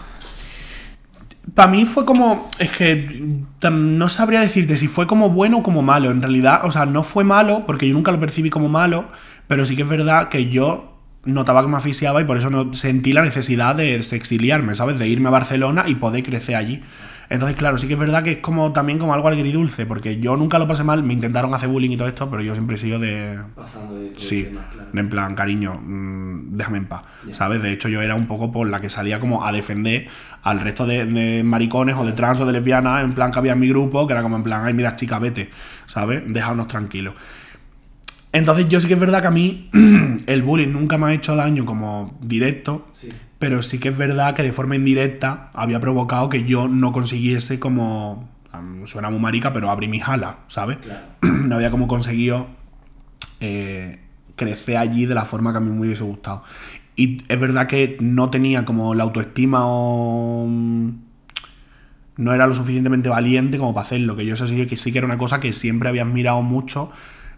Para 1.55 1.71
mí 1.71 1.85
fue 1.85 2.05
como. 2.05 2.49
Es 2.59 2.71
que 2.71 3.23
no 3.71 4.09
sabría 4.09 4.41
decirte 4.41 4.77
si 4.77 4.89
fue 4.89 5.07
como 5.07 5.29
bueno 5.29 5.59
o 5.59 5.63
como 5.63 5.83
malo. 5.83 6.11
En 6.11 6.23
realidad, 6.23 6.63
o 6.65 6.73
sea, 6.73 6.87
no 6.87 7.03
fue 7.03 7.23
malo, 7.23 7.65
porque 7.67 7.87
yo 7.87 7.93
nunca 7.95 8.11
lo 8.11 8.19
percibí 8.19 8.49
como 8.49 8.69
malo, 8.69 9.05
pero 9.47 9.67
sí 9.67 9.77
que 9.77 9.83
es 9.83 9.89
verdad 9.89 10.31
que 10.31 10.49
yo 10.49 10.94
notaba 11.25 11.63
que 11.63 11.69
me 11.69 11.77
asfixiaba 11.77 12.21
y 12.21 12.25
por 12.25 12.37
eso 12.37 12.51
no 12.51 12.75
sentí 12.75 13.13
la 13.13 13.23
necesidad 13.23 13.75
de 13.77 13.97
exiliarme, 13.97 14.75
¿sabes? 14.75 14.99
De 14.99 15.09
irme 15.09 15.29
a 15.29 15.33
Barcelona 15.33 15.85
y 15.87 15.95
poder 15.95 16.23
crecer 16.23 16.57
allí. 16.57 16.83
Entonces, 17.31 17.57
claro, 17.57 17.79
sí 17.79 17.87
que 17.87 17.95
es 17.95 17.99
verdad 17.99 18.23
que 18.23 18.33
es 18.33 18.39
como 18.39 18.73
también 18.73 18.99
como 18.99 19.15
algo 19.15 19.29
agridulce, 19.29 19.87
porque 19.87 20.21
yo 20.21 20.37
nunca 20.37 20.59
lo 20.59 20.69
pasé 20.69 20.85
mal, 20.85 21.03
me 21.03 21.15
intentaron 21.15 21.55
hacer 21.55 21.69
bullying 21.69 21.91
y 21.91 21.97
todo 21.97 22.09
esto, 22.09 22.31
pero 22.31 22.43
yo 22.43 22.55
siempre 22.55 22.77
he 22.77 22.79
sido 22.79 22.99
de. 22.99 23.39
Sí, 24.17 24.49
en 24.93 25.09
plan, 25.09 25.35
cariño, 25.35 25.81
mm, 25.83 26.57
déjame 26.57 26.79
en 26.79 26.87
paz, 26.87 27.05
¿sabes? 27.33 27.63
De 27.63 27.73
hecho, 27.73 27.89
yo 27.89 28.03
era 28.03 28.15
un 28.15 28.27
poco 28.27 28.53
por 28.53 28.69
la 28.69 28.81
que 28.81 28.91
salía 28.91 29.21
como 29.21 29.45
a 29.45 29.53
defender 29.53 30.07
al 30.43 30.61
resto 30.61 30.87
de, 30.87 31.07
de 31.07 31.43
maricones 31.43 31.97
o 31.97 32.05
de 32.05 32.13
trans 32.13 32.41
o 32.41 32.47
de 32.47 32.53
lesbianas, 32.53 33.03
en 33.03 33.15
plan 33.15 33.33
que 33.33 33.39
había 33.39 33.53
en 33.53 33.61
mi 33.61 33.69
grupo, 33.69 34.07
que 34.07 34.13
era 34.13 34.23
como 34.23 34.37
en 34.37 34.43
plan, 34.43 34.65
ay, 34.65 34.75
mira, 34.75 34.95
chica, 34.95 35.19
vete, 35.19 35.51
¿sabes? 35.87 36.23
Déjanos 36.27 36.69
tranquilos. 36.69 37.15
Entonces, 38.35 38.69
yo 38.69 38.81
sí 38.81 38.89
que 38.89 38.95
es 38.95 39.01
verdad 39.01 39.21
que 39.23 39.29
a 39.29 39.31
mí 39.31 39.71
el 40.27 40.43
bullying 40.43 40.73
nunca 40.73 40.99
me 40.99 41.07
ha 41.07 41.13
hecho 41.15 41.37
daño 41.37 41.65
como 41.65 42.19
directo, 42.21 42.89
pero 43.39 43.63
sí 43.63 43.79
que 43.79 43.91
es 43.91 43.97
verdad 43.97 44.35
que 44.35 44.43
de 44.43 44.53
forma 44.53 44.75
indirecta 44.75 45.51
había 45.55 45.79
provocado 45.79 46.29
que 46.29 46.45
yo 46.45 46.67
no 46.69 46.93
consiguiese 46.93 47.59
como. 47.61 48.29
Suena 48.87 49.09
muy 49.11 49.21
marica, 49.21 49.53
pero 49.53 49.71
abrí 49.71 49.89
mis 49.89 50.07
alas, 50.07 50.35
¿sabes? 50.49 50.79
no 51.23 51.55
había 51.55 51.71
como 51.71 51.87
conseguido 51.89 52.49
eh, 53.41 54.01
crecer 54.37 54.77
allí 54.79 55.07
de 55.07 55.15
la 55.15 55.25
forma 55.25 55.53
que 55.53 55.59
a 55.59 55.61
mí 55.61 55.71
me 55.71 55.81
hubiese 55.81 56.03
gustado. 56.05 56.43
Y 56.97 57.23
es 57.29 57.41
verdad 57.41 57.67
que 57.69 57.97
no 58.01 58.31
tenía 58.31 58.65
como 58.65 58.95
la 58.95 59.05
autoestima 59.05 59.61
o... 59.65 60.47
mm, 60.49 60.89
No 62.17 62.33
era 62.33 62.47
lo 62.47 62.55
suficientemente 62.55 63.09
valiente 63.09 63.59
como 63.59 63.75
para 63.75 63.87
hacerlo, 63.87 64.15
que 64.17 64.25
yo 64.25 64.35
eso 64.35 64.47
sí 64.47 64.67
que 64.67 64.77
sí 64.77 64.93
que 64.93 64.99
era 64.99 65.07
una 65.07 65.19
cosa 65.19 65.41
que 65.41 65.53
siempre 65.53 65.89
había 65.89 66.03
admirado 66.03 66.43
mucho 66.43 66.93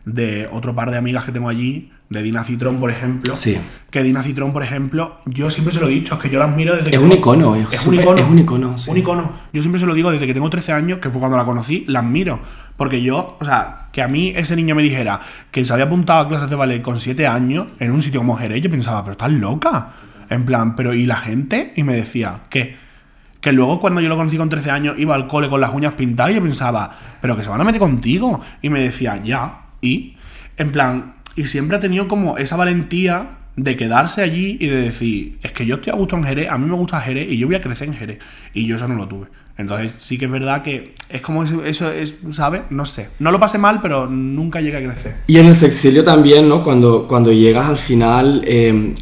de 0.06 0.48
otro 0.52 0.74
par 0.74 0.90
de 0.90 0.96
amigas 0.96 1.24
que 1.24 1.32
tengo 1.32 1.48
allí, 1.50 1.90
de 2.08 2.22
Dina 2.22 2.44
Citrón, 2.44 2.76
por 2.76 2.90
ejemplo. 2.92 3.36
Sí. 3.36 3.58
Que 3.90 4.02
Dina 4.04 4.22
Citrón, 4.22 4.52
por 4.52 4.62
ejemplo, 4.62 5.18
yo 5.26 5.50
siempre 5.50 5.74
se 5.74 5.80
lo 5.80 5.88
he 5.88 5.90
dicho, 5.90 6.14
es 6.14 6.20
que 6.20 6.30
yo 6.30 6.38
la 6.38 6.44
admiro 6.44 6.74
desde 6.76 6.90
que... 6.90 6.96
Es 6.96 7.02
un 7.02 7.10
icono, 7.12 7.56
es 7.56 7.66
un 7.66 7.94
súper- 7.94 8.00
icono. 8.02 8.18
es 8.22 8.28
un 8.28 8.38
icono, 8.38 8.78
sí. 8.78 8.90
Un 8.92 8.96
icono. 8.98 9.32
Yo 9.52 9.60
siempre 9.60 9.80
se 9.80 9.86
lo 9.86 9.92
digo 9.94 10.10
desde 10.12 10.26
que 10.26 10.32
tengo 10.32 10.48
13 10.48 10.72
años, 10.72 10.98
que 11.00 11.10
fue 11.10 11.18
cuando 11.18 11.36
la 11.36 11.44
conocí, 11.44 11.84
la 11.88 11.98
admiro. 11.98 12.38
Porque 12.76 13.02
yo, 13.02 13.36
o 13.40 13.44
sea, 13.44 13.88
que 13.92 14.00
a 14.00 14.06
mí 14.08 14.32
ese 14.36 14.54
niño 14.54 14.74
me 14.76 14.82
dijera 14.84 15.18
que 15.50 15.64
se 15.64 15.72
había 15.72 15.86
apuntado 15.86 16.20
a 16.20 16.28
clases 16.28 16.48
de 16.48 16.54
ballet 16.56 16.80
con 16.82 17.00
7 17.00 17.26
años 17.26 17.66
en 17.80 17.90
un 17.90 18.00
sitio 18.00 18.20
como 18.20 18.36
Jerez, 18.36 18.62
yo 18.62 18.70
pensaba, 18.70 19.02
pero 19.02 19.12
estás 19.12 19.32
loca. 19.32 19.88
En 20.30 20.44
plan, 20.44 20.76
pero 20.76 20.94
¿y 20.94 21.04
la 21.06 21.16
gente? 21.16 21.72
Y 21.74 21.82
me 21.82 21.94
decía, 21.94 22.42
¿qué? 22.48 22.76
Que 23.40 23.52
luego 23.52 23.80
cuando 23.80 24.00
yo 24.00 24.08
lo 24.08 24.16
conocí 24.16 24.36
con 24.36 24.48
13 24.48 24.70
años 24.70 24.94
iba 24.98 25.14
al 25.16 25.26
cole 25.26 25.48
con 25.48 25.60
las 25.60 25.72
uñas 25.72 25.94
pintadas 25.94 26.32
y 26.32 26.36
yo 26.36 26.42
pensaba, 26.42 26.90
pero 27.20 27.36
que 27.36 27.42
se 27.42 27.48
van 27.48 27.60
a 27.60 27.64
meter 27.64 27.80
contigo. 27.80 28.40
Y 28.62 28.68
me 28.70 28.80
decía, 28.80 29.20
ya. 29.24 29.62
En 30.56 30.72
plan, 30.72 31.14
y 31.36 31.44
siempre 31.44 31.76
ha 31.76 31.80
tenido 31.80 32.08
como 32.08 32.38
esa 32.38 32.56
valentía 32.56 33.38
de 33.56 33.76
quedarse 33.76 34.22
allí 34.22 34.58
y 34.60 34.66
de 34.66 34.76
decir, 34.76 35.38
es 35.42 35.52
que 35.52 35.66
yo 35.66 35.76
estoy 35.76 35.92
a 35.92 35.96
gusto 35.96 36.16
en 36.16 36.24
Jerez, 36.24 36.50
a 36.50 36.58
mí 36.58 36.66
me 36.68 36.74
gusta 36.74 37.00
Jerez 37.00 37.30
y 37.30 37.38
yo 37.38 37.46
voy 37.46 37.56
a 37.56 37.60
crecer 37.60 37.88
en 37.88 37.94
Jerez. 37.94 38.18
Y 38.54 38.66
yo 38.66 38.76
eso 38.76 38.86
no 38.88 38.94
lo 38.94 39.08
tuve. 39.08 39.26
Entonces 39.58 39.92
sí 39.98 40.18
que 40.18 40.26
es 40.26 40.30
verdad 40.30 40.62
que 40.62 40.94
es 41.08 41.20
como 41.22 41.42
eso, 41.42 41.64
es, 41.64 42.18
¿sabes? 42.30 42.62
No 42.68 42.84
sé. 42.84 43.08
No 43.18 43.32
lo 43.32 43.40
pasé 43.40 43.56
mal, 43.56 43.80
pero 43.80 44.06
nunca 44.06 44.60
llegué 44.60 44.76
a 44.76 44.82
crecer. 44.82 45.16
Y 45.26 45.38
en 45.38 45.46
el 45.46 45.56
sexilio 45.56 46.04
también, 46.04 46.48
¿no? 46.48 46.62
Cuando, 46.62 47.08
cuando 47.08 47.32
llegas 47.32 47.66
al 47.66 47.78
final, 47.78 48.42
eh, 48.46 48.92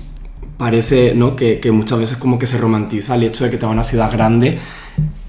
parece, 0.57 1.13
¿no? 1.17 1.35
Que, 1.35 1.59
que 1.59 1.73
muchas 1.73 1.99
veces 1.99 2.19
como 2.19 2.39
que 2.39 2.47
se 2.47 2.59
romantiza 2.59 3.17
el 3.17 3.25
hecho 3.25 3.45
de 3.45 3.51
que 3.51 3.57
te 3.57 3.67
vas 3.67 3.71
a 3.71 3.75
una 3.75 3.85
ciudad 3.85 4.13
grande 4.13 4.59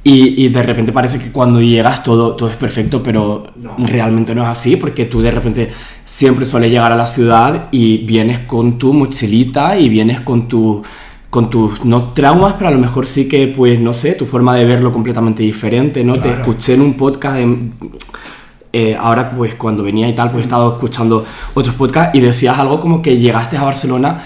y, 0.06 0.46
y 0.46 0.50
de 0.50 0.62
repente 0.64 0.92
parece 0.94 1.18
que 1.20 1.32
cuando 1.32 1.60
llegas 1.60 2.04
todo, 2.04 2.36
todo 2.36 2.48
es 2.50 2.56
perfecto, 2.56 3.02
pero 3.04 3.48
realmente 3.80 4.34
no 4.36 4.44
es 4.44 4.48
así, 4.50 4.76
porque 4.78 5.06
tú 5.06 5.20
de 5.22 5.32
repente 5.32 5.72
siempre 6.06 6.46
sueles 6.46 6.70
llegar 6.72 6.92
a 6.92 6.96
la 6.96 7.08
ciudad 7.08 7.68
y 7.72 7.98
vienes 8.06 8.40
con 8.42 8.78
tu 8.78 8.94
mochilita 8.94 9.78
y 9.80 9.90
vienes 9.90 10.22
con 10.22 10.48
tu 10.48 10.84
con 11.32 11.50
tus 11.50 11.84
no 11.84 12.14
traumas, 12.14 12.54
pero 12.54 12.70
a 12.70 12.72
lo 12.72 12.80
mejor 12.80 13.06
sí 13.06 13.28
que, 13.28 13.48
pues, 13.48 13.78
no 13.82 13.92
sé, 13.92 14.14
tu 14.14 14.26
forma 14.26 14.56
de 14.56 14.64
verlo 14.64 14.90
completamente 14.94 15.44
diferente, 15.44 16.02
¿no? 16.02 16.18
Te 16.22 16.30
escuché 16.32 16.76
en 16.76 16.82
un 16.82 16.94
podcast 16.94 17.36
de, 17.36 17.58
eh, 18.72 18.96
ahora 18.98 19.32
pues 19.32 19.56
cuando 19.56 19.84
venía 19.84 20.08
y 20.08 20.14
tal, 20.16 20.30
pues 20.32 20.42
he 20.44 20.48
estado 20.48 20.70
escuchando 20.74 21.26
otros 21.54 21.76
podcasts 21.76 22.16
y 22.16 22.22
decías 22.22 22.58
algo 22.60 22.80
como 22.80 23.02
que 23.02 23.18
llegaste 23.18 23.58
a 23.58 23.64
Barcelona 23.64 24.22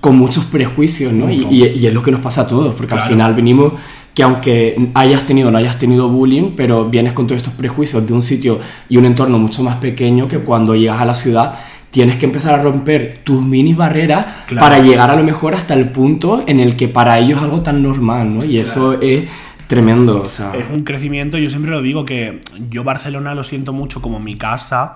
con 0.00 0.16
muchos 0.16 0.44
prejuicios, 0.44 1.12
¿no? 1.12 1.30
Y, 1.30 1.46
y- 1.50 1.66
y 1.78 1.86
es 1.86 1.92
lo 1.92 2.02
que 2.02 2.10
nos 2.10 2.20
pasa 2.20 2.42
a 2.42 2.46
todos, 2.48 2.74
porque 2.74 2.94
al 2.94 3.00
final 3.08 3.34
venimos 3.34 3.72
que 4.16 4.22
aunque 4.22 4.90
hayas 4.94 5.24
tenido 5.26 5.48
o 5.48 5.50
no 5.50 5.58
hayas 5.58 5.78
tenido 5.78 6.08
bullying, 6.08 6.52
pero 6.56 6.88
vienes 6.88 7.12
con 7.12 7.26
todos 7.26 7.36
estos 7.36 7.52
prejuicios 7.52 8.06
de 8.06 8.14
un 8.14 8.22
sitio 8.22 8.58
y 8.88 8.96
un 8.96 9.04
entorno 9.04 9.38
mucho 9.38 9.62
más 9.62 9.76
pequeño 9.76 10.26
que 10.26 10.38
cuando 10.38 10.74
llegas 10.74 11.02
a 11.02 11.04
la 11.04 11.14
ciudad 11.14 11.52
tienes 11.90 12.16
que 12.16 12.24
empezar 12.24 12.58
a 12.58 12.62
romper 12.62 13.20
tus 13.24 13.42
mini 13.42 13.74
barreras 13.74 14.24
Claro. 14.46 14.66
para 14.66 14.78
llegar 14.78 15.10
a 15.10 15.16
lo 15.16 15.22
mejor 15.22 15.54
hasta 15.54 15.74
el 15.74 15.90
punto 15.90 16.44
en 16.46 16.60
el 16.60 16.76
que 16.76 16.88
para 16.88 17.18
ellos 17.18 17.38
es 17.38 17.44
algo 17.44 17.60
tan 17.60 17.82
normal, 17.82 18.38
¿no? 18.38 18.42
Y 18.42 18.58
eso 18.58 18.98
es 19.02 19.24
tremendo, 19.66 20.22
o 20.22 20.28
sea... 20.30 20.54
Es 20.54 20.64
un 20.72 20.80
crecimiento, 20.84 21.36
yo 21.36 21.50
siempre 21.50 21.70
lo 21.70 21.82
digo 21.82 22.06
que 22.06 22.40
yo 22.70 22.84
Barcelona 22.84 23.34
lo 23.34 23.44
siento 23.44 23.74
mucho 23.74 24.00
como 24.00 24.18
mi 24.18 24.36
casa, 24.36 24.94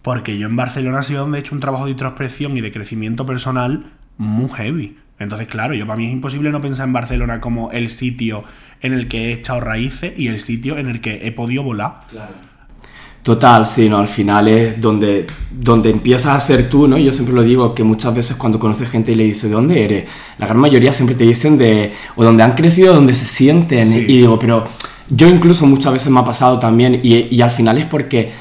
porque 0.00 0.38
yo 0.38 0.46
en 0.46 0.56
Barcelona 0.56 1.00
ha 1.00 1.02
sido 1.02 1.20
donde 1.20 1.36
he 1.36 1.40
hecho 1.42 1.54
un 1.54 1.60
trabajo 1.60 1.84
de 1.84 1.90
introspección 1.90 2.56
y 2.56 2.62
de 2.62 2.72
crecimiento 2.72 3.26
personal 3.26 3.92
muy 4.16 4.48
heavy. 4.48 4.96
Entonces, 5.18 5.48
claro, 5.48 5.74
yo 5.74 5.86
para 5.86 5.96
mí 5.96 6.06
es 6.06 6.12
imposible 6.12 6.50
no 6.50 6.60
pensar 6.60 6.86
en 6.86 6.92
Barcelona 6.92 7.40
como 7.40 7.72
el 7.72 7.90
sitio 7.90 8.44
en 8.80 8.92
el 8.92 9.08
que 9.08 9.28
he 9.28 9.32
echado 9.32 9.60
raíces 9.60 10.12
y 10.16 10.28
el 10.28 10.40
sitio 10.40 10.76
en 10.78 10.88
el 10.88 11.00
que 11.00 11.26
he 11.26 11.32
podido 11.32 11.62
volar. 11.62 12.02
Total, 13.22 13.66
sí, 13.66 13.88
¿no? 13.88 13.98
Al 13.98 14.06
final 14.06 14.46
es 14.46 14.80
donde, 14.80 15.26
donde 15.50 15.90
empiezas 15.90 16.36
a 16.36 16.38
ser 16.38 16.68
tú, 16.68 16.86
¿no? 16.86 16.96
Yo 16.96 17.12
siempre 17.12 17.34
lo 17.34 17.42
digo 17.42 17.74
que 17.74 17.82
muchas 17.82 18.14
veces 18.14 18.36
cuando 18.36 18.58
conoces 18.58 18.88
gente 18.88 19.12
y 19.12 19.14
le 19.16 19.24
dices, 19.24 19.50
¿de 19.50 19.56
dónde 19.56 19.82
eres? 19.82 20.04
La 20.38 20.46
gran 20.46 20.60
mayoría 20.60 20.92
siempre 20.92 21.16
te 21.16 21.24
dicen 21.24 21.58
de, 21.58 21.92
o 22.14 22.22
donde 22.22 22.44
han 22.44 22.52
crecido, 22.52 22.94
donde 22.94 23.14
se 23.14 23.24
sienten. 23.24 23.86
Sí. 23.86 24.04
Y 24.06 24.18
digo, 24.18 24.38
pero 24.38 24.68
yo 25.08 25.28
incluso 25.28 25.66
muchas 25.66 25.94
veces 25.94 26.12
me 26.12 26.20
ha 26.20 26.24
pasado 26.24 26.60
también 26.60 27.00
y, 27.02 27.34
y 27.34 27.40
al 27.40 27.50
final 27.50 27.78
es 27.78 27.86
porque 27.86 28.32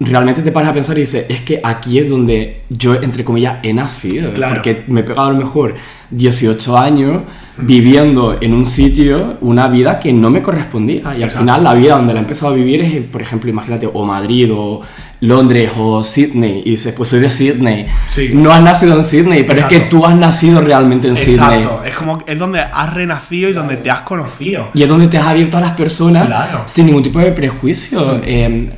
realmente 0.00 0.42
te 0.42 0.50
paras 0.52 0.70
a 0.70 0.74
pensar 0.74 0.96
y 0.96 1.00
dices, 1.02 1.26
es 1.28 1.40
que 1.42 1.60
aquí 1.62 1.98
es 1.98 2.08
donde 2.10 2.62
yo, 2.68 2.94
entre 3.00 3.24
comillas, 3.24 3.58
he 3.62 3.72
nacido. 3.72 4.32
Claro. 4.34 4.54
Porque 4.54 4.84
me 4.88 5.00
he 5.00 5.04
pegado 5.04 5.28
a 5.28 5.32
lo 5.32 5.38
mejor 5.38 5.74
18 6.10 6.76
años 6.78 7.22
viviendo 7.56 8.36
en 8.40 8.52
un 8.52 8.66
sitio 8.66 9.36
una 9.40 9.68
vida 9.68 9.98
que 10.00 10.12
no 10.12 10.28
me 10.30 10.42
correspondía. 10.42 11.02
Y 11.04 11.06
al 11.06 11.22
Exacto. 11.22 11.38
final 11.40 11.62
la 11.64 11.74
vida 11.74 11.96
donde 11.96 12.12
la 12.12 12.18
he 12.18 12.22
empezado 12.22 12.52
a 12.52 12.56
vivir 12.56 12.80
es, 12.80 13.02
por 13.04 13.22
ejemplo, 13.22 13.48
imagínate, 13.48 13.88
o 13.92 14.04
Madrid, 14.04 14.50
o 14.52 14.80
Londres, 15.20 15.70
o 15.78 16.02
Sydney. 16.02 16.62
Y 16.64 16.70
dices, 16.70 16.92
pues 16.94 17.08
soy 17.10 17.20
de 17.20 17.30
Sydney. 17.30 17.86
Sí. 18.08 18.30
No 18.34 18.50
has 18.52 18.60
nacido 18.62 18.98
en 18.98 19.04
Sydney, 19.04 19.44
pero 19.44 19.60
es 19.60 19.66
que 19.66 19.76
Exacto. 19.76 19.98
tú 19.98 20.04
has 20.06 20.16
nacido 20.16 20.60
realmente 20.60 21.06
en 21.06 21.16
Sydney. 21.16 21.60
Exacto, 21.60 21.84
es 21.84 21.94
como 21.94 22.18
es 22.26 22.38
donde 22.38 22.58
has 22.60 22.92
renacido 22.92 23.48
y 23.48 23.52
donde 23.52 23.76
te 23.76 23.90
has 23.92 24.00
conocido. 24.00 24.70
Y 24.74 24.82
es 24.82 24.88
donde 24.88 25.06
te 25.06 25.18
has 25.18 25.26
abierto 25.28 25.56
a 25.56 25.60
las 25.60 25.74
personas 25.74 26.26
Claro. 26.26 26.62
sin 26.66 26.86
ningún 26.86 27.04
tipo 27.04 27.20
de 27.20 27.30
prejuicio. 27.30 28.20
Eh, 28.24 28.68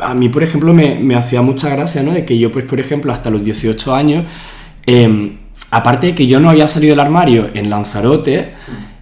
a 0.00 0.14
mí, 0.14 0.28
por 0.28 0.42
ejemplo, 0.42 0.72
me, 0.74 0.96
me 0.96 1.14
hacía 1.14 1.42
mucha 1.42 1.68
gracia, 1.68 2.02
¿no? 2.02 2.12
De 2.12 2.24
que 2.24 2.38
yo, 2.38 2.50
pues, 2.50 2.64
por 2.64 2.80
ejemplo, 2.80 3.12
hasta 3.12 3.30
los 3.30 3.44
18 3.44 3.94
años, 3.94 4.24
eh, 4.86 5.36
aparte 5.70 6.08
de 6.08 6.14
que 6.14 6.26
yo 6.26 6.40
no 6.40 6.50
había 6.50 6.68
salido 6.68 6.92
del 6.92 7.00
armario 7.00 7.50
en 7.54 7.70
Lanzarote, 7.70 8.54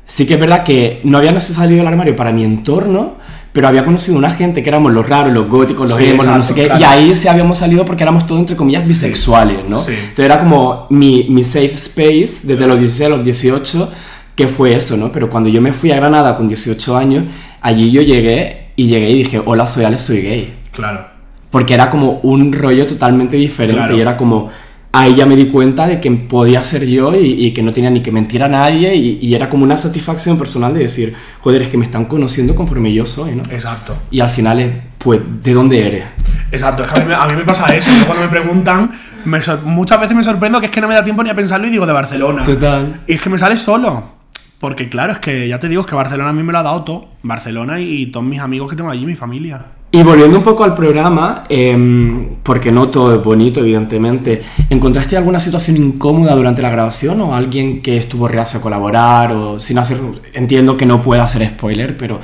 sí 0.05 0.27
que 0.27 0.35
es 0.35 0.41
verdad 0.41 0.65
que 0.65 1.01
no 1.05 1.19
había 1.19 1.39
salido 1.41 1.79
del 1.79 1.87
armario 1.87 2.17
para 2.17 2.33
mi 2.33 2.45
entorno, 2.45 3.17
pero 3.53 3.69
había 3.69 3.85
conocido 3.85 4.19
una 4.19 4.31
gente 4.31 4.63
que 4.63 4.69
éramos 4.69 4.93
los 4.93 5.09
raros, 5.09 5.33
los 5.33 5.49
góticos, 5.49 5.89
los 5.89 5.99
Sí, 5.99 6.07
emos, 6.09 6.27
no 6.27 6.43
sé 6.43 6.53
exacto, 6.53 6.55
qué, 6.55 6.67
claro. 6.67 6.81
y 6.81 6.85
ahí 6.85 7.17
sí 7.17 7.27
habíamos 7.27 7.57
salido 7.59 7.85
porque 7.87 8.03
éramos 8.03 8.27
todos, 8.27 8.41
entre 8.41 8.55
comillas, 8.55 8.87
bisexuales, 8.87 9.67
¿no? 9.67 9.79
Sí. 9.79 9.93
Entonces 9.93 10.25
era 10.27 10.39
como 10.39 10.87
mi, 10.91 11.27
mi 11.31 11.43
safe 11.43 11.75
space 11.75 12.47
desde 12.47 12.67
los 12.67 12.79
16 12.79 13.07
a 13.07 13.09
los 13.17 13.25
18, 13.25 13.93
que 14.35 14.47
fue 14.47 14.77
eso, 14.77 14.99
¿no? 14.99 15.11
Pero 15.11 15.31
cuando 15.31 15.49
yo 15.49 15.63
me 15.63 15.73
fui 15.73 15.91
a 15.91 15.97
Granada 15.97 16.37
con 16.37 16.47
18 16.47 16.97
años, 16.97 17.25
allí 17.63 17.91
yo 17.91 18.03
llegué 18.03 18.67
y 18.77 18.89
llegué 18.89 19.11
y 19.11 19.19
dije, 19.19 19.41
hola, 19.43 19.67
soy 19.67 19.85
Alex, 19.85 20.03
soy 20.03 20.21
gay. 20.21 20.55
Claro. 20.77 21.07
Porque 21.51 21.75
era 21.75 21.91
como 21.91 22.21
un 22.23 22.53
rollo 22.53 22.87
totalmente 22.87 23.37
diferente 23.37 23.79
Claro. 23.79 23.97
y 23.97 24.01
era 24.01 24.17
como, 24.17 24.51
ahí 24.93 25.15
ya 25.15 25.27
me 25.27 25.37
di 25.37 25.47
cuenta 25.47 25.87
de 25.87 26.01
que 26.01 26.11
podía 26.11 26.63
ser 26.65 26.87
yo 26.87 27.15
y, 27.15 27.47
y 27.47 27.53
que 27.53 27.63
no 27.63 27.73
tenía 27.73 27.91
ni 27.91 28.01
que 28.03 28.11
mentir 28.13 28.43
a 28.43 28.49
nadie 28.49 28.95
y, 28.95 29.19
y 29.23 29.35
era 29.35 29.49
como 29.49 29.65
una 29.65 29.77
satisfacción 29.77 30.39
personal 30.39 30.75
de 30.75 30.81
decir, 30.81 31.15
joder, 31.41 31.63
es 31.63 31.69
que 31.71 31.79
me 31.79 31.85
están 31.85 32.05
conociendo 32.07 32.55
conforme 32.55 32.93
yo 32.93 33.07
soy, 33.07 33.35
¿no? 33.37 33.43
Exacto. 33.51 33.97
Y 34.11 34.21
al 34.21 34.31
final 34.31 34.61
es, 34.61 34.71
pues, 34.99 35.21
¿de 35.43 35.55
dónde 35.55 35.87
eres? 35.87 36.05
Exacto, 36.53 36.85
es 36.85 36.91
que 36.91 37.01
a 37.01 37.03
mí, 37.03 37.09
me- 37.09 37.15
a 37.15 37.27
mí 37.27 37.35
me 37.37 37.45
pasa 37.45 37.75
eso. 37.75 37.91
Yo 37.99 38.07
cuando 38.07 38.25
me 38.25 38.29
preguntan, 38.31 38.91
me 39.25 39.41
sor- 39.43 39.63
muchas 39.65 40.01
veces 40.01 40.17
me 40.17 40.23
sorprendo 40.23 40.61
que 40.61 40.67
es 40.67 40.73
que 40.73 40.81
no 40.81 40.89
me 40.89 40.95
da 40.95 41.03
tiempo 41.05 41.23
ni 41.23 41.31
a 41.31 41.35
pensarlo 41.35 41.67
y 41.67 41.71
digo 41.71 41.87
de 41.87 41.93
Barcelona. 41.93 42.43
Total. 42.45 43.01
Y 43.07 43.15
es 43.15 43.21
que 43.23 43.31
me 43.31 43.39
sale 43.39 43.57
solo. 43.57 44.17
Porque 44.59 44.89
claro, 44.89 45.13
es 45.13 45.19
que 45.19 45.47
ya 45.49 45.59
te 45.59 45.69
digo, 45.69 45.83
es 45.83 45.87
que 45.87 45.95
Barcelona 45.95 46.31
a 46.31 46.33
mí 46.33 46.43
me 46.43 46.53
lo 46.53 46.59
ha 46.59 46.63
dado 46.63 46.83
todo. 46.83 47.09
Barcelona 47.23 47.79
y 47.81 48.07
todos 48.07 48.25
mis 48.25 48.41
amigos 48.41 48.71
que 48.71 48.77
tengo 48.77 48.91
allí, 48.91 49.05
mi 49.05 49.15
familia. 49.15 49.61
Y 49.97 50.03
volviendo 50.03 50.37
un 50.37 50.45
poco 50.45 50.63
al 50.63 50.75
programa, 50.75 51.45
em, 51.49 52.37
porque 52.43 52.71
no 52.71 52.91
todo 52.91 53.15
es 53.15 53.23
bonito, 53.23 53.61
evidentemente, 53.61 54.43
¿encontraste 54.69 55.17
alguna 55.17 55.41
situación 55.41 55.79
incómoda 55.79 56.35
durante 56.35 56.61
la 56.61 56.69
grabación 56.69 57.19
o 57.23 57.35
alguien 57.35 57.81
que 57.81 57.97
estuvo 57.97 58.29
reacio 58.29 58.59
a 58.59 58.63
colaborar 58.63 59.33
o 59.33 59.59
sin 59.59 59.79
hacer... 59.79 59.97
Entiendo 60.35 60.77
que 60.77 60.85
no 60.85 61.01
puedo 61.01 61.23
hacer 61.23 61.47
spoiler, 61.47 61.97
pero 61.97 62.21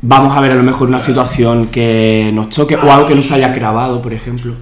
vamos 0.00 0.34
a 0.34 0.40
ver 0.40 0.52
a 0.52 0.54
lo 0.54 0.62
mejor 0.62 0.88
una 0.88 0.98
situación 0.98 1.66
que 1.66 2.30
nos 2.32 2.48
choque 2.48 2.74
o 2.74 2.90
algo 2.90 3.04
que 3.06 3.14
nos 3.14 3.30
haya 3.32 3.48
grabado, 3.48 4.00
por 4.00 4.14
ejemplo. 4.14 4.54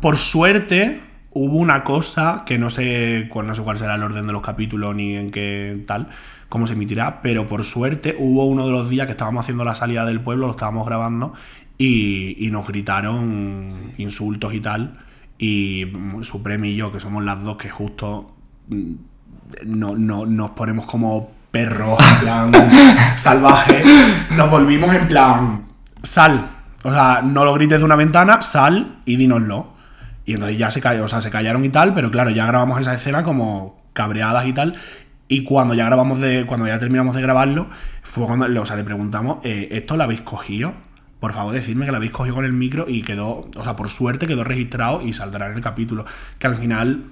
Por 0.00 0.18
suerte, 0.18 1.00
hubo 1.30 1.58
una 1.58 1.84
cosa 1.84 2.42
que 2.44 2.58
no 2.58 2.70
sé, 2.70 3.30
no 3.32 3.54
sé 3.54 3.62
cuál 3.62 3.78
será 3.78 3.94
el 3.94 4.02
orden 4.02 4.26
de 4.26 4.32
los 4.32 4.42
capítulos 4.42 4.96
ni 4.96 5.14
en 5.14 5.30
qué 5.30 5.84
tal, 5.86 6.08
cómo 6.52 6.66
se 6.66 6.74
emitirá, 6.74 7.22
pero 7.22 7.48
por 7.48 7.64
suerte 7.64 8.14
hubo 8.18 8.44
uno 8.44 8.66
de 8.66 8.72
los 8.72 8.90
días 8.90 9.06
que 9.06 9.12
estábamos 9.12 9.46
haciendo 9.46 9.64
la 9.64 9.74
salida 9.74 10.04
del 10.04 10.20
pueblo, 10.20 10.48
lo 10.48 10.50
estábamos 10.50 10.84
grabando, 10.84 11.32
y, 11.78 12.36
y 12.46 12.50
nos 12.50 12.66
gritaron 12.66 13.68
insultos 13.96 14.52
y 14.52 14.60
tal. 14.60 14.98
Y 15.38 15.86
Supreme 16.20 16.68
y 16.68 16.76
yo, 16.76 16.92
que 16.92 17.00
somos 17.00 17.24
las 17.24 17.42
dos 17.42 17.56
que 17.56 17.70
justo 17.70 18.34
mm, 18.68 18.92
no, 19.64 19.96
no, 19.96 20.26
nos 20.26 20.50
ponemos 20.50 20.84
como 20.84 21.30
perros, 21.50 21.98
en 22.12 22.20
plan 22.20 22.52
salvaje, 23.16 23.82
nos 24.36 24.50
volvimos 24.50 24.94
en 24.94 25.08
plan 25.08 25.62
sal. 26.02 26.50
O 26.82 26.90
sea, 26.90 27.22
no 27.24 27.46
lo 27.46 27.54
grites 27.54 27.78
de 27.78 27.84
una 27.86 27.96
ventana, 27.96 28.42
sal 28.42 28.98
y 29.06 29.16
dínoslo. 29.16 29.72
Y 30.26 30.34
entonces 30.34 30.58
ya 30.58 30.70
se 30.70 30.82
cayó, 30.82 31.06
o 31.06 31.08
sea, 31.08 31.22
se 31.22 31.30
callaron 31.30 31.64
y 31.64 31.70
tal, 31.70 31.94
pero 31.94 32.10
claro, 32.10 32.28
ya 32.28 32.44
grabamos 32.44 32.78
esa 32.78 32.92
escena 32.92 33.24
como 33.24 33.80
cabreadas 33.94 34.46
y 34.46 34.52
tal. 34.52 34.74
Y 35.32 35.44
cuando 35.44 35.74
ya 35.74 35.86
grabamos 35.86 36.20
de. 36.20 36.44
Cuando 36.46 36.66
ya 36.66 36.78
terminamos 36.78 37.14
de 37.16 37.22
grabarlo, 37.22 37.68
fue 38.02 38.26
cuando 38.26 38.60
o 38.62 38.66
sea, 38.66 38.76
le 38.76 38.84
preguntamos, 38.84 39.38
eh, 39.44 39.68
¿esto 39.72 39.96
lo 39.96 40.02
habéis 40.04 40.20
cogido? 40.22 40.74
Por 41.20 41.32
favor, 41.32 41.54
decidme 41.54 41.84
que 41.86 41.92
lo 41.92 41.96
habéis 41.98 42.12
cogido 42.12 42.34
con 42.34 42.44
el 42.44 42.52
micro 42.52 42.84
y 42.88 43.02
quedó. 43.02 43.48
O 43.56 43.62
sea, 43.64 43.74
por 43.76 43.88
suerte 43.88 44.26
quedó 44.26 44.44
registrado 44.44 45.00
y 45.02 45.12
saldrá 45.12 45.46
en 45.48 45.54
el 45.56 45.62
capítulo. 45.62 46.04
Que 46.38 46.46
al 46.48 46.56
final. 46.56 47.04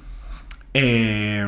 eh, 0.74 1.46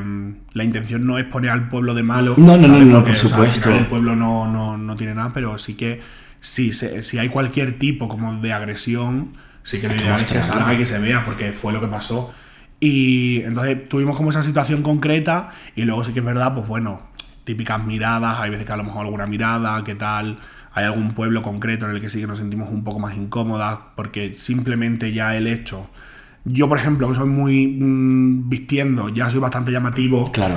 la 0.52 0.64
intención 0.64 1.06
no 1.06 1.18
es 1.18 1.24
poner 1.24 1.50
al 1.50 1.68
pueblo 1.68 1.94
de 1.94 2.02
malo. 2.02 2.34
No, 2.36 2.56
no, 2.56 2.68
no, 2.68 2.78
no, 2.80 2.94
Porque, 3.04 3.12
por 3.12 3.26
o 3.26 3.28
sea, 3.28 3.38
al 3.38 3.50
supuesto. 3.50 3.70
el 3.70 3.86
pueblo 3.86 4.16
no, 4.16 4.50
no, 4.50 4.76
no 4.76 4.96
tiene 4.96 5.14
nada, 5.14 5.30
pero 5.32 5.58
sí 5.58 5.74
que 5.74 6.00
si, 6.40 6.72
se- 6.72 7.02
si 7.02 7.18
hay 7.18 7.28
cualquier 7.28 7.78
tipo 7.78 8.08
como 8.08 8.34
de 8.40 8.52
agresión, 8.52 9.34
sí 9.62 9.80
que 9.80 9.88
lo 9.88 9.94
ideal 9.94 10.20
es 10.20 10.24
que 10.26 10.42
salga 10.42 10.74
y 10.74 10.78
que 10.78 10.86
se 10.86 10.98
vea, 10.98 11.24
porque 11.24 11.52
fue 11.52 11.72
lo 11.72 11.80
que 11.80 11.86
pasó. 11.88 12.32
Y 12.84 13.42
entonces 13.42 13.88
tuvimos 13.88 14.16
como 14.16 14.30
esa 14.30 14.42
situación 14.42 14.82
concreta 14.82 15.50
y 15.76 15.82
luego 15.82 16.02
sí 16.02 16.12
que 16.12 16.18
es 16.18 16.24
verdad, 16.24 16.52
pues 16.52 16.66
bueno, 16.66 17.00
típicas 17.44 17.84
miradas, 17.84 18.40
hay 18.40 18.50
veces 18.50 18.66
que 18.66 18.72
a 18.72 18.76
lo 18.76 18.82
mejor 18.82 19.04
alguna 19.04 19.24
mirada, 19.26 19.84
qué 19.84 19.94
tal, 19.94 20.40
hay 20.72 20.86
algún 20.86 21.14
pueblo 21.14 21.42
concreto 21.42 21.88
en 21.88 21.94
el 21.94 22.00
que 22.00 22.10
sí 22.10 22.20
que 22.20 22.26
nos 22.26 22.38
sentimos 22.38 22.70
un 22.70 22.82
poco 22.82 22.98
más 22.98 23.16
incómodas, 23.16 23.78
porque 23.94 24.34
simplemente 24.36 25.12
ya 25.12 25.36
el 25.36 25.46
hecho... 25.46 25.88
Yo, 26.44 26.68
por 26.68 26.76
ejemplo, 26.76 27.08
que 27.08 27.14
soy 27.14 27.28
muy 27.28 27.68
mm, 27.68 28.48
vistiendo, 28.48 29.08
ya 29.10 29.30
soy 29.30 29.38
bastante 29.38 29.70
llamativo. 29.70 30.32
Claro. 30.32 30.56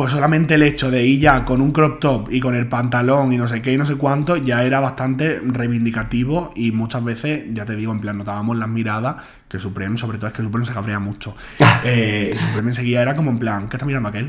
Pues 0.00 0.12
solamente 0.12 0.54
el 0.54 0.62
hecho 0.62 0.90
de 0.90 1.04
ir 1.04 1.20
ya 1.20 1.44
con 1.44 1.60
un 1.60 1.72
crop 1.72 2.00
top 2.00 2.32
y 2.32 2.40
con 2.40 2.54
el 2.54 2.66
pantalón 2.66 3.34
y 3.34 3.36
no 3.36 3.46
sé 3.46 3.60
qué 3.60 3.74
y 3.74 3.76
no 3.76 3.84
sé 3.84 3.96
cuánto 3.96 4.38
ya 4.38 4.64
era 4.64 4.80
bastante 4.80 5.42
reivindicativo 5.44 6.52
y 6.56 6.72
muchas 6.72 7.04
veces, 7.04 7.44
ya 7.52 7.66
te 7.66 7.76
digo, 7.76 7.92
en 7.92 8.00
plan, 8.00 8.16
notábamos 8.16 8.56
las 8.56 8.70
miradas 8.70 9.16
que 9.46 9.58
Supreme, 9.58 9.98
sobre 9.98 10.16
todo 10.16 10.28
es 10.28 10.32
que 10.32 10.42
Supreme 10.42 10.64
se 10.64 10.72
cabrea 10.72 10.98
mucho. 11.00 11.36
Eh, 11.84 12.34
Supreme 12.46 12.70
enseguida 12.70 13.02
era 13.02 13.14
como 13.14 13.30
en 13.30 13.38
plan, 13.38 13.68
¿qué 13.68 13.76
está 13.76 13.84
mirando 13.84 14.08
aquel? 14.08 14.28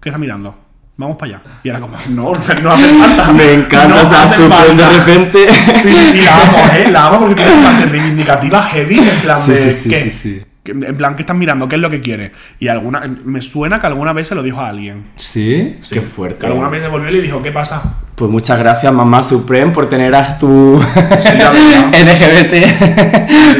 ¿Qué 0.00 0.08
está 0.08 0.18
mirando? 0.18 0.58
Vamos 0.96 1.18
para 1.18 1.36
allá. 1.36 1.42
Y 1.64 1.68
era 1.68 1.80
como, 1.80 1.98
no, 2.08 2.32
no 2.62 2.70
hace 2.70 2.98
falta. 2.98 3.32
Me 3.34 3.52
encanta, 3.52 3.88
No 3.88 3.96
o 4.00 4.08
sea, 4.08 4.26
súper 4.26 4.74
de 4.74 4.88
repente... 4.88 5.48
Sí, 5.82 5.92
sí, 5.92 6.06
sí, 6.12 6.22
la 6.22 6.34
amo, 6.34 6.58
¿eh? 6.72 6.90
La 6.90 7.06
amo 7.08 7.18
porque 7.20 7.34
tiene 7.34 7.50
bastante 7.56 7.86
reivindicativa 7.90 8.62
heavy, 8.62 8.98
en 9.00 9.20
plan 9.20 9.36
Sí, 9.36 9.50
de... 9.50 9.56
sí, 9.58 9.70
sí, 9.70 9.94
sí, 9.94 10.10
sí. 10.10 10.42
En 10.62 10.96
plan, 10.96 11.16
¿qué 11.16 11.22
estás 11.22 11.36
mirando? 11.36 11.68
¿Qué 11.68 11.76
es 11.76 11.80
lo 11.80 11.88
que 11.88 12.02
quieres? 12.02 12.32
Y 12.58 12.68
alguna... 12.68 13.00
Me 13.24 13.40
suena 13.40 13.80
que 13.80 13.86
alguna 13.86 14.12
vez 14.12 14.28
se 14.28 14.34
lo 14.34 14.42
dijo 14.42 14.60
a 14.60 14.68
alguien. 14.68 15.06
¿Sí? 15.16 15.78
Sí. 15.80 15.94
Qué 15.94 16.00
fuerte. 16.02 16.40
Que 16.40 16.46
alguna 16.46 16.68
vez 16.68 16.82
se 16.82 16.88
volvió 16.88 17.08
y 17.08 17.14
le 17.14 17.22
dijo, 17.22 17.42
¿qué 17.42 17.50
pasa? 17.50 17.82
Pues 18.14 18.30
muchas 18.30 18.58
gracias, 18.58 18.92
mamá 18.92 19.22
Supreme, 19.22 19.72
por 19.72 19.88
tener 19.88 20.14
a 20.14 20.38
tu. 20.38 20.78
LGBT 20.78 22.52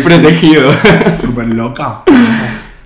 protegido. 0.05 0.71
Súper 1.19 1.49
loca. 1.49 2.03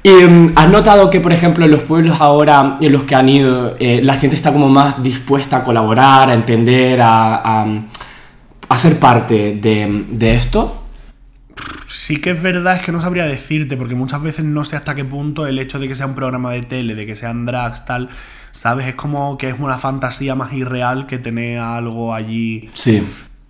¿Y 0.05 0.11
mm, 0.11 0.53
has 0.55 0.69
notado 0.69 1.11
que, 1.11 1.21
por 1.21 1.33
ejemplo, 1.33 1.65
en 1.65 1.73
los 1.73 1.83
pueblos 1.83 2.21
ahora 2.21 2.77
en 2.81 2.93
los 2.93 3.03
que 3.03 3.17
han 3.17 3.29
ido, 3.29 3.75
eh, 3.81 4.01
la 4.05 4.15
gente 4.15 4.37
está 4.37 4.53
como 4.53 4.69
más 4.69 5.03
dispuesta 5.03 5.57
a 5.57 5.65
colaborar, 5.65 6.31
a 6.31 6.35
entender, 6.35 7.01
a, 7.01 7.35
a, 7.37 7.67
a 8.69 8.79
ser 8.79 9.01
parte 9.01 9.59
de, 9.61 10.05
de 10.11 10.35
esto? 10.37 10.84
Sí 11.87 12.19
que 12.19 12.31
es 12.31 12.43
verdad, 12.43 12.77
es 12.77 12.83
que 12.83 12.93
no 12.93 13.01
sabría 13.01 13.25
decirte, 13.25 13.77
porque 13.77 13.95
muchas 13.95 14.23
veces 14.23 14.45
no 14.45 14.65
sé 14.65 14.77
hasta 14.77 14.95
qué 14.95 15.05
punto 15.05 15.47
el 15.47 15.59
hecho 15.59 15.79
de 15.79 15.89
que 15.89 15.95
sea 15.95 16.07
un 16.07 16.15
programa 16.15 16.53
de 16.53 16.63
tele, 16.63 16.95
de 16.95 17.07
que 17.07 17.17
sean 17.17 17.47
drags, 17.47 17.85
tal, 17.87 18.09
¿sabes? 18.53 18.87
Es 18.89 18.95
como 18.95 19.39
que 19.39 19.49
es 19.49 19.57
una 19.59 19.79
fantasía 19.79 20.35
más 20.35 20.53
irreal 20.53 21.07
que 21.07 21.19
tener 21.19 21.61
algo 21.61 22.13
allí. 22.15 22.69
Sí. 22.75 23.03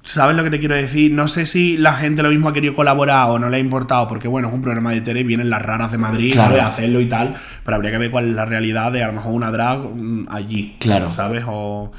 ¿Sabes 0.02 0.36
lo 0.36 0.44
que 0.44 0.50
te 0.50 0.58
quiero 0.60 0.74
decir? 0.74 1.10
No 1.12 1.28
sé 1.28 1.46
si 1.46 1.78
la 1.78 1.94
gente 1.94 2.22
lo 2.22 2.28
mismo 2.28 2.50
ha 2.50 2.52
querido 2.52 2.74
colaborar 2.74 3.30
o 3.30 3.38
no 3.38 3.48
le 3.48 3.56
ha 3.56 3.60
importado, 3.60 4.06
porque 4.06 4.28
bueno, 4.28 4.48
es 4.48 4.54
un 4.54 4.60
programa 4.60 4.92
de 4.92 5.00
tele, 5.00 5.24
vienen 5.24 5.48
las 5.48 5.62
raras 5.62 5.90
de 5.90 5.96
Madrid, 5.98 6.34
Claro. 6.34 6.50
¿sabes? 6.50 6.62
A 6.62 6.66
hacerlo 6.66 7.00
y 7.00 7.06
tal, 7.08 7.34
pero 7.64 7.76
habría 7.76 7.90
que 7.90 7.98
ver 7.98 8.10
cuál 8.10 8.28
es 8.28 8.34
la 8.34 8.44
realidad 8.44 8.92
de 8.92 9.02
a 9.02 9.06
lo 9.06 9.14
mejor 9.14 9.32
una 9.32 9.50
drag 9.50 9.78
mm, 9.78 10.26
allí. 10.30 10.76
Claro. 10.78 11.08
¿Sabes? 11.08 11.44
O. 11.48 11.90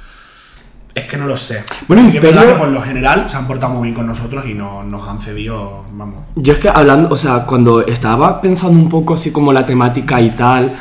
Es 0.95 1.03
que 1.05 1.17
no 1.17 1.27
lo 1.27 1.35
sé. 1.35 1.61
Bueno, 1.89 2.05
Sí 2.05 2.11
que 2.11 2.17
es 2.17 2.23
verdad 2.23 2.43
Imperio- 2.43 2.53
que 2.55 2.59
por 2.61 2.69
lo 2.69 2.81
general 2.81 3.29
se 3.29 3.35
han 3.35 3.45
portado 3.47 3.73
muy 3.73 3.83
bien 3.89 3.95
con 3.95 4.07
nosotros 4.07 4.45
y 4.47 4.53
no, 4.53 4.81
nos 4.83 5.07
han 5.07 5.19
cedido, 5.19 5.83
vamos. 5.91 6.23
Yo 6.35 6.53
es 6.53 6.59
que 6.59 6.69
hablando, 6.69 7.09
o 7.09 7.17
sea, 7.17 7.45
cuando 7.45 7.85
estaba 7.85 8.39
pensando 8.39 8.79
un 8.79 8.87
poco 8.87 9.13
así 9.15 9.31
como 9.33 9.51
la 9.51 9.65
temática 9.65 10.21
y 10.21 10.29
tal, 10.31 10.71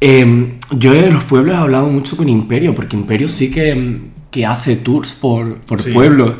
em, 0.00 0.54
yo 0.70 0.92
de 0.92 1.10
los 1.10 1.24
pueblos 1.24 1.54
he 1.54 1.58
hablado 1.58 1.86
mucho 1.88 2.16
con 2.16 2.28
Imperio, 2.30 2.74
porque 2.74 2.96
Imperio 2.96 3.28
sí 3.28 3.50
que, 3.50 4.00
que 4.30 4.46
hace 4.46 4.76
tours 4.76 5.12
por, 5.12 5.58
por 5.58 5.82
Sí. 5.82 5.92
pueblos. 5.92 6.34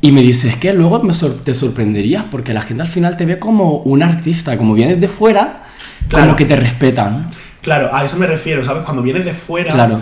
Y 0.00 0.12
me 0.12 0.22
dices 0.22 0.56
que 0.56 0.72
luego 0.72 1.02
me 1.02 1.12
sor- 1.12 1.44
te 1.44 1.54
sorprenderías, 1.54 2.24
porque 2.30 2.54
la 2.54 2.62
gente 2.62 2.82
al 2.82 2.88
final 2.88 3.18
te 3.18 3.26
ve 3.26 3.38
como 3.38 3.80
un 3.80 4.02
artista, 4.02 4.56
como 4.56 4.72
vienes 4.72 4.98
de 4.98 5.08
fuera, 5.08 5.62
Claro. 6.08 6.24
como 6.24 6.36
que 6.36 6.46
te 6.46 6.56
respetan. 6.56 7.30
Claro, 7.60 7.94
a 7.94 8.02
eso 8.02 8.16
me 8.16 8.26
refiero, 8.26 8.64
¿sabes? 8.64 8.82
Cuando 8.84 9.02
vienes 9.02 9.26
de 9.26 9.34
fuera. 9.34 9.72
Claro. 9.74 10.00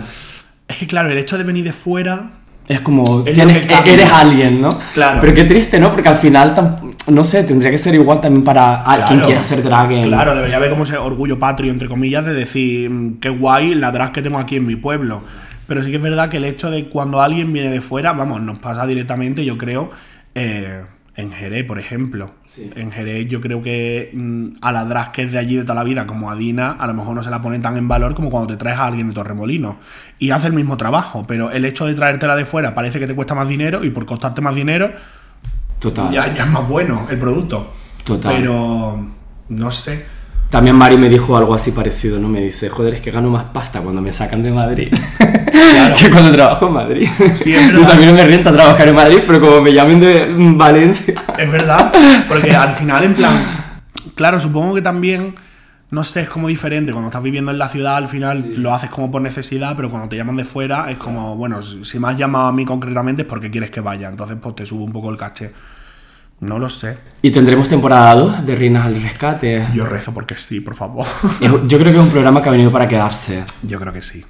Es 0.69 0.77
que 0.77 0.87
claro, 0.87 1.09
el 1.09 1.17
hecho 1.17 1.37
de 1.37 1.43
venir 1.43 1.65
de 1.65 1.73
fuera. 1.73 2.31
Es 2.67 2.81
como, 2.81 3.23
Es 3.25 3.33
tienes- 3.33 3.65
eres 3.85 4.11
alguien, 4.11 4.61
¿no? 4.61 4.69
Claro. 4.93 5.17
Pero 5.19 5.33
qué 5.33 5.43
triste, 5.45 5.79
¿no? 5.79 5.89
Porque 5.91 6.07
al 6.07 6.17
final, 6.17 6.53
no 7.07 7.23
sé, 7.23 7.43
tendría 7.43 7.71
que 7.71 7.79
ser 7.79 7.95
igual 7.95 8.21
también 8.21 8.43
para 8.43 8.81
a 8.81 8.97
quien 8.97 9.17
Claro. 9.19 9.25
quiera 9.25 9.43
ser 9.43 9.63
drag 9.63 9.91
en- 9.91 10.03
Claro, 10.07 10.35
debería 10.35 10.57
haber 10.57 10.69
como 10.69 10.83
ese 10.83 10.95
orgullo 10.95 11.39
patrio, 11.39 11.71
entre 11.71 11.87
comillas, 11.89 12.23
de 12.25 12.33
decir, 12.33 12.87
mm, 12.91 13.19
qué 13.19 13.29
guay 13.29 13.73
la 13.73 13.91
drag 13.91 14.11
que 14.11 14.21
tengo 14.21 14.37
aquí 14.37 14.57
en 14.57 14.67
mi 14.67 14.75
pueblo. 14.75 15.23
Pero 15.65 15.81
sí 15.83 15.89
que 15.89 15.97
es 15.97 16.01
verdad 16.03 16.29
que 16.29 16.37
el 16.37 16.45
hecho 16.45 16.69
de 16.69 16.89
cuando 16.89 17.21
alguien 17.21 17.51
viene 17.51 17.71
de 17.71 17.81
fuera, 17.81 18.13
vamos, 18.13 18.39
nos 18.41 18.59
pasa 18.59 18.85
directamente, 18.85 19.43
yo 19.43 19.57
creo, 19.57 19.89
eh, 20.35 20.83
en 21.19 21.31
Jerez, 21.31 21.65
por 21.65 21.79
ejemplo. 21.79 22.31
Sí. 22.45 22.71
En 22.75 22.91
Jerez 22.91 23.27
yo 23.27 23.41
creo 23.41 23.61
que 23.61 24.11
mm, 24.13 24.57
a 24.61 24.71
la 24.71 24.85
drag 24.85 25.11
que 25.11 25.23
es 25.23 25.31
de 25.31 25.37
allí 25.37 25.55
de 25.55 25.63
toda 25.63 25.75
la 25.75 25.83
vida, 25.83 26.07
como 26.07 26.31
a 26.31 26.35
Dina, 26.35 26.71
a 26.71 26.87
lo 26.87 26.93
mejor 26.93 27.15
no 27.15 27.23
se 27.23 27.29
la 27.29 27.41
pone 27.41 27.59
tan 27.59 27.77
en 27.77 27.87
valor 27.87 28.15
como 28.15 28.29
cuando 28.29 28.53
te 28.53 28.57
traes 28.57 28.77
a 28.77 28.85
alguien 28.85 29.09
de 29.09 29.13
Torremolino. 29.13 29.79
Y 30.17 30.31
hace 30.31 30.47
el 30.47 30.53
mismo 30.53 30.77
trabajo, 30.77 31.25
pero 31.27 31.51
el 31.51 31.65
hecho 31.65 31.85
de 31.85 31.93
traértela 31.93 32.35
de 32.35 32.45
fuera 32.45 32.73
parece 32.73 32.99
que 32.99 33.07
te 33.07 33.15
cuesta 33.15 33.35
más 33.35 33.47
dinero 33.47 33.83
y 33.83 33.89
por 33.89 34.05
costarte 34.05 34.41
más 34.41 34.55
dinero 34.55 34.91
Total. 35.79 36.11
ya, 36.11 36.33
ya 36.33 36.43
es 36.43 36.49
más 36.49 36.67
bueno 36.67 37.07
el 37.09 37.17
producto. 37.19 37.73
Total. 38.03 38.35
Pero 38.35 39.07
no 39.49 39.71
sé. 39.71 40.18
También 40.49 40.75
Mari 40.75 40.97
me 40.97 41.09
dijo 41.09 41.37
algo 41.37 41.53
así 41.53 41.71
parecido, 41.71 42.19
¿no? 42.19 42.27
Me 42.27 42.41
dice, 42.41 42.69
joder, 42.69 42.95
es 42.95 43.01
que 43.01 43.11
gano 43.11 43.29
más 43.29 43.45
pasta 43.45 43.81
cuando 43.81 44.01
me 44.01 44.11
sacan 44.11 44.41
de 44.41 44.51
Madrid 44.51 44.91
que 45.99 46.09
cuando 46.09 46.31
trabajo 46.31 46.67
en 46.67 46.73
Madrid. 46.73 47.09
Sí, 47.35 47.53
es 47.53 47.67
verdad. 47.67 47.75
Pues 47.75 47.89
a 47.89 47.95
mí 47.95 48.05
no 48.05 48.13
me 48.13 48.25
renta 48.25 48.51
trabajar 48.51 48.87
en 48.87 48.95
Madrid, 48.95 49.19
pero 49.25 49.39
como 49.39 49.61
me 49.61 49.73
llamen 49.73 49.99
de 49.99 50.27
Valencia... 50.55 51.13
Es 51.37 51.51
verdad, 51.51 51.93
porque 52.27 52.55
al 52.55 52.73
final, 52.73 53.03
en 53.03 53.13
plan, 53.13 53.33
claro, 54.15 54.39
supongo 54.39 54.73
que 54.75 54.81
también, 54.81 55.35
no 55.91 56.03
sé, 56.03 56.21
es 56.21 56.29
como 56.29 56.47
diferente. 56.47 56.91
Cuando 56.91 57.09
estás 57.09 57.23
viviendo 57.23 57.51
en 57.51 57.59
la 57.59 57.69
ciudad, 57.69 57.97
al 57.97 58.07
final 58.07 58.55
lo 58.57 58.73
haces 58.73 58.89
como 58.89 59.11
por 59.11 59.21
necesidad, 59.21 59.75
pero 59.75 59.89
cuando 59.89 60.09
te 60.09 60.15
llaman 60.15 60.35
de 60.35 60.45
fuera, 60.45 60.89
es 60.89 60.97
como, 60.97 61.35
bueno, 61.35 61.61
si 61.61 61.99
me 61.99 62.07
has 62.07 62.17
llamado 62.17 62.47
a 62.47 62.51
mí 62.51 62.65
concretamente 62.65 63.21
es 63.21 63.27
porque 63.27 63.51
quieres 63.51 63.69
que 63.69 63.81
vaya. 63.81 64.09
Entonces, 64.09 64.37
pues 64.41 64.55
te 64.55 64.65
sube 64.65 64.83
un 64.83 64.91
poco 64.91 65.11
el 65.11 65.17
caché. 65.17 65.51
No 66.41 66.57
lo 66.57 66.69
sé. 66.69 66.97
Y 67.21 67.31
tendremos 67.31 67.67
temporada 67.67 68.15
2 68.15 68.45
de 68.45 68.55
Reinas 68.55 68.85
al 68.85 69.01
Rescate. 69.01 69.67
Yo 69.73 69.85
rezo 69.85 70.13
porque 70.13 70.35
sí, 70.35 70.61
por 70.61 70.75
favor. 70.75 71.05
Yo 71.41 71.77
creo 71.79 71.91
que 71.91 71.99
es 71.99 72.03
un 72.03 72.09
programa 72.09 72.41
que 72.41 72.49
ha 72.49 72.51
venido 72.53 72.71
para 72.71 72.87
quedarse. 72.87 73.43
Yo 73.63 73.79
creo 73.79 73.91
que 73.91 74.01
sí. 74.01 74.23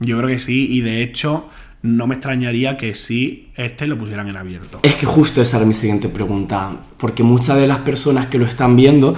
Yo 0.00 0.16
creo 0.18 0.28
que 0.28 0.40
sí, 0.40 0.66
y 0.72 0.80
de 0.80 1.02
hecho, 1.04 1.48
no 1.82 2.08
me 2.08 2.16
extrañaría 2.16 2.76
que 2.76 2.96
sí 2.96 3.50
este 3.54 3.86
lo 3.86 3.96
pusieran 3.96 4.28
en 4.28 4.36
abierto. 4.36 4.80
Es 4.82 4.96
que 4.96 5.06
justo 5.06 5.40
esa 5.40 5.58
era 5.58 5.66
mi 5.66 5.72
siguiente 5.74 6.08
pregunta, 6.08 6.72
porque 6.96 7.22
muchas 7.22 7.56
de 7.56 7.68
las 7.68 7.78
personas 7.78 8.26
que 8.26 8.38
lo 8.38 8.46
están 8.46 8.74
viendo 8.74 9.14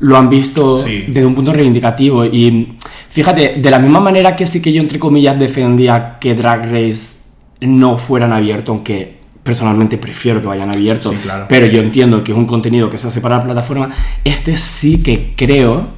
lo 0.00 0.16
han 0.18 0.28
visto 0.28 0.78
Sí. 0.78 1.04
desde 1.08 1.24
un 1.26 1.34
punto 1.34 1.54
reivindicativo 1.54 2.26
y 2.26 2.76
fíjate, 3.10 3.54
de 3.56 3.70
la 3.70 3.78
misma 3.78 4.00
manera 4.00 4.36
que 4.36 4.44
sí 4.44 4.60
que 4.60 4.72
yo 4.72 4.82
entre 4.82 4.98
comillas 4.98 5.38
defendía 5.38 6.18
que 6.20 6.34
Drag 6.34 6.70
Race 6.70 7.24
no 7.62 7.96
fueran 7.96 8.32
abierto, 8.34 8.72
aunque 8.72 9.15
personalmente 9.46 9.96
prefiero 9.96 10.42
que 10.42 10.46
vayan 10.48 10.68
abiertos, 10.68 11.12
Sí, 11.14 11.18
claro. 11.22 11.46
pero 11.48 11.64
yo 11.66 11.80
entiendo 11.80 12.22
que 12.22 12.32
es 12.32 12.36
un 12.38 12.44
contenido 12.44 12.90
que 12.90 12.98
se 12.98 13.08
hace 13.08 13.20
para 13.22 13.38
la 13.38 13.44
plataforma, 13.44 13.88
este 14.24 14.58
sí 14.58 15.00
que 15.00 15.32
creo 15.34 15.94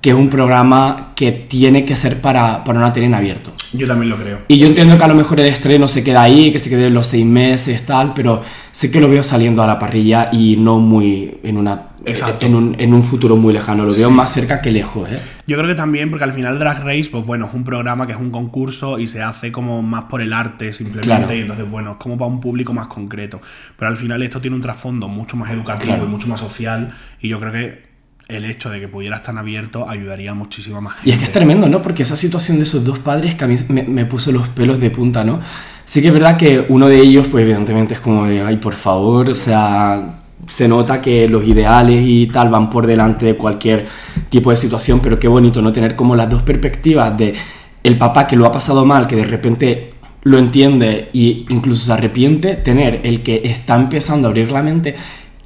que 0.00 0.10
es 0.10 0.16
un 0.16 0.28
programa 0.28 1.12
que 1.16 1.32
tiene 1.32 1.84
que 1.84 1.96
ser 1.96 2.20
para, 2.20 2.62
para 2.62 2.78
una 2.78 2.92
tele 2.92 3.06
en 3.06 3.14
abierto. 3.14 3.50
Yo 3.72 3.88
también 3.88 4.10
lo 4.10 4.16
creo. 4.16 4.38
Y 4.46 4.58
yo 4.58 4.68
entiendo 4.68 4.96
que 4.96 5.02
a 5.02 5.08
lo 5.08 5.16
mejor 5.16 5.40
el 5.40 5.46
estreno 5.46 5.88
se 5.88 6.04
queda 6.04 6.22
ahí, 6.22 6.52
que 6.52 6.60
se 6.60 6.70
quede 6.70 6.90
los 6.90 7.08
seis 7.08 7.26
meses, 7.26 7.84
tal, 7.84 8.12
pero 8.14 8.40
sí 8.70 8.90
que 8.92 9.00
lo 9.00 9.08
veo 9.08 9.22
saliendo 9.24 9.62
a 9.62 9.66
la 9.66 9.78
parrilla 9.80 10.28
y 10.32 10.56
no 10.58 10.78
muy 10.78 11.38
en 11.42 11.56
una. 11.56 11.88
En 12.06 12.54
un, 12.54 12.76
en 12.78 12.94
un 12.94 13.02
futuro 13.02 13.36
muy 13.36 13.52
lejano. 13.52 13.84
Lo 13.84 13.94
veo 13.94 14.10
más 14.10 14.32
cerca 14.32 14.60
que 14.60 14.70
lejos, 14.70 15.10
¿eh? 15.10 15.20
Yo 15.46 15.56
creo 15.56 15.68
que 15.68 15.74
también, 15.74 16.08
porque 16.10 16.24
al 16.24 16.32
final 16.32 16.58
Drag 16.58 16.84
Race, 16.84 17.08
pues 17.10 17.24
bueno, 17.26 17.46
es 17.46 17.54
un 17.54 17.64
programa 17.64 18.06
que 18.06 18.12
es 18.12 18.18
un 18.18 18.30
concurso 18.30 18.98
y 18.98 19.08
se 19.08 19.22
hace 19.22 19.50
como 19.52 19.82
más 19.82 20.04
por 20.04 20.22
el 20.22 20.32
arte 20.32 20.72
simplemente. 20.72 21.06
Claro. 21.08 21.34
Y 21.34 21.40
entonces, 21.40 21.68
bueno, 21.70 21.92
es 21.92 21.96
como 21.96 22.16
para 22.16 22.30
un 22.30 22.40
público 22.40 22.72
más 22.72 22.86
concreto. 22.86 23.40
Pero 23.78 23.90
al 23.90 23.96
final 23.96 24.22
esto 24.22 24.40
tiene 24.40 24.56
un 24.56 24.62
trasfondo 24.62 25.08
mucho 25.08 25.36
más 25.36 25.50
educativo 25.50 25.94
Claro. 25.94 26.04
y 26.06 26.08
mucho 26.08 26.28
más 26.28 26.40
social. 26.40 26.94
Y 27.20 27.28
yo 27.28 27.40
creo 27.40 27.52
que 27.52 27.86
el 28.28 28.44
hecho 28.44 28.70
de 28.70 28.80
que 28.80 28.88
pudiera 28.88 29.16
estar 29.16 29.36
abierto 29.38 29.88
ayudaría 29.88 30.32
a 30.32 30.34
muchísima 30.34 30.80
más 30.80 30.94
gente. 30.94 31.10
Y 31.10 31.12
es 31.12 31.18
que 31.18 31.24
es 31.26 31.32
tremendo, 31.32 31.68
¿no? 31.68 31.80
Porque 31.82 32.02
esa 32.02 32.16
situación 32.16 32.56
de 32.56 32.64
esos 32.64 32.84
dos 32.84 32.98
padres 32.98 33.36
que 33.36 33.44
a 33.44 33.46
mí 33.46 33.54
me, 33.68 33.84
me 33.84 34.04
puso 34.04 34.32
los 34.32 34.48
pelos 34.48 34.80
de 34.80 34.90
punta, 34.90 35.22
¿no? 35.24 35.40
Sí 35.84 36.00
que 36.02 36.08
es 36.08 36.12
verdad 36.12 36.36
que 36.36 36.66
uno 36.68 36.88
de 36.88 36.98
ellos, 36.98 37.28
pues 37.28 37.44
evidentemente 37.44 37.94
es 37.94 38.00
como 38.00 38.26
de, 38.26 38.42
ay, 38.42 38.56
por 38.56 38.74
favor, 38.74 39.30
o 39.30 39.34
sea, 39.34 40.16
se 40.46 40.68
nota 40.68 41.00
que 41.00 41.28
los 41.28 41.44
ideales 41.46 42.02
y 42.06 42.26
tal 42.28 42.48
van 42.50 42.70
por 42.70 42.86
delante 42.86 43.26
de 43.26 43.36
cualquier 43.36 43.86
tipo 44.28 44.50
de 44.50 44.56
situación, 44.56 45.00
pero 45.00 45.18
qué 45.18 45.28
bonito, 45.28 45.60
¿no? 45.62 45.72
Tener 45.72 45.96
como 45.96 46.14
las 46.14 46.28
dos 46.30 46.42
perspectivas 46.42 47.16
de 47.16 47.34
el 47.82 47.98
papá 47.98 48.26
que 48.26 48.36
lo 48.36 48.46
ha 48.46 48.52
pasado 48.52 48.84
mal, 48.84 49.06
que 49.06 49.16
de 49.16 49.24
repente 49.24 49.94
lo 50.22 50.38
entiende 50.38 51.10
e 51.14 51.44
incluso 51.48 51.84
se 51.86 51.92
arrepiente, 51.92 52.54
tener 52.54 53.00
el 53.04 53.22
que 53.22 53.42
está 53.44 53.76
empezando 53.76 54.26
a 54.26 54.30
abrir 54.30 54.50
la 54.50 54.62
mente 54.62 54.96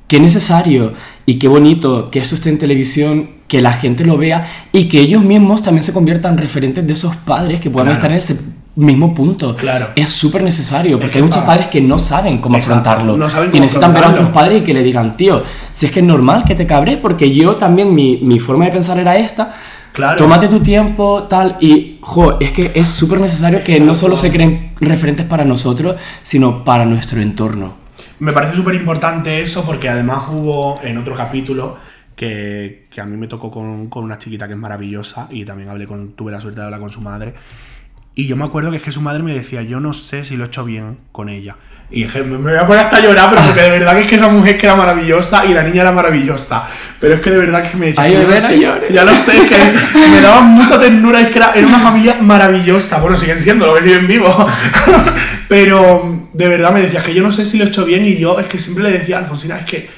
qué 0.06 0.18
necesario 0.18 0.92
y 1.24 1.34
qué 1.38 1.46
bonito 1.46 2.08
que 2.08 2.18
esto 2.18 2.34
esté 2.34 2.50
en 2.50 2.58
televisión, 2.58 3.30
que 3.46 3.60
la 3.60 3.72
gente 3.72 4.04
lo 4.04 4.16
vea 4.16 4.44
y 4.72 4.88
que 4.88 4.98
ellos 5.00 5.22
mismos 5.22 5.62
también 5.62 5.84
se 5.84 5.92
conviertan 5.92 6.32
en 6.32 6.38
referentes 6.38 6.84
de 6.84 6.92
esos 6.92 7.14
padres 7.16 7.60
que 7.60 7.70
puedan 7.70 7.94
Claro. 7.94 7.98
estar 7.98 8.10
en 8.10 8.18
ese 8.18 8.36
mismo 8.80 9.14
punto. 9.14 9.54
Claro. 9.56 9.88
Es 9.94 10.10
súper 10.10 10.42
necesario 10.42 10.98
porque 10.98 11.12
que 11.12 11.18
hay 11.18 11.22
muchos 11.24 11.42
pa- 11.42 11.48
padres 11.48 11.68
que 11.68 11.80
no 11.80 11.98
saben 11.98 12.38
cómo 12.38 12.56
Exacto, 12.56 12.80
afrontarlo 12.90 13.16
no 13.16 13.28
saben 13.30 13.50
y 13.54 13.60
necesitan 13.60 13.92
ver 13.94 14.04
a 14.04 14.08
otros 14.10 14.30
padres 14.30 14.62
y 14.62 14.64
que 14.64 14.74
le 14.74 14.82
digan, 14.82 15.16
tío, 15.16 15.42
si 15.72 15.86
es 15.86 15.92
que 15.92 16.00
es 16.00 16.06
normal 16.06 16.44
que 16.44 16.54
te 16.54 16.66
cabres 16.66 16.96
porque 16.96 17.32
yo 17.34 17.56
también, 17.56 17.94
mi, 17.94 18.18
mi 18.22 18.38
forma 18.38 18.64
de 18.64 18.72
pensar 18.72 18.98
era 18.98 19.16
esta. 19.16 19.54
Claro. 19.92 20.18
Tómate 20.18 20.46
tu 20.46 20.60
tiempo, 20.60 21.24
tal, 21.28 21.56
y, 21.60 21.98
jo, 22.00 22.38
es 22.38 22.52
que 22.52 22.70
es 22.74 22.88
súper 22.88 23.18
necesario 23.20 23.64
que 23.64 23.80
no 23.80 23.94
solo 23.96 24.16
se 24.16 24.30
creen 24.30 24.72
referentes 24.80 25.26
para 25.26 25.44
nosotros, 25.44 25.96
sino 26.22 26.62
para 26.64 26.84
nuestro 26.84 27.20
entorno. 27.20 27.74
Me 28.20 28.32
parece 28.32 28.54
súper 28.54 28.76
importante 28.76 29.42
eso 29.42 29.64
porque 29.64 29.88
además 29.88 30.24
hubo 30.30 30.78
en 30.84 30.96
otro 30.98 31.16
capítulo 31.16 31.76
que, 32.14 32.86
que 32.90 33.00
a 33.00 33.04
mí 33.04 33.16
me 33.16 33.26
tocó 33.26 33.50
con, 33.50 33.88
con 33.88 34.04
una 34.04 34.16
chiquita 34.18 34.46
que 34.46 34.52
es 34.52 34.58
maravillosa 34.60 35.26
y 35.30 35.44
también 35.44 35.70
hablé 35.70 35.86
con, 35.88 36.12
tuve 36.12 36.30
la 36.30 36.40
suerte 36.40 36.60
de 36.60 36.66
hablar 36.66 36.80
con 36.80 36.90
su 36.90 37.00
madre. 37.00 37.34
Y 38.20 38.26
yo 38.26 38.36
me 38.36 38.44
acuerdo 38.44 38.70
que 38.70 38.76
es 38.76 38.82
que 38.82 38.92
su 38.92 39.00
madre 39.00 39.22
me 39.22 39.32
decía, 39.32 39.62
yo 39.62 39.80
no 39.80 39.94
sé 39.94 40.26
si 40.26 40.36
lo 40.36 40.44
he 40.44 40.48
hecho 40.48 40.62
bien 40.62 40.98
con 41.10 41.30
ella. 41.30 41.56
Y 41.90 42.02
es 42.02 42.12
que 42.12 42.22
me 42.22 42.36
voy 42.36 42.54
a 42.54 42.66
poner 42.66 42.84
hasta 42.84 42.98
a 42.98 43.00
llorar, 43.00 43.30
pero 43.30 43.40
porque 43.46 43.62
de 43.62 43.70
verdad 43.70 43.94
que 43.94 44.02
es 44.02 44.06
que 44.08 44.16
esa 44.16 44.28
mujer 44.28 44.58
que 44.58 44.66
era 44.66 44.76
maravillosa 44.76 45.46
y 45.46 45.54
la 45.54 45.62
niña 45.62 45.80
era 45.80 45.90
maravillosa. 45.90 46.68
Pero 47.00 47.14
es 47.14 47.20
que 47.22 47.30
de 47.30 47.38
verdad 47.38 47.62
que 47.62 47.78
me 47.78 47.86
decía, 47.86 48.02
Ay, 48.02 48.12
ya 48.92 49.04
lo 49.04 49.16
sé, 49.16 49.38
es 49.38 49.48
que 49.48 49.56
me 50.10 50.20
daban 50.20 50.48
mucha 50.54 50.78
ternura, 50.78 51.18
es 51.22 51.28
que 51.28 51.38
era, 51.38 51.52
era 51.54 51.66
una 51.66 51.78
familia 51.78 52.18
maravillosa. 52.20 52.98
Bueno, 53.00 53.16
siguen 53.16 53.40
siendo 53.40 53.64
lo 53.64 53.74
que 53.76 53.84
siguen 53.84 54.06
vivos. 54.06 54.36
pero 55.48 56.28
de 56.34 56.48
verdad 56.48 56.72
me 56.74 56.82
decía, 56.82 57.02
que 57.02 57.14
yo 57.14 57.22
no 57.22 57.32
sé 57.32 57.46
si 57.46 57.56
lo 57.56 57.64
he 57.64 57.68
hecho 57.68 57.86
bien 57.86 58.04
y 58.04 58.18
yo 58.18 58.38
es 58.38 58.48
que 58.48 58.58
siempre 58.58 58.84
le 58.84 58.98
decía, 58.98 59.16
Alfonsina, 59.16 59.56
es 59.60 59.64
que 59.64 59.88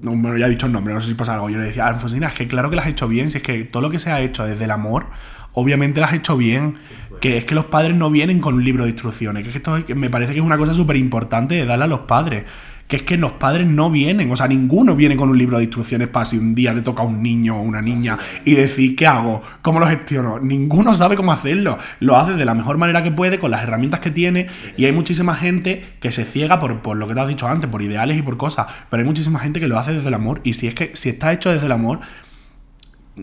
no, 0.00 0.10
bueno, 0.10 0.36
ya 0.36 0.46
he 0.46 0.50
dicho 0.50 0.66
el 0.66 0.72
nombre, 0.72 0.92
no 0.92 1.00
sé 1.00 1.08
si 1.08 1.14
pasa 1.14 1.34
algo. 1.34 1.48
Yo 1.48 1.58
le 1.58 1.64
decía, 1.64 1.86
Alfonsina, 1.86 2.28
es 2.28 2.34
que 2.34 2.46
claro 2.46 2.68
que 2.68 2.76
lo 2.76 2.82
has 2.82 2.88
hecho 2.88 3.08
bien, 3.08 3.30
si 3.30 3.38
es 3.38 3.42
que 3.42 3.64
todo 3.64 3.82
lo 3.82 3.90
que 3.90 3.98
se 3.98 4.10
ha 4.10 4.20
hecho 4.20 4.44
desde 4.44 4.64
el 4.64 4.70
amor, 4.70 5.06
obviamente 5.52 6.00
lo 6.00 6.06
has 6.06 6.12
hecho 6.12 6.36
bien. 6.36 6.78
Que 7.20 7.38
es 7.38 7.44
que 7.44 7.54
los 7.54 7.64
padres 7.66 7.96
no 7.96 8.10
vienen 8.10 8.40
con 8.40 8.56
un 8.56 8.64
libro 8.64 8.84
de 8.84 8.90
instrucciones, 8.90 9.42
que, 9.42 9.48
es 9.48 9.52
que 9.54 9.58
esto 9.58 9.94
me 9.94 10.10
parece 10.10 10.34
que 10.34 10.40
es 10.40 10.44
una 10.44 10.58
cosa 10.58 10.74
súper 10.74 10.96
importante 10.96 11.54
de 11.54 11.64
darle 11.64 11.84
a 11.84 11.88
los 11.88 12.00
padres. 12.00 12.44
Que 12.86 12.96
es 12.96 13.02
que 13.02 13.16
los 13.16 13.32
padres 13.32 13.66
no 13.66 13.90
vienen, 13.90 14.30
o 14.30 14.36
sea, 14.36 14.46
ninguno 14.46 14.94
viene 14.94 15.16
con 15.16 15.28
un 15.28 15.36
libro 15.36 15.58
de 15.58 15.64
instrucciones 15.64 16.06
para 16.06 16.24
si 16.24 16.38
un 16.38 16.54
día 16.54 16.72
le 16.72 16.82
toca 16.82 17.02
a 17.02 17.04
un 17.04 17.20
niño 17.20 17.56
o 17.56 17.62
una 17.62 17.82
niña 17.82 18.16
y 18.44 18.54
decir, 18.54 18.94
¿qué 18.94 19.08
hago? 19.08 19.42
¿Cómo 19.60 19.80
lo 19.80 19.86
gestiono? 19.88 20.38
Ninguno 20.38 20.94
sabe 20.94 21.16
cómo 21.16 21.32
hacerlo. 21.32 21.78
Lo 21.98 22.16
hace 22.16 22.34
de 22.34 22.44
la 22.44 22.54
mejor 22.54 22.78
manera 22.78 23.02
que 23.02 23.10
puede, 23.10 23.40
con 23.40 23.50
las 23.50 23.64
herramientas 23.64 23.98
que 23.98 24.12
tiene, 24.12 24.46
y 24.76 24.84
hay 24.84 24.92
muchísima 24.92 25.34
gente 25.34 25.84
que 25.98 26.12
se 26.12 26.24
ciega 26.24 26.60
por, 26.60 26.80
por 26.80 26.96
lo 26.96 27.08
que 27.08 27.14
te 27.14 27.20
has 27.20 27.28
dicho 27.28 27.48
antes, 27.48 27.68
por 27.68 27.82
ideales 27.82 28.18
y 28.18 28.22
por 28.22 28.36
cosas, 28.36 28.66
pero 28.88 29.00
hay 29.00 29.06
muchísima 29.06 29.40
gente 29.40 29.58
que 29.58 29.66
lo 29.66 29.78
hace 29.78 29.92
desde 29.92 30.06
el 30.06 30.14
amor, 30.14 30.40
y 30.44 30.54
si 30.54 30.68
es 30.68 30.74
que 30.74 30.92
si 30.94 31.08
está 31.08 31.32
hecho 31.32 31.50
desde 31.50 31.66
el 31.66 31.72
amor, 31.72 32.00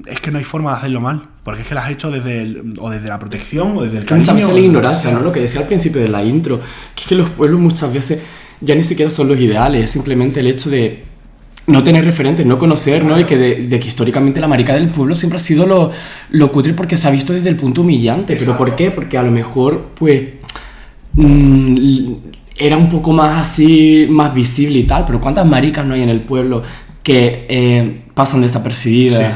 es 0.07 0.19
que 0.19 0.31
no 0.31 0.39
hay 0.39 0.43
forma 0.43 0.71
de 0.71 0.77
hacerlo 0.77 1.01
mal, 1.01 1.29
porque 1.43 1.61
es 1.61 1.67
que 1.67 1.73
lo 1.75 1.79
has 1.79 1.91
hecho 1.91 2.09
desde 2.09 2.41
el, 2.41 2.73
o 2.79 2.89
desde 2.89 3.07
la 3.07 3.19
protección 3.19 3.77
o 3.77 3.83
desde 3.83 3.99
el 3.99 4.05
Que 4.05 4.15
muchas 4.15 4.35
cariño, 4.35 4.47
veces 4.47 4.61
la 4.61 4.65
ignorancia. 4.67 5.11
¿no? 5.11 5.21
Lo 5.21 5.31
que 5.31 5.39
decía 5.39 5.61
al 5.61 5.67
principio 5.67 6.01
de 6.01 6.09
la 6.09 6.23
intro, 6.23 6.59
que 6.95 7.03
es 7.03 7.07
que 7.07 7.15
los 7.15 7.29
pueblos 7.29 7.59
muchas 7.59 7.93
veces 7.93 8.21
ya 8.63 8.75
ni 8.75 8.83
siquiera 8.83 9.11
son 9.11 9.27
los 9.27 9.39
ideales, 9.39 9.83
es 9.83 9.89
simplemente 9.91 10.39
el 10.39 10.47
hecho 10.47 10.69
de 10.69 11.03
no 11.65 11.83
tener 11.83 12.03
referentes, 12.03 12.45
no 12.45 12.57
conocer, 12.57 13.05
¿no? 13.05 13.19
Y 13.19 13.23
que 13.25 13.37
de, 13.37 13.79
que 13.79 13.87
históricamente 13.87 14.39
la 14.39 14.47
marica 14.47 14.73
del 14.73 14.89
pueblo 14.89 15.15
siempre 15.15 15.37
ha 15.37 15.39
sido 15.39 15.65
lo, 15.65 15.91
lo 16.31 16.51
cutre 16.51 16.73
porque 16.73 16.97
se 16.97 17.07
ha 17.07 17.11
visto 17.11 17.31
desde 17.31 17.49
el 17.49 17.55
punto 17.55 17.81
humillante. 17.81 18.35
¿Pero 18.37 18.57
por 18.57 18.75
qué? 18.75 18.91
Porque 18.91 19.17
a 19.17 19.23
lo 19.23 19.31
mejor, 19.31 19.91
pues, 19.95 20.23
mm, 21.13 22.13
era 22.57 22.77
un 22.77 22.89
poco 22.89 23.13
más 23.13 23.39
así, 23.39 24.05
más 24.09 24.33
visible 24.33 24.79
y 24.79 24.83
tal, 24.83 25.05
pero 25.05 25.21
¿cuántas 25.21 25.45
maricas 25.45 25.85
no 25.85 25.93
hay 25.93 26.03
en 26.03 26.09
el 26.09 26.21
pueblo 26.21 26.63
que 27.01 27.45
eh, 27.47 28.01
pasan 28.13 28.41
desapercibidas? 28.41 29.33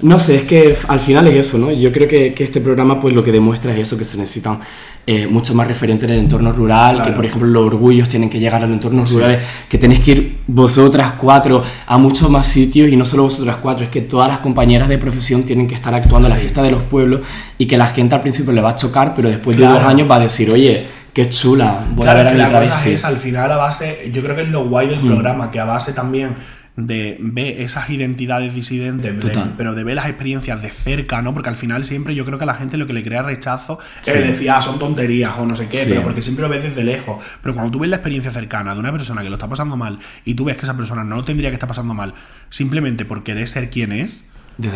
No 0.00 0.18
sé, 0.18 0.36
es 0.36 0.42
que 0.42 0.76
al 0.88 1.00
final 1.00 1.26
es 1.28 1.46
eso, 1.46 1.58
¿no? 1.58 1.70
Yo 1.72 1.92
creo 1.92 2.08
que, 2.08 2.34
que, 2.34 2.44
este 2.44 2.60
programa 2.60 3.00
pues 3.00 3.14
lo 3.14 3.22
que 3.22 3.32
demuestra 3.32 3.72
es 3.72 3.80
eso, 3.80 3.96
que 3.96 4.04
se 4.04 4.16
necesitan 4.16 4.60
eh, 5.06 5.26
mucho 5.26 5.54
más 5.54 5.66
referentes 5.66 6.08
en 6.08 6.14
el 6.14 6.20
entorno 6.20 6.50
rural, 6.50 7.02
que 7.02 7.12
por 7.12 7.26
ejemplo 7.26 7.46
los 7.46 7.66
orgullos 7.66 8.08
tienen 8.08 8.30
que 8.30 8.38
llegar 8.38 8.62
a 8.62 8.66
los 8.66 8.74
entornos 8.74 9.12
rurales, 9.12 9.40
que 9.68 9.76
tenéis 9.76 10.00
que 10.00 10.10
ir 10.12 10.38
vosotras 10.46 11.12
cuatro 11.18 11.62
a 11.86 11.98
muchos 11.98 12.30
más 12.30 12.46
sitios 12.46 12.88
y 12.88 12.96
no 12.96 13.04
solo 13.04 13.24
vosotras 13.24 13.56
cuatro, 13.60 13.84
es 13.84 13.90
que 13.90 14.00
todas 14.00 14.28
las 14.28 14.38
compañeras 14.38 14.88
de 14.88 14.96
profesión 14.96 15.42
tienen 15.42 15.66
que 15.66 15.74
estar 15.74 15.94
actuando 15.94 16.28
en 16.28 16.34
la 16.34 16.40
fiesta 16.40 16.62
de 16.62 16.70
los 16.70 16.84
pueblos 16.84 17.20
y 17.58 17.66
que 17.66 17.76
la 17.76 17.88
gente 17.88 18.14
al 18.14 18.22
principio 18.22 18.52
le 18.52 18.62
va 18.62 18.70
a 18.70 18.76
chocar, 18.76 19.14
pero 19.14 19.28
después 19.28 19.58
de 19.58 19.66
dos 19.66 19.82
años 19.82 20.10
va 20.10 20.16
a 20.16 20.20
decir, 20.20 20.50
oye, 20.50 20.86
qué 21.12 21.28
chula, 21.28 21.84
voy 21.94 22.08
a 22.08 22.14
ver 22.14 22.28
a 22.28 22.30
mi 22.32 22.38
la 22.38 22.64
es, 22.64 23.04
al 23.04 23.18
final 23.18 23.52
a 23.52 23.56
base, 23.56 24.10
yo 24.12 24.22
creo 24.22 24.34
que 24.34 24.42
es 24.42 24.48
lo 24.48 24.68
guay 24.68 24.88
del 24.88 25.00
mm. 25.00 25.06
programa, 25.06 25.50
que 25.50 25.60
a 25.60 25.64
base 25.64 25.92
también 25.92 26.34
de 26.76 27.18
ver 27.20 27.60
esas 27.60 27.88
identidades 27.90 28.52
disidentes, 28.52 29.14
pero 29.56 29.74
de 29.74 29.84
ver 29.84 29.94
las 29.94 30.06
experiencias 30.06 30.60
de 30.60 30.70
cerca, 30.70 31.22
¿no? 31.22 31.32
Porque 31.32 31.48
al 31.48 31.56
final 31.56 31.84
siempre 31.84 32.16
yo 32.16 32.24
creo 32.24 32.36
que 32.36 32.44
a 32.44 32.46
la 32.48 32.54
gente 32.54 32.76
lo 32.76 32.86
que 32.86 32.92
le 32.92 33.04
crea 33.04 33.22
rechazo 33.22 33.78
es 34.04 34.12
decir, 34.12 34.50
ah, 34.50 34.60
son 34.60 34.80
tonterías 34.80 35.34
o 35.38 35.46
no 35.46 35.54
sé 35.54 35.68
qué, 35.68 35.84
pero 35.88 36.02
porque 36.02 36.20
siempre 36.20 36.42
lo 36.42 36.48
ves 36.48 36.64
desde 36.64 36.82
lejos. 36.82 37.22
Pero 37.42 37.54
cuando 37.54 37.70
tú 37.70 37.78
ves 37.78 37.90
la 37.90 37.96
experiencia 37.96 38.32
cercana 38.32 38.74
de 38.74 38.80
una 38.80 38.90
persona 38.90 39.22
que 39.22 39.28
lo 39.28 39.36
está 39.36 39.48
pasando 39.48 39.76
mal 39.76 40.00
y 40.24 40.34
tú 40.34 40.44
ves 40.44 40.56
que 40.56 40.62
esa 40.62 40.76
persona 40.76 41.04
no 41.04 41.24
tendría 41.24 41.50
que 41.50 41.54
estar 41.54 41.68
pasando 41.68 41.94
mal 41.94 42.14
simplemente 42.50 43.04
por 43.04 43.22
querer 43.22 43.46
ser 43.46 43.70
quien 43.70 43.92
es, 43.92 44.24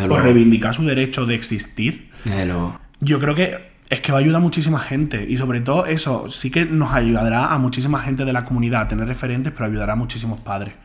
por 0.07 0.23
reivindicar 0.23 0.73
su 0.73 0.85
derecho 0.85 1.25
de 1.25 1.35
existir, 1.35 2.09
yo 3.01 3.19
creo 3.19 3.35
que 3.35 3.69
es 3.89 4.01
que 4.01 4.11
va 4.11 4.19
a 4.19 4.21
ayudar 4.21 4.37
a 4.37 4.43
muchísima 4.43 4.79
gente. 4.79 5.25
Y 5.27 5.35
sobre 5.37 5.59
todo 5.61 5.85
eso, 5.85 6.29
sí 6.29 6.49
que 6.49 6.63
nos 6.63 6.93
ayudará 6.93 7.47
a 7.47 7.57
muchísima 7.57 7.99
gente 7.99 8.23
de 8.23 8.31
la 8.31 8.45
comunidad 8.45 8.81
a 8.81 8.87
tener 8.87 9.07
referentes, 9.07 9.51
pero 9.51 9.65
ayudará 9.65 9.93
a 9.93 9.95
muchísimos 9.97 10.39
padres 10.39 10.75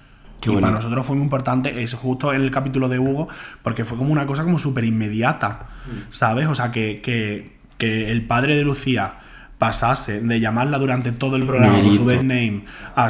y 0.47 0.55
para 0.57 0.71
nosotros 0.71 1.07
fue 1.07 1.17
muy 1.17 1.25
importante 1.25 1.83
eso 1.83 1.97
justo 1.97 2.33
en 2.33 2.43
el 2.43 2.51
capítulo 2.51 2.89
de 2.89 2.99
Hugo, 2.99 3.29
porque 3.63 3.85
fue 3.85 3.99
como 3.99 4.13
una 4.13 4.27
cosa 4.27 4.45
como 4.45 4.59
súper 4.59 4.85
inmediata, 4.85 5.67
mm. 5.87 6.13
¿sabes? 6.13 6.47
O 6.47 6.55
sea, 6.55 6.71
que, 6.71 7.01
que, 7.03 7.55
el 7.79 8.27
padre 8.27 8.57
de 8.57 8.63
Lucía 8.63 9.17
pasase 9.59 10.23
de 10.23 10.41
llamarla 10.41 10.79
durante 10.79 11.13
todo 11.13 11.37
el 11.37 11.47
programa 11.47 11.81
con 11.81 11.95
su 11.95 12.07
dead 12.07 12.23
name 12.23 12.65
a, 12.97 13.09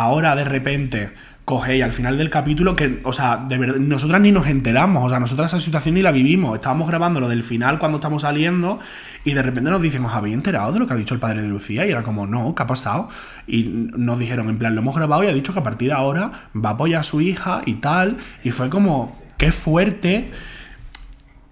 ahora 0.00 0.34
de 0.34 0.44
repente 0.44 1.12
coge 1.44 1.76
y 1.76 1.82
al 1.82 1.92
final 1.92 2.16
del 2.16 2.30
capítulo 2.30 2.74
que, 2.74 3.00
o 3.04 3.12
sea, 3.12 3.36
de 3.36 3.58
verdad, 3.58 3.76
nosotras 3.76 4.20
ni 4.20 4.32
nos 4.32 4.46
enteramos, 4.46 5.04
o 5.04 5.10
sea, 5.10 5.20
nosotras 5.20 5.52
esa 5.52 5.62
situación 5.62 5.94
ni 5.94 6.02
la 6.02 6.10
vivimos. 6.10 6.54
Estábamos 6.54 6.88
grabando 6.88 7.20
lo 7.20 7.28
del 7.28 7.42
final 7.42 7.78
cuando 7.78 7.98
estamos 7.98 8.22
saliendo 8.22 8.78
y 9.24 9.34
de 9.34 9.42
repente 9.42 9.70
nos 9.70 9.82
dicen, 9.82 10.04
¿os 10.04 10.12
habéis 10.14 10.34
enterado 10.34 10.72
de 10.72 10.78
lo 10.78 10.86
que 10.86 10.94
ha 10.94 10.96
dicho 10.96 11.12
el 11.12 11.20
padre 11.20 11.42
de 11.42 11.48
Lucía? 11.48 11.86
Y 11.86 11.90
era 11.90 12.02
como, 12.02 12.26
no, 12.26 12.54
¿qué 12.54 12.62
ha 12.62 12.66
pasado? 12.66 13.10
Y 13.46 13.64
nos 13.64 14.18
dijeron, 14.18 14.48
en 14.48 14.58
plan, 14.58 14.74
lo 14.74 14.80
hemos 14.80 14.96
grabado 14.96 15.22
y 15.24 15.26
ha 15.26 15.34
dicho 15.34 15.52
que 15.52 15.58
a 15.58 15.62
partir 15.62 15.88
de 15.88 15.94
ahora 15.94 16.32
va 16.56 16.70
a 16.70 16.72
apoyar 16.72 17.00
a 17.00 17.04
su 17.04 17.20
hija 17.20 17.60
y 17.66 17.74
tal. 17.74 18.16
Y 18.42 18.50
fue 18.50 18.70
como, 18.70 19.20
qué 19.36 19.52
fuerte. 19.52 20.30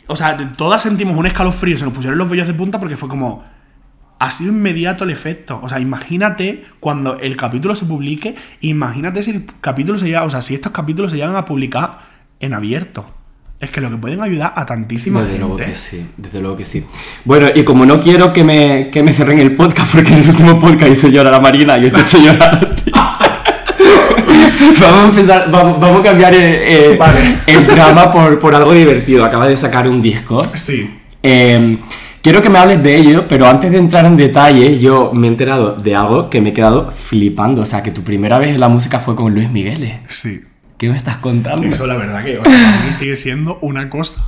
O 0.07 0.17
sea, 0.17 0.55
todas 0.57 0.83
sentimos 0.83 1.17
un 1.19 1.27
escalofrío, 1.27 1.77
se 1.77 1.85
nos 1.85 1.93
pusieron 1.93 2.19
los 2.19 2.31
vellos 2.31 2.47
de 2.47 2.55
punta 2.55 2.81
porque 2.81 2.97
fue 2.97 3.11
como, 3.11 3.45
ha 4.23 4.31
sido 4.31 4.53
inmediato 4.53 5.03
el 5.03 5.11
efecto. 5.11 5.59
O 5.65 5.69
sea, 5.69 5.81
imagínate 5.81 6.63
cuando 6.79 7.19
el 7.19 7.37
capítulo 7.37 7.75
se 7.75 7.87
publique, 7.87 8.37
imagínate 8.61 9.21
si 9.21 9.33
el 9.33 9.45
capítulo 9.61 9.99
se 9.99 10.07
llega, 10.07 10.23
o 10.23 10.31
sea, 10.31 10.43
si 10.43 10.55
estos 10.55 10.71
capítulos 10.71 11.11
se 11.11 11.17
llegan 11.17 11.35
a 11.35 11.45
publicar 11.45 11.99
en 12.39 12.55
abierto. 12.55 13.05
Es 13.59 13.71
que 13.71 13.81
lo 13.81 13.91
que 13.91 13.97
pueden 13.97 14.23
ayudar 14.23 14.53
a 14.55 14.65
tantísima 14.65 15.23
desde 15.23 15.39
gente. 15.39 15.49
Luego 15.49 15.57
que 15.57 15.75
sí, 15.75 16.07
desde 16.17 16.41
luego 16.41 16.57
que 16.57 16.65
sí. 16.65 16.85
Bueno, 17.25 17.49
y 17.53 17.65
como 17.65 17.85
no 17.85 17.99
quiero 17.99 18.33
que 18.33 18.45
me, 18.45 18.91
que 18.91 19.03
me 19.03 19.13
cerren 19.13 19.41
el 19.41 19.57
podcast, 19.57 19.91
porque 19.93 20.13
en 20.13 20.19
el 20.21 20.29
último 20.29 20.61
podcast 20.61 20.93
hice 20.93 21.11
llorar 21.11 21.35
a 21.35 21.41
Marina 21.41 21.77
y 21.79 21.83
yo 21.83 21.93
te 21.93 21.99
he 21.99 22.03
hecho 22.03 22.19
llorar 22.23 22.55
a 22.55 22.75
ti. 22.77 22.93
vamos 24.81 25.05
a 25.05 25.05
empezar, 25.09 25.51
vamos, 25.51 26.01
a 26.01 26.03
cambiar 26.05 26.33
el, 26.33 26.97
el 27.49 27.67
drama 27.67 28.09
por, 28.13 28.39
por, 28.39 28.55
algo 28.55 28.73
divertido. 28.73 29.25
Acaba 29.25 29.49
de 29.49 29.57
sacar 29.57 29.89
un 29.89 30.01
disco. 30.01 30.45
Sí. 30.55 30.89
Eh, 31.25 31.77
Quiero 32.23 32.41
que 32.41 32.49
me 32.49 32.59
hables 32.61 32.81
de 32.81 32.97
ello, 32.97 33.27
pero 33.27 33.49
antes 33.49 33.69
de 33.73 33.79
entrar 33.79 34.07
en 34.07 34.17
detalles, 34.17 34.81
yo 34.81 35.11
me 35.13 35.27
he 35.27 35.31
enterado 35.31 35.75
de 35.75 35.97
algo 35.97 36.31
que 36.31 36.41
me 36.41 36.51
he 36.51 36.53
quedado 36.53 36.89
flipando. 36.93 37.63
O 37.63 37.65
sea, 37.65 37.83
que 37.83 37.91
tu 37.91 38.05
primera 38.05 38.39
vez 38.39 38.55
en 38.55 38.61
la 38.61 38.69
música 38.69 39.01
fue 39.01 39.17
con 39.17 39.35
Luis 39.35 39.51
Miguel. 39.51 40.01
Sí. 40.07 40.41
¿Qué 40.79 40.89
me 40.89 40.97
estás 40.97 41.17
contando? 41.17 41.67
Eso 41.67 41.85
la 41.85 41.97
verdad 41.97 42.23
que 42.25 42.37
para 42.37 42.85
mí 42.85 42.93
sigue 42.93 43.17
siendo 43.17 43.59
una 43.61 43.91
cosa 43.91 44.23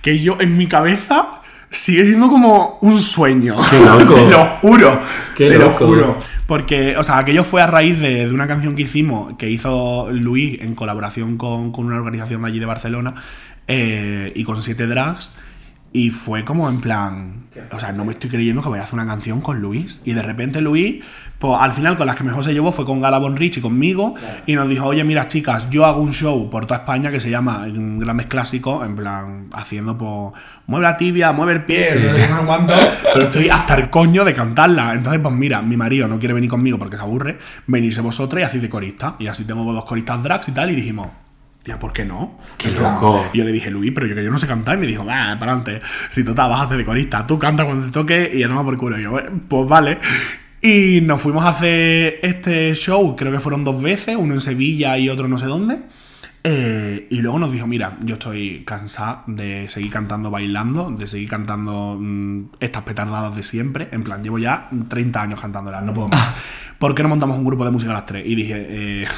que 0.00 0.20
yo 0.20 0.36
en 0.40 0.56
mi 0.56 0.68
cabeza 0.68 1.40
sigue 1.70 2.04
siendo 2.04 2.28
como 2.28 2.78
un 2.82 3.00
sueño. 3.00 3.56
Qué 3.68 3.80
loco. 3.80 4.14
te 4.14 4.30
lo 4.30 4.44
juro. 4.60 5.00
Qué 5.36 5.48
te 5.48 5.58
lo 5.58 5.70
juro. 5.70 6.18
Porque, 6.46 6.96
o 6.96 7.02
sea, 7.02 7.18
aquello 7.18 7.42
fue 7.42 7.62
a 7.62 7.66
raíz 7.66 7.98
de, 7.98 8.28
una 8.30 8.46
canción 8.46 8.76
que 8.76 8.82
hicimos, 8.82 9.36
que 9.36 9.50
hizo 9.50 10.08
Luis 10.12 10.60
en 10.60 10.76
colaboración 10.76 11.36
con, 11.36 11.72
una 11.76 11.96
organización 11.96 12.44
allí 12.44 12.60
de 12.60 12.66
Barcelona 12.66 13.14
eh, 13.66 14.32
y 14.36 14.44
con 14.44 14.62
Siete 14.62 14.86
Drags 14.86 15.32
y 15.92 16.10
fue 16.10 16.44
como 16.44 16.68
en 16.68 16.80
plan, 16.80 17.46
o 17.72 17.80
sea, 17.80 17.90
no 17.90 18.04
me 18.04 18.12
estoy 18.12 18.30
creyendo 18.30 18.62
que 18.62 18.68
voy 18.68 18.78
a 18.78 18.82
hacer 18.82 18.94
una 18.94 19.06
canción 19.06 19.40
con 19.40 19.60
Luis. 19.60 20.00
Y 20.04 20.12
de 20.12 20.22
repente 20.22 20.60
Luis, 20.60 21.02
pues 21.38 21.54
al 21.58 21.72
final 21.72 21.96
con 21.96 22.06
las 22.06 22.14
que 22.14 22.22
mejor 22.22 22.44
se 22.44 22.52
llevó 22.52 22.70
fue 22.70 22.84
con 22.84 23.00
Gala 23.00 23.18
Bonrich 23.18 23.56
y 23.56 23.60
conmigo. 23.60 24.14
Y 24.46 24.54
nos 24.54 24.68
dijo, 24.68 24.86
oye, 24.86 25.02
mira 25.02 25.26
chicas, 25.26 25.68
yo 25.68 25.86
hago 25.86 26.00
un 26.00 26.12
show 26.12 26.48
por 26.48 26.66
toda 26.66 26.80
España 26.80 27.10
que 27.10 27.18
se 27.18 27.28
llama 27.28 27.66
Grandes 27.66 28.26
Clásicos, 28.26 28.86
en 28.86 28.94
plan, 28.94 29.48
haciendo 29.52 29.98
pues, 29.98 30.40
mueve 30.68 30.86
la 30.86 30.96
tibia, 30.96 31.32
mueve 31.32 31.54
el 31.54 31.64
pie, 31.64 31.88
no 31.96 32.12
sé 32.12 32.28
cuánto, 32.46 32.74
pero 33.12 33.24
estoy 33.24 33.48
hasta 33.48 33.74
el 33.74 33.90
coño 33.90 34.24
de 34.24 34.32
cantarla. 34.32 34.94
Entonces, 34.94 35.20
pues 35.20 35.34
mira, 35.34 35.60
mi 35.60 35.76
marido 35.76 36.06
no 36.06 36.20
quiere 36.20 36.34
venir 36.34 36.50
conmigo 36.50 36.78
porque 36.78 36.96
se 36.96 37.02
aburre, 37.02 37.38
venirse 37.66 38.00
vosotros 38.00 38.40
y 38.40 38.44
así 38.44 38.60
de 38.60 38.68
corista. 38.68 39.16
Y 39.18 39.26
así 39.26 39.44
tengo 39.44 39.72
dos 39.72 39.84
coristas 39.84 40.22
drags 40.22 40.48
y 40.48 40.52
tal, 40.52 40.70
y 40.70 40.76
dijimos 40.76 41.08
Tía, 41.62 41.78
¿por 41.78 41.92
qué 41.92 42.04
no? 42.04 42.38
Qué 42.56 42.70
loco. 42.70 43.26
Y 43.32 43.38
yo 43.38 43.44
le 43.44 43.52
dije, 43.52 43.70
Luis, 43.70 43.92
pero 43.94 44.06
yo 44.06 44.14
que 44.14 44.24
yo 44.24 44.30
no 44.30 44.38
sé 44.38 44.46
cantar. 44.46 44.76
Y 44.76 44.80
me 44.80 44.86
dijo, 44.86 45.04
va, 45.04 45.36
para 45.38 45.52
adelante. 45.52 45.80
Si 46.08 46.24
tú 46.24 46.34
vas 46.34 46.50
a 46.50 46.62
hacer 46.62 46.78
de 46.78 46.84
corista, 46.84 47.26
tú 47.26 47.38
canta 47.38 47.64
cuando 47.64 47.86
te 47.86 47.92
toque 47.92 48.30
y 48.32 48.40
ya 48.40 48.48
no 48.48 48.64
por 48.64 48.76
culo. 48.78 48.98
Y 48.98 49.02
yo, 49.02 49.18
pues 49.48 49.68
vale. 49.68 49.98
Y 50.62 51.00
nos 51.02 51.20
fuimos 51.20 51.44
a 51.44 51.50
hacer 51.50 52.20
este 52.22 52.74
show, 52.74 53.16
creo 53.16 53.32
que 53.32 53.40
fueron 53.40 53.64
dos 53.64 53.80
veces, 53.80 54.16
uno 54.16 54.34
en 54.34 54.42
Sevilla 54.42 54.98
y 54.98 55.08
otro 55.08 55.26
no 55.26 55.38
sé 55.38 55.46
dónde. 55.46 55.80
Eh, 56.42 57.06
y 57.10 57.20
luego 57.20 57.38
nos 57.38 57.52
dijo, 57.52 57.66
mira, 57.66 57.98
yo 58.02 58.14
estoy 58.14 58.62
cansado 58.64 59.24
de 59.26 59.68
seguir 59.68 59.90
cantando 59.90 60.30
bailando, 60.30 60.90
de 60.90 61.06
seguir 61.06 61.28
cantando 61.28 61.96
mm, 61.98 62.52
estas 62.60 62.82
petardadas 62.82 63.36
de 63.36 63.42
siempre. 63.42 63.88
En 63.92 64.02
plan, 64.02 64.22
llevo 64.22 64.38
ya 64.38 64.68
30 64.88 65.22
años 65.22 65.40
cantándolas, 65.40 65.82
no 65.82 65.94
puedo 65.94 66.08
más. 66.08 66.34
¿Por 66.78 66.94
qué 66.94 67.02
no 67.02 67.10
montamos 67.10 67.36
un 67.36 67.44
grupo 67.44 67.64
de 67.64 67.70
música 67.70 67.92
a 67.92 67.94
las 67.94 68.06
tres? 68.06 68.26
Y 68.26 68.34
dije, 68.34 68.66
eh, 68.68 69.08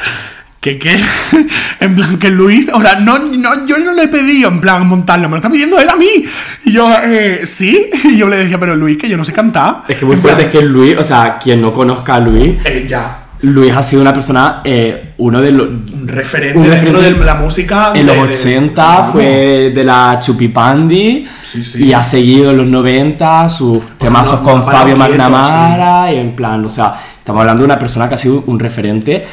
¿Qué 0.66 0.80
qué? 0.80 0.98
en 1.80 1.94
plan, 1.94 2.18
que 2.18 2.28
Luis, 2.28 2.68
o 2.74 2.80
sea, 2.80 2.98
no, 2.98 3.20
no, 3.20 3.64
yo 3.66 3.78
no 3.78 3.92
le 3.92 4.02
he 4.02 4.08
pedido, 4.08 4.48
en 4.48 4.60
plan, 4.60 4.84
montarlo, 4.84 5.28
me 5.28 5.34
lo 5.34 5.36
está 5.36 5.48
pidiendo 5.48 5.78
él 5.78 5.88
a 5.88 5.94
mí. 5.94 6.24
Y 6.64 6.72
yo, 6.72 6.92
eh, 7.04 7.42
sí. 7.44 7.88
Y 8.04 8.16
yo 8.16 8.28
le 8.28 8.38
decía, 8.38 8.58
pero 8.58 8.74
Luis, 8.74 8.98
que 8.98 9.08
yo 9.08 9.16
no 9.16 9.24
sé 9.24 9.32
cantar. 9.32 9.84
Es 9.86 9.94
que 9.94 10.04
muy 10.04 10.16
fuerte 10.16 10.46
es 10.46 10.48
que 10.48 10.62
Luis, 10.62 10.96
o 10.98 11.04
sea, 11.04 11.38
quien 11.38 11.60
no 11.60 11.72
conozca 11.72 12.16
a 12.16 12.18
Luis. 12.18 12.56
Eh, 12.64 12.84
ya. 12.88 13.26
Luis 13.42 13.76
ha 13.76 13.80
sido 13.80 14.02
una 14.02 14.12
persona, 14.12 14.62
eh, 14.64 15.14
uno 15.18 15.40
de 15.40 15.52
los. 15.52 15.68
Un 15.68 16.08
referente, 16.08 16.58
un 16.58 16.66
referente 16.66 17.00
de 17.00 17.10
la 17.12 17.34
música. 17.36 17.92
En 17.94 18.04
los 18.04 18.18
80 18.18 19.04
fue 19.12 19.70
de 19.72 19.84
la 19.84 20.18
Chupipandi. 20.18 21.28
Sí, 21.44 21.62
sí. 21.62 21.84
Y 21.84 21.92
ha 21.92 22.02
seguido 22.02 22.50
en 22.50 22.56
los 22.56 22.66
90 22.66 23.48
sus 23.50 23.84
temazos 23.98 24.40
con 24.40 24.64
Fabio 24.64 24.96
McNamara. 24.96 26.12
Y 26.12 26.16
en 26.16 26.34
plan, 26.34 26.64
o 26.64 26.68
sea, 26.68 26.96
estamos 27.16 27.40
hablando 27.40 27.60
de 27.62 27.66
una 27.66 27.78
persona 27.78 28.08
que 28.08 28.16
ha 28.16 28.18
sido 28.18 28.42
un 28.46 28.58
referente 28.58 29.24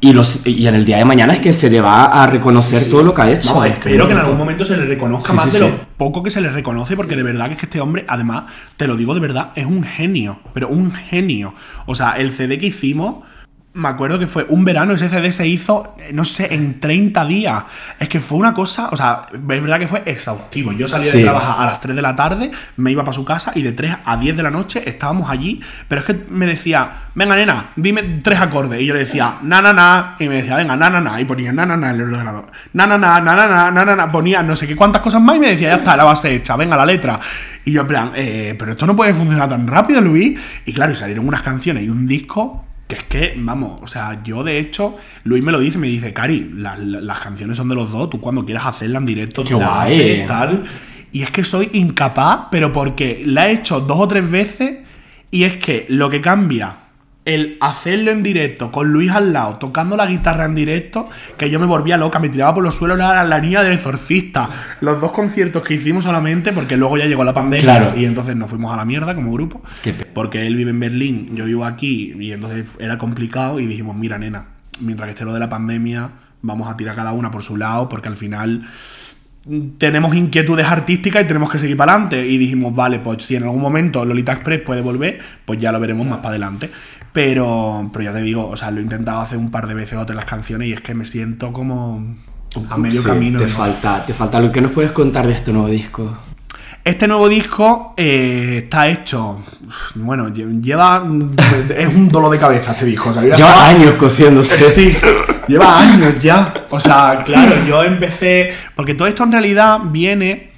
y, 0.00 0.12
los, 0.12 0.46
y 0.46 0.66
en 0.66 0.74
el 0.74 0.84
día 0.84 0.98
de 0.98 1.04
mañana 1.04 1.32
es 1.32 1.40
que 1.40 1.52
se 1.52 1.70
le 1.70 1.80
va 1.80 2.04
a 2.04 2.26
reconocer 2.26 2.90
todo 2.90 3.02
lo 3.02 3.14
que 3.14 3.22
ha 3.22 3.30
hecho. 3.30 3.64
espero 3.64 4.06
que 4.06 4.12
en 4.12 4.18
algún 4.18 4.36
momento 4.36 4.64
se 4.64 4.76
le 4.76 4.84
reconozca 4.84 5.32
más 5.32 5.52
de 5.52 5.60
lo 5.60 5.70
poco 5.96 6.22
que 6.22 6.30
se 6.30 6.40
le 6.40 6.50
reconoce, 6.50 6.96
porque 6.96 7.16
de 7.16 7.22
verdad 7.22 7.46
que 7.46 7.54
es 7.54 7.58
que 7.58 7.66
este 7.66 7.80
hombre, 7.80 8.04
además, 8.06 8.44
te 8.76 8.86
lo 8.86 8.96
digo 8.96 9.14
de 9.14 9.20
verdad, 9.20 9.52
es 9.54 9.64
un 9.64 9.82
genio, 9.82 10.40
pero 10.52 10.68
un 10.68 10.92
genio. 10.92 11.54
O 11.86 11.94
sea, 11.94 12.12
el 12.12 12.30
CD 12.32 12.58
que 12.58 12.66
hicimos 12.66 13.24
me 13.76 13.88
acuerdo 13.88 14.18
que 14.18 14.26
fue 14.26 14.46
un 14.48 14.64
verano, 14.64 14.94
ese 14.94 15.10
CD 15.10 15.32
se 15.32 15.46
hizo, 15.46 15.94
eh, 15.98 16.10
no 16.12 16.24
sé, 16.24 16.54
en 16.54 16.80
30 16.80 17.26
días. 17.26 17.64
Es 17.98 18.08
que 18.08 18.20
fue 18.20 18.38
una 18.38 18.54
cosa, 18.54 18.88
o 18.90 18.96
sea, 18.96 19.26
es 19.32 19.46
verdad 19.46 19.78
que 19.78 19.86
fue 19.86 20.02
exhaustivo. 20.06 20.72
Yo 20.72 20.88
salía 20.88 21.12
de 21.12 21.22
trabajar 21.22 21.56
a 21.58 21.66
las 21.66 21.80
3 21.80 21.94
de 21.94 22.00
la 22.00 22.16
tarde, 22.16 22.50
me 22.78 22.90
iba 22.90 23.04
para 23.04 23.14
su 23.14 23.24
casa 23.24 23.52
y 23.54 23.62
de 23.62 23.72
3 23.72 23.98
a 24.04 24.16
10 24.16 24.36
de 24.38 24.42
la 24.42 24.50
noche 24.50 24.82
estábamos 24.88 25.28
allí. 25.28 25.60
Pero 25.88 26.00
es 26.00 26.06
que 26.06 26.14
me 26.30 26.46
decía, 26.46 26.90
venga, 27.14 27.36
nena, 27.36 27.72
dime 27.76 28.02
tres 28.22 28.40
acordes. 28.40 28.80
Y 28.80 28.86
yo 28.86 28.94
le 28.94 29.00
decía, 29.00 29.36
na, 29.42 29.60
na, 29.60 29.74
na. 29.74 30.16
Y 30.18 30.28
me 30.28 30.36
decía, 30.36 30.56
venga, 30.56 30.74
na, 30.74 30.88
na, 30.88 31.00
na. 31.02 31.20
Y 31.20 31.26
ponía 31.26 31.52
na, 31.52 31.66
na, 31.66 31.76
na 31.76 31.90
en 31.90 31.96
el 31.96 32.02
ordenador. 32.02 32.46
Na, 32.72 32.86
na, 32.86 32.96
na, 32.96 33.20
na, 33.20 33.34
na, 33.34 33.70
na, 33.70 33.84
na, 33.84 33.96
na. 33.96 34.10
Ponía 34.10 34.42
no 34.42 34.56
sé 34.56 34.66
qué 34.66 34.74
cuántas 34.74 35.02
cosas 35.02 35.20
más 35.20 35.36
y 35.36 35.40
me 35.40 35.50
decía, 35.50 35.68
ya 35.68 35.76
está, 35.76 35.96
la 35.96 36.04
base 36.04 36.34
hecha, 36.34 36.56
venga, 36.56 36.76
la 36.76 36.86
letra. 36.86 37.20
Y 37.66 37.72
yo, 37.72 37.82
en 37.82 37.86
plan, 37.86 38.12
eh, 38.14 38.54
pero 38.58 38.72
esto 38.72 38.86
no 38.86 38.96
puede 38.96 39.12
funcionar 39.12 39.50
tan 39.50 39.66
rápido, 39.66 40.00
Luis. 40.00 40.38
Y 40.64 40.72
claro, 40.72 40.92
y 40.92 40.96
salieron 40.96 41.28
unas 41.28 41.42
canciones 41.42 41.84
y 41.84 41.90
un 41.90 42.06
disco 42.06 42.65
Que 42.86 42.94
es 42.96 43.04
que, 43.04 43.34
vamos, 43.36 43.80
o 43.82 43.86
sea, 43.88 44.20
yo 44.22 44.44
de 44.44 44.58
hecho, 44.60 44.96
Luis 45.24 45.42
me 45.42 45.50
lo 45.50 45.58
dice, 45.58 45.76
me 45.78 45.88
dice, 45.88 46.12
Cari, 46.12 46.52
la- 46.54 46.76
la- 46.76 47.00
las 47.00 47.18
canciones 47.18 47.56
son 47.56 47.68
de 47.68 47.74
los 47.74 47.90
dos, 47.90 48.08
tú 48.10 48.20
cuando 48.20 48.44
quieras 48.44 48.64
hacerla 48.66 48.98
en 48.98 49.06
directo, 49.06 49.42
Qué 49.42 49.54
la 49.54 49.82
haces, 49.82 50.26
tal. 50.26 50.64
Y 51.12 51.22
es 51.22 51.30
que 51.30 51.42
soy 51.42 51.68
incapaz, 51.72 52.46
pero 52.50 52.72
porque 52.72 53.22
la 53.26 53.48
he 53.48 53.54
hecho 53.54 53.80
dos 53.80 53.98
o 54.00 54.06
tres 54.08 54.30
veces 54.30 54.78
y 55.30 55.42
es 55.44 55.56
que 55.56 55.86
lo 55.88 56.08
que 56.10 56.20
cambia 56.20 56.76
el 57.26 57.58
hacerlo 57.60 58.12
en 58.12 58.22
directo 58.22 58.70
con 58.70 58.88
Luis 58.92 59.10
al 59.10 59.32
lado, 59.34 59.56
tocando 59.56 59.96
la 59.96 60.06
guitarra 60.06 60.46
en 60.46 60.54
directo, 60.54 61.08
que 61.36 61.50
yo 61.50 61.60
me 61.60 61.66
volvía 61.66 61.96
loca, 61.98 62.18
me 62.18 62.28
tiraba 62.30 62.54
por 62.54 62.64
los 62.64 62.74
suelos 62.76 62.96
la, 62.96 63.22
la 63.24 63.40
niña 63.40 63.62
del 63.62 63.72
exorcista. 63.72 64.48
Los 64.80 65.00
dos 65.00 65.12
conciertos 65.12 65.62
que 65.62 65.74
hicimos 65.74 66.04
solamente, 66.04 66.52
porque 66.52 66.76
luego 66.76 66.96
ya 66.96 67.06
llegó 67.06 67.24
la 67.24 67.34
pandemia 67.34 67.62
Claro. 67.78 67.98
y 67.98 68.04
entonces 68.04 68.34
nos 68.36 68.48
fuimos 68.48 68.72
a 68.72 68.76
la 68.76 68.84
mierda 68.84 69.14
como 69.14 69.32
grupo. 69.32 69.60
Porque 70.14 70.46
él 70.46 70.56
vive 70.56 70.70
en 70.70 70.80
Berlín, 70.80 71.30
yo 71.34 71.44
vivo 71.44 71.64
aquí 71.64 72.14
y 72.18 72.32
entonces 72.32 72.76
era 72.78 72.96
complicado 72.96 73.58
y 73.60 73.66
dijimos, 73.66 73.96
mira 73.96 74.16
nena, 74.18 74.46
mientras 74.80 75.06
que 75.08 75.10
esté 75.10 75.24
lo 75.24 75.34
de 75.34 75.40
la 75.40 75.48
pandemia, 75.48 76.10
vamos 76.42 76.68
a 76.68 76.76
tirar 76.76 76.94
cada 76.94 77.12
una 77.12 77.30
por 77.32 77.42
su 77.42 77.56
lado 77.56 77.88
porque 77.88 78.06
al 78.08 78.14
final 78.16 78.68
mm, 79.46 79.68
tenemos 79.78 80.14
inquietudes 80.14 80.66
artísticas 80.66 81.24
y 81.24 81.26
tenemos 81.26 81.50
que 81.50 81.58
seguir 81.58 81.76
para 81.76 81.92
adelante. 81.94 82.26
Y 82.26 82.38
dijimos, 82.38 82.74
vale, 82.74 82.98
pues 83.00 83.24
si 83.24 83.36
en 83.36 83.42
algún 83.44 83.60
momento 83.62 84.04
Lolita 84.04 84.32
Express 84.32 84.60
puede 84.60 84.80
volver, 84.80 85.18
pues 85.44 85.58
ya 85.58 85.72
lo 85.72 85.80
veremos 85.80 86.06
más 86.06 86.18
para 86.18 86.28
adelante. 86.30 86.70
Pero, 87.16 87.88
pero 87.94 88.04
ya 88.04 88.12
te 88.12 88.20
digo, 88.20 88.46
o 88.46 88.58
sea, 88.58 88.70
lo 88.70 88.78
he 88.80 88.82
intentado 88.82 89.20
hacer 89.22 89.38
un 89.38 89.50
par 89.50 89.66
de 89.66 89.72
veces 89.72 89.98
otras 89.98 90.14
las 90.14 90.26
canciones 90.26 90.68
y 90.68 90.74
es 90.74 90.82
que 90.82 90.92
me 90.92 91.06
siento 91.06 91.50
como 91.50 92.14
a 92.68 92.76
medio 92.76 93.00
Sí, 93.00 93.08
camino. 93.08 93.38
Te 93.38 93.46
¿no? 93.46 93.50
falta, 93.50 94.04
te 94.04 94.12
falta 94.12 94.36
algo. 94.36 94.52
¿Qué 94.52 94.60
nos 94.60 94.72
puedes 94.72 94.92
contar 94.92 95.26
de 95.26 95.32
este 95.32 95.50
nuevo 95.50 95.68
disco? 95.68 96.14
Este 96.84 97.08
nuevo 97.08 97.26
disco 97.30 97.94
eh, 97.96 98.60
está 98.64 98.86
hecho. 98.88 99.40
Bueno, 99.94 100.28
lle- 100.28 100.60
lleva. 100.60 101.06
Es 101.74 101.88
un 101.88 102.08
dolor 102.10 102.30
de 102.30 102.38
cabeza 102.38 102.72
este 102.72 102.84
disco. 102.84 103.08
O 103.08 103.12
sea, 103.14 103.22
Lleva 103.22 103.34
estaba- 103.36 103.66
años 103.68 103.94
cosiéndose. 103.94 104.60
Sí, 104.70 104.94
lleva 105.48 105.80
años 105.80 106.16
ya. 106.22 106.66
O 106.68 106.78
sea, 106.78 107.22
claro, 107.24 107.64
yo 107.66 107.82
empecé. 107.82 108.52
Porque 108.74 108.92
todo 108.92 109.08
esto 109.08 109.24
en 109.24 109.32
realidad 109.32 109.78
viene. 109.86 110.50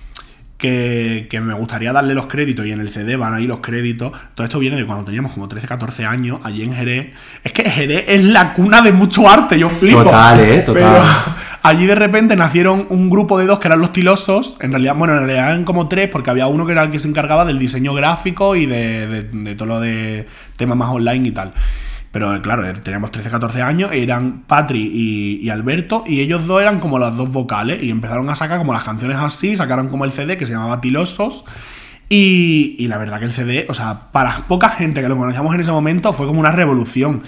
Que, 0.59 1.29
que 1.31 1.41
me 1.41 1.55
gustaría 1.55 1.93
darle 1.93 2.15
los 2.15 2.27
créditos 2.27 2.67
y 2.67 2.73
en 2.73 2.81
el 2.81 2.91
CD 2.91 3.15
van 3.17 3.33
ahí 3.33 3.47
los 3.47 3.61
créditos. 3.61 4.11
Todo 4.35 4.45
esto 4.45 4.59
viene 4.59 4.77
de 4.77 4.85
cuando 4.85 5.05
teníamos 5.05 5.31
como 5.33 5.47
13, 5.49 5.69
14 5.69 6.05
años 6.05 6.41
allí 6.43 6.65
en 6.65 6.73
Jerez. 6.73 7.13
Es 7.45 7.53
que 7.53 7.63
Jerez 7.71 8.07
es 8.09 8.25
la 8.25 8.55
cuna 8.55 8.83
de 8.83 8.91
mucho 8.91 9.29
arte, 9.29 9.57
yo 9.57 9.69
flipo. 9.69 10.03
Total, 10.03 10.41
eh, 10.41 10.61
total. 10.63 10.83
Pero 10.83 11.05
allí 11.63 11.87
de 11.87 11.95
repente 11.95 12.35
nacieron 12.35 12.87
un 12.89 13.09
grupo 13.09 13.39
de 13.39 13.47
dos 13.47 13.61
que 13.61 13.69
eran 13.69 13.79
los 13.81 13.93
tilosos. 13.93 14.57
En 14.61 14.73
realidad, 14.73 14.97
bueno, 14.97 15.13
en 15.15 15.21
realidad 15.27 15.47
eran 15.53 15.63
como 15.63 15.87
tres 15.87 16.09
porque 16.09 16.31
había 16.31 16.49
uno 16.49 16.67
que 16.67 16.73
era 16.73 16.83
el 16.83 16.91
que 16.91 16.99
se 16.99 17.07
encargaba 17.07 17.45
del 17.45 17.61
diseño 17.61 17.95
gráfico 17.95 18.57
y 18.57 18.67
de, 18.67 19.07
de- 19.07 19.23
de 19.31 19.55
todo 19.55 19.69
lo 19.69 19.79
de 19.81 20.27
temas 20.57 20.77
más 20.77 20.89
online 20.89 21.29
y 21.29 21.31
tal. 21.31 21.53
Pero 22.11 22.41
claro, 22.41 22.67
eh, 22.67 22.73
teníamos 22.83 23.13
13, 23.13 23.31
14 23.31 23.63
años, 23.63 23.93
eran 23.93 24.45
Patri 24.47 24.81
y, 24.81 25.41
y 25.43 25.51
Alberto, 25.51 26.05
y 26.07 26.21
ellos 26.21 26.47
dos 26.47 26.61
eran 26.63 26.81
como 26.81 26.99
las 26.99 27.17
dos 27.17 27.31
vocales, 27.31 27.83
y 27.83 27.91
empezaron 27.91 28.29
a 28.31 28.35
sacar 28.35 28.59
como 28.59 28.73
las 28.73 28.85
canciones 28.85 29.19
así, 29.19 29.57
sacaron 29.57 29.89
como 29.89 30.05
el 30.05 30.13
CD 30.13 30.37
que 30.39 30.47
se 30.47 30.53
llamaba 30.53 30.81
Tilosos, 30.81 31.45
y, 32.09 32.77
y 32.79 32.89
la 32.89 32.97
verdad 32.97 33.19
que 33.19 33.27
el 33.27 33.33
CD, 33.33 33.67
o 33.69 33.75
sea, 33.75 34.11
para 34.13 34.47
poca 34.49 34.71
gente 34.71 35.03
que 35.03 35.09
lo 35.09 35.17
conocíamos 35.17 35.55
en 35.55 35.61
ese 35.61 35.73
momento, 35.73 36.13
fue 36.15 36.27
como 36.27 36.41
una 36.41 36.53
revolución. 36.53 37.21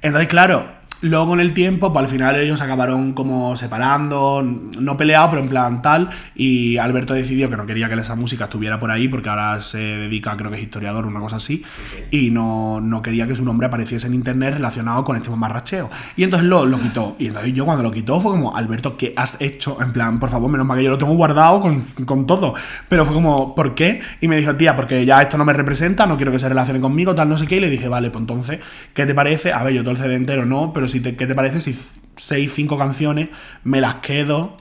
Entonces, 0.00 0.28
claro, 0.28 0.66
luego 1.02 1.28
con 1.28 1.40
el 1.40 1.52
tiempo, 1.52 1.92
pues 1.92 2.04
al 2.04 2.10
final 2.10 2.36
ellos 2.36 2.60
acabaron 2.60 3.12
como 3.12 3.56
separando, 3.56 4.42
no 4.42 4.96
peleados, 4.96 5.30
pero 5.30 5.42
en 5.42 5.48
plan 5.48 5.82
tal, 5.82 6.10
y 6.34 6.78
Alberto 6.78 7.14
decidió 7.14 7.50
que 7.50 7.56
no 7.56 7.66
quería 7.66 7.88
que 7.88 7.94
esa 7.94 8.14
música 8.14 8.44
estuviera 8.44 8.80
por 8.80 8.90
ahí, 8.90 9.08
porque 9.08 9.28
ahora 9.28 9.60
se 9.60 9.78
dedica, 9.78 10.36
creo 10.36 10.50
que 10.50 10.56
es 10.56 10.62
historiador, 10.62 11.06
una 11.06 11.20
cosa 11.20 11.36
así, 11.36 11.62
y 12.10 12.30
no, 12.30 12.80
no 12.80 13.02
quería 13.02 13.26
que 13.26 13.36
su 13.36 13.44
nombre 13.44 13.66
apareciese 13.66 14.06
en 14.06 14.14
internet 14.14 14.54
relacionado 14.54 15.04
con 15.04 15.16
este 15.16 15.30
mamarracheo. 15.30 15.90
Y 16.16 16.24
entonces 16.24 16.48
lo, 16.48 16.66
lo 16.66 16.80
quitó. 16.80 17.16
Y 17.18 17.28
entonces 17.28 17.52
yo 17.52 17.64
cuando 17.64 17.82
lo 17.82 17.90
quitó 17.90 18.20
fue 18.20 18.32
como, 18.32 18.56
Alberto, 18.56 18.96
¿qué 18.96 19.12
has 19.16 19.40
hecho? 19.40 19.78
En 19.80 19.92
plan, 19.92 20.18
por 20.18 20.30
favor, 20.30 20.50
menos 20.50 20.66
mal 20.66 20.78
que 20.78 20.84
yo 20.84 20.90
lo 20.90 20.98
tengo 20.98 21.14
guardado 21.14 21.60
con, 21.60 21.82
con 22.04 22.26
todo. 22.26 22.54
Pero 22.88 23.04
fue 23.04 23.14
como, 23.14 23.54
¿por 23.54 23.74
qué? 23.74 24.00
Y 24.20 24.28
me 24.28 24.36
dijo, 24.36 24.54
tía, 24.56 24.76
porque 24.76 25.04
ya 25.04 25.22
esto 25.22 25.38
no 25.38 25.44
me 25.44 25.52
representa, 25.52 26.06
no 26.06 26.16
quiero 26.16 26.32
que 26.32 26.38
se 26.38 26.48
relacione 26.48 26.80
conmigo, 26.80 27.14
tal, 27.14 27.28
no 27.28 27.38
sé 27.38 27.46
qué. 27.46 27.56
Y 27.56 27.60
le 27.60 27.70
dije, 27.70 27.88
vale, 27.88 28.10
pues 28.10 28.20
entonces, 28.20 28.60
¿qué 28.94 29.06
te 29.06 29.14
parece? 29.14 29.52
A 29.52 29.62
ver, 29.62 29.74
yo 29.74 29.82
todo 29.82 29.92
el 29.92 29.96
CD 29.96 30.14
entero 30.14 30.46
no, 30.46 30.72
pero 30.72 30.88
si 30.92 31.00
te, 31.00 31.16
¿qué 31.16 31.26
te 31.26 31.34
parece 31.34 31.60
si 31.60 31.76
seis, 32.16 32.52
cinco 32.54 32.78
canciones 32.78 33.28
me 33.64 33.80
las 33.80 33.96
quedo 33.96 34.56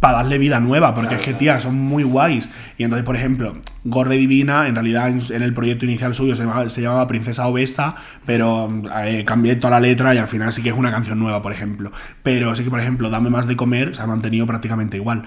para 0.00 0.18
darle 0.18 0.38
vida 0.38 0.60
nueva, 0.60 0.94
porque 0.94 1.16
es 1.16 1.20
que, 1.20 1.34
tía, 1.34 1.60
son 1.60 1.78
muy 1.78 2.02
guays. 2.02 2.50
Y 2.78 2.84
entonces, 2.84 3.04
por 3.04 3.16
ejemplo, 3.16 3.58
Gorda 3.84 4.14
y 4.14 4.18
Divina, 4.18 4.66
en 4.66 4.74
realidad 4.74 5.10
en, 5.10 5.20
en 5.30 5.42
el 5.42 5.52
proyecto 5.52 5.84
inicial 5.84 6.14
suyo 6.14 6.34
se 6.34 6.44
llamaba, 6.44 6.70
se 6.70 6.80
llamaba 6.80 7.06
Princesa 7.06 7.46
Obesa, 7.46 7.96
pero 8.24 8.72
eh, 9.04 9.26
cambié 9.26 9.56
toda 9.56 9.72
la 9.72 9.80
letra 9.80 10.14
y 10.14 10.18
al 10.18 10.26
final 10.26 10.54
sí 10.54 10.62
que 10.62 10.70
es 10.70 10.74
una 10.74 10.90
canción 10.90 11.18
nueva, 11.18 11.42
por 11.42 11.52
ejemplo. 11.52 11.92
Pero 12.22 12.56
sí 12.56 12.64
que, 12.64 12.70
por 12.70 12.80
ejemplo, 12.80 13.10
Dame 13.10 13.28
más 13.28 13.46
de 13.46 13.56
comer 13.56 13.94
se 13.94 14.00
ha 14.00 14.06
mantenido 14.06 14.46
prácticamente 14.46 14.96
igual. 14.96 15.24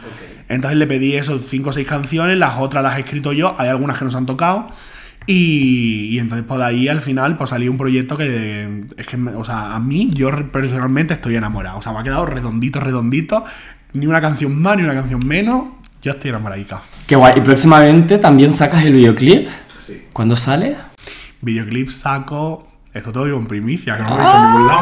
Entonces 0.49 0.77
le 0.79 0.87
pedí 0.87 1.13
esos 1.13 1.45
cinco 1.47 1.69
o 1.69 1.73
seis 1.73 1.87
canciones, 1.87 2.35
las 2.39 2.57
otras 2.57 2.83
las 2.83 2.97
he 2.97 3.01
escrito 3.01 3.31
yo, 3.31 3.55
hay 3.59 3.69
algunas 3.69 3.99
que 3.99 4.05
nos 4.05 4.15
han 4.15 4.25
tocado. 4.25 4.65
Y, 5.25 6.09
y 6.11 6.19
entonces 6.19 6.45
por 6.45 6.61
ahí 6.61 6.87
al 6.87 7.01
final 7.01 7.37
pues 7.37 7.49
salió 7.49 7.71
un 7.71 7.77
proyecto 7.77 8.17
que 8.17 8.85
es 8.97 9.07
que, 9.07 9.17
o 9.17 9.43
sea, 9.43 9.75
a 9.75 9.79
mí 9.79 10.09
yo 10.13 10.29
personalmente 10.51 11.13
estoy 11.13 11.35
enamorado. 11.35 11.77
O 11.77 11.81
sea, 11.81 11.93
me 11.93 11.99
ha 11.99 12.03
quedado 12.03 12.25
redondito, 12.25 12.79
redondito. 12.79 13.45
Ni 13.93 14.07
una 14.07 14.21
canción 14.21 14.59
más, 14.59 14.77
ni 14.77 14.83
una 14.83 14.95
canción 14.95 15.25
menos. 15.25 15.65
Yo 16.01 16.11
estoy 16.11 16.29
enamoradica. 16.29 16.81
Qué 17.07 17.15
guay. 17.15 17.33
Y 17.37 17.41
próximamente 17.41 18.17
también 18.17 18.51
sacas 18.51 18.83
el 18.83 18.93
videoclip. 18.93 19.47
Sí. 19.79 20.07
¿Cuándo 20.11 20.35
sale? 20.35 20.75
Videoclip 21.41 21.87
saco. 21.89 22.67
Esto 22.93 23.11
te 23.11 23.19
lo 23.19 23.25
digo 23.25 23.37
en 23.39 23.47
primicia, 23.47 23.97
que 23.97 24.03
no 24.03 24.09
lo 24.09 24.21
he 24.21 24.25
dicho 24.25 24.37
en 24.37 24.43
ningún 24.43 24.67
lado. 24.67 24.81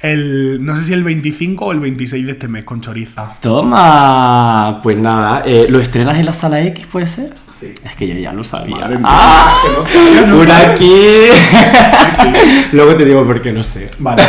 El, 0.00 0.64
no 0.64 0.76
sé 0.76 0.84
si 0.84 0.92
el 0.94 1.04
25 1.04 1.64
o 1.66 1.72
el 1.72 1.80
26 1.80 2.26
de 2.26 2.32
este 2.32 2.48
mes 2.48 2.64
con 2.64 2.80
Choriza. 2.80 3.28
Toma. 3.40 4.80
Pues 4.82 4.96
nada, 4.96 5.42
eh, 5.44 5.66
¿lo 5.68 5.78
estrenas 5.78 6.18
en 6.18 6.26
la 6.26 6.32
sala 6.32 6.62
X, 6.62 6.86
puede 6.86 7.06
ser? 7.06 7.34
Sí. 7.62 7.74
Es 7.84 7.94
que 7.94 8.08
yo 8.08 8.14
ya 8.14 8.32
lo 8.32 8.42
sabía. 8.42 8.76
Madre 8.76 8.96
mía. 8.98 9.06
¡Ah! 9.08 9.54
Que 9.62 10.26
no- 10.26 10.36
Una 10.38 10.58
aquí. 10.58 10.92
Luego 12.72 12.96
te 12.96 13.04
digo 13.04 13.24
por 13.24 13.40
qué 13.40 13.52
no 13.52 13.62
sé. 13.62 13.88
Vale. 13.98 14.22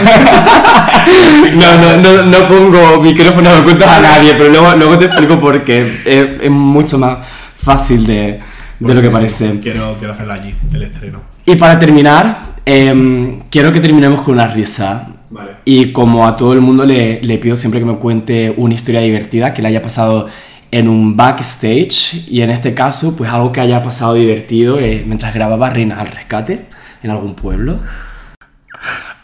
No, 1.55 1.77
no, 1.77 1.97
no, 1.97 2.23
no 2.23 2.47
pongo 2.47 3.01
micrófonos 3.01 3.59
ocultos 3.59 3.88
a 3.88 3.99
nadie, 3.99 4.34
pero 4.36 4.49
luego, 4.49 4.71
luego 4.75 4.97
te 4.97 5.05
explico 5.05 5.39
por 5.39 5.63
qué. 5.63 5.81
Es, 6.05 6.41
es 6.43 6.51
mucho 6.51 6.97
más 6.97 7.19
fácil 7.57 8.05
de, 8.05 8.13
de 8.13 8.41
Pues 8.79 8.95
lo 8.97 9.01
que 9.01 9.09
parece. 9.09 9.59
Quiero, 9.61 9.95
quiero 9.97 10.13
hacerla 10.13 10.36
allí, 10.36 10.53
el 10.73 10.84
estreno. 10.84 11.21
Y 11.45 11.55
para 11.55 11.77
terminar, 11.79 12.53
em, 12.65 13.41
quiero 13.49 13.71
que 13.71 13.79
terminemos 13.79 14.21
con 14.21 14.36
una 14.36 14.47
risa. 14.47 15.07
Vale. 15.29 15.51
Y 15.65 15.91
como 15.91 16.27
a 16.27 16.36
todo 16.36 16.53
el 16.53 16.61
mundo 16.61 16.86
le, 16.86 17.19
le 17.21 17.38
pido 17.39 17.55
siempre 17.55 17.79
que 17.79 17.86
me 17.88 17.95
cuente 17.95 18.53
una 18.55 18.75
historia 18.75 19.01
divertida 19.01 19.51
que 19.53 19.61
le 19.63 19.69
haya 19.69 19.81
pasado 19.81 20.27
en 20.74 20.89
un 20.89 21.15
backstage 21.15 22.28
y 22.28 22.41
en 22.41 22.49
este 22.49 22.74
caso 22.74 23.15
pues 23.15 23.30
algo 23.30 23.51
que 23.51 23.61
haya 23.61 23.84
pasado 23.84 24.15
divertido 24.15 24.80
eh, 24.80 25.03
mientras 25.05 25.32
grababa 25.32 25.69
Reinas 25.69 25.99
al 25.99 26.07
Rescate 26.07 26.65
en 27.03 27.11
algún 27.11 27.36
pueblo. 27.36 27.80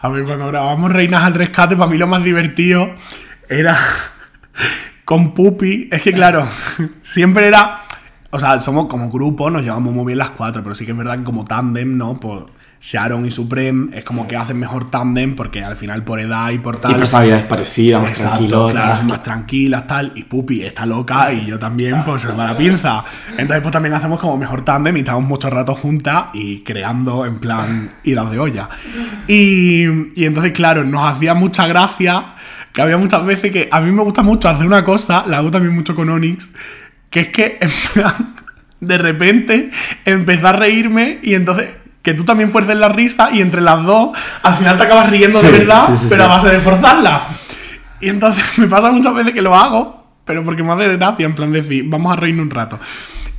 A 0.01 0.09
ver, 0.09 0.25
cuando 0.25 0.45
grabamos 0.45 0.91
Reinas 0.91 1.23
al 1.23 1.33
Rescate, 1.33 1.75
para 1.75 1.89
mí 1.89 1.97
lo 1.97 2.05
más 2.05 2.23
divertido 2.23 2.93
era 3.49 3.75
con 5.05 5.33
Pupi. 5.33 5.89
Es 5.91 6.03
que, 6.03 6.13
claro, 6.13 6.47
siempre 7.01 7.47
era. 7.47 7.81
O 8.29 8.39
sea, 8.39 8.59
somos 8.59 8.85
como 8.85 9.09
grupo, 9.09 9.49
nos 9.49 9.63
llevamos 9.63 9.91
muy 9.91 10.05
bien 10.05 10.19
las 10.19 10.29
cuatro, 10.29 10.61
pero 10.61 10.75
sí 10.75 10.85
que 10.85 10.91
es 10.91 10.97
verdad 10.97 11.17
que 11.17 11.23
como 11.23 11.45
tándem, 11.45 11.97
¿no? 11.97 12.19
Pues 12.19 12.43
Sharon 12.81 13.25
y 13.25 13.31
Supreme 13.31 13.89
es 13.93 14.03
como 14.05 14.25
que 14.27 14.37
hacen 14.37 14.57
mejor 14.57 14.89
tándem 14.89 15.35
porque 15.35 15.61
al 15.63 15.75
final 15.75 16.03
por 16.03 16.19
edad 16.19 16.49
y 16.51 16.59
por 16.59 16.77
tal. 16.77 16.91
Y 16.91 16.95
personalidades 16.95 17.43
parecidas, 17.45 18.01
más 18.01 18.11
Exacto, 18.11 18.37
tranquilos. 18.37 18.71
claro, 18.71 18.95
son 18.95 19.07
más 19.07 19.23
tranquilas, 19.23 19.87
tal. 19.87 20.11
Y 20.15 20.23
Pupi 20.23 20.63
está 20.63 20.85
loca 20.85 21.33
y 21.33 21.45
yo 21.45 21.59
también, 21.59 22.03
pues 22.05 22.21
se 22.21 22.29
me 22.29 22.35
va 22.35 22.45
la 22.45 22.57
pinza. 22.57 23.03
Entonces, 23.31 23.61
pues 23.61 23.73
también 23.73 23.93
hacemos 23.95 24.19
como 24.19 24.37
mejor 24.37 24.63
tándem 24.63 24.95
y 24.95 24.99
estamos 24.99 25.23
mucho 25.25 25.49
rato 25.49 25.75
juntas 25.75 26.25
y 26.33 26.61
creando 26.63 27.25
en 27.25 27.39
plan 27.39 27.89
idas 28.03 28.31
de 28.31 28.39
olla. 28.39 28.69
Y, 29.27 29.83
y 30.15 30.25
entonces, 30.25 30.53
claro, 30.53 30.85
nos 30.85 31.05
hacía 31.05 31.33
mucha 31.33 31.67
gracia 31.67 32.35
que 32.71 32.81
había 32.81 32.97
muchas 32.97 33.25
veces 33.25 33.51
que 33.51 33.67
a 33.71 33.81
mí 33.81 33.91
me 33.91 34.03
gusta 34.03 34.21
mucho 34.21 34.47
hacer 34.47 34.65
una 34.65 34.83
cosa, 34.85 35.25
la 35.27 35.39
hago 35.39 35.51
también 35.51 35.73
mucho 35.73 35.95
con 35.95 36.09
Onyx, 36.09 36.51
que 37.09 37.21
es 37.21 37.27
que, 37.29 37.57
en 37.59 37.71
plan, 37.93 38.35
de 38.79 38.97
repente 38.97 39.71
empecé 40.05 40.47
a 40.47 40.53
reírme 40.53 41.19
y 41.23 41.33
entonces. 41.33 41.67
Que 42.01 42.13
tú 42.13 42.23
también 42.23 42.49
fuerces 42.49 42.77
la 42.77 42.89
risa 42.89 43.29
y 43.33 43.41
entre 43.41 43.61
las 43.61 43.83
dos 43.83 44.17
al 44.41 44.55
final 44.55 44.77
te 44.77 44.83
acabas 44.83 45.09
riendo 45.09 45.37
Sí, 45.37 45.47
de 45.47 45.51
verdad, 45.51 45.83
sí, 45.85 45.97
sí, 45.97 46.07
pero 46.09 46.23
a 46.23 46.27
base 46.27 46.49
de 46.49 46.59
forzarla. 46.59 47.27
Y 47.99 48.09
entonces 48.09 48.43
me 48.57 48.67
pasa 48.67 48.91
muchas 48.91 49.13
veces 49.13 49.33
que 49.33 49.41
lo 49.41 49.55
hago, 49.55 50.05
pero 50.25 50.43
porque 50.43 50.63
me 50.63 50.73
hace 50.73 50.95
gracia, 50.95 51.25
en 51.25 51.35
plan 51.35 51.51
de 51.51 51.61
decir, 51.61 51.85
vamos 51.87 52.13
a 52.13 52.15
reírnos 52.15 52.45
un 52.45 52.51
rato. 52.51 52.79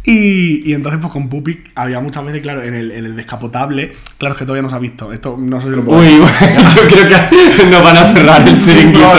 Y, 0.03 0.71
y 0.71 0.73
entonces, 0.73 0.99
pues 1.01 1.13
con 1.13 1.29
Pupi 1.29 1.63
había 1.75 2.01
muchas 2.01 2.25
veces, 2.25 2.41
claro, 2.41 2.63
en 2.63 2.75
el, 2.75 2.91
en 2.91 3.05
el 3.05 3.17
descapotable, 3.17 3.93
claro, 4.17 4.33
es 4.33 4.39
que 4.39 4.45
todavía 4.47 4.63
no 4.63 4.71
se 4.71 4.77
ha 4.77 4.79
visto. 4.79 5.13
Esto 5.13 5.37
no 5.39 5.61
sé 5.61 5.69
si 5.69 5.77
lo 5.77 5.85
puedo 5.85 6.01
Uy, 6.01 6.09
yo 6.77 6.83
creo 6.89 7.09
que 7.09 7.67
nos 7.71 7.85
van 7.85 7.97
a 7.97 8.07
cerrar 8.07 8.49
el 8.49 8.59
chiringuito. 8.59 9.13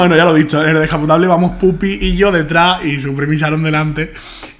Bueno, 0.00 0.16
ya 0.16 0.24
lo 0.24 0.36
he 0.36 0.40
dicho, 0.40 0.62
en 0.62 0.76
el 0.76 0.80
descapotable 0.80 1.26
vamos 1.26 1.52
Pupi 1.52 1.98
y 2.00 2.16
yo 2.16 2.30
detrás 2.30 2.84
y 2.84 2.98
Supreme 2.98 3.34
y 3.34 3.38
Sharon 3.38 3.62
delante. 3.62 4.12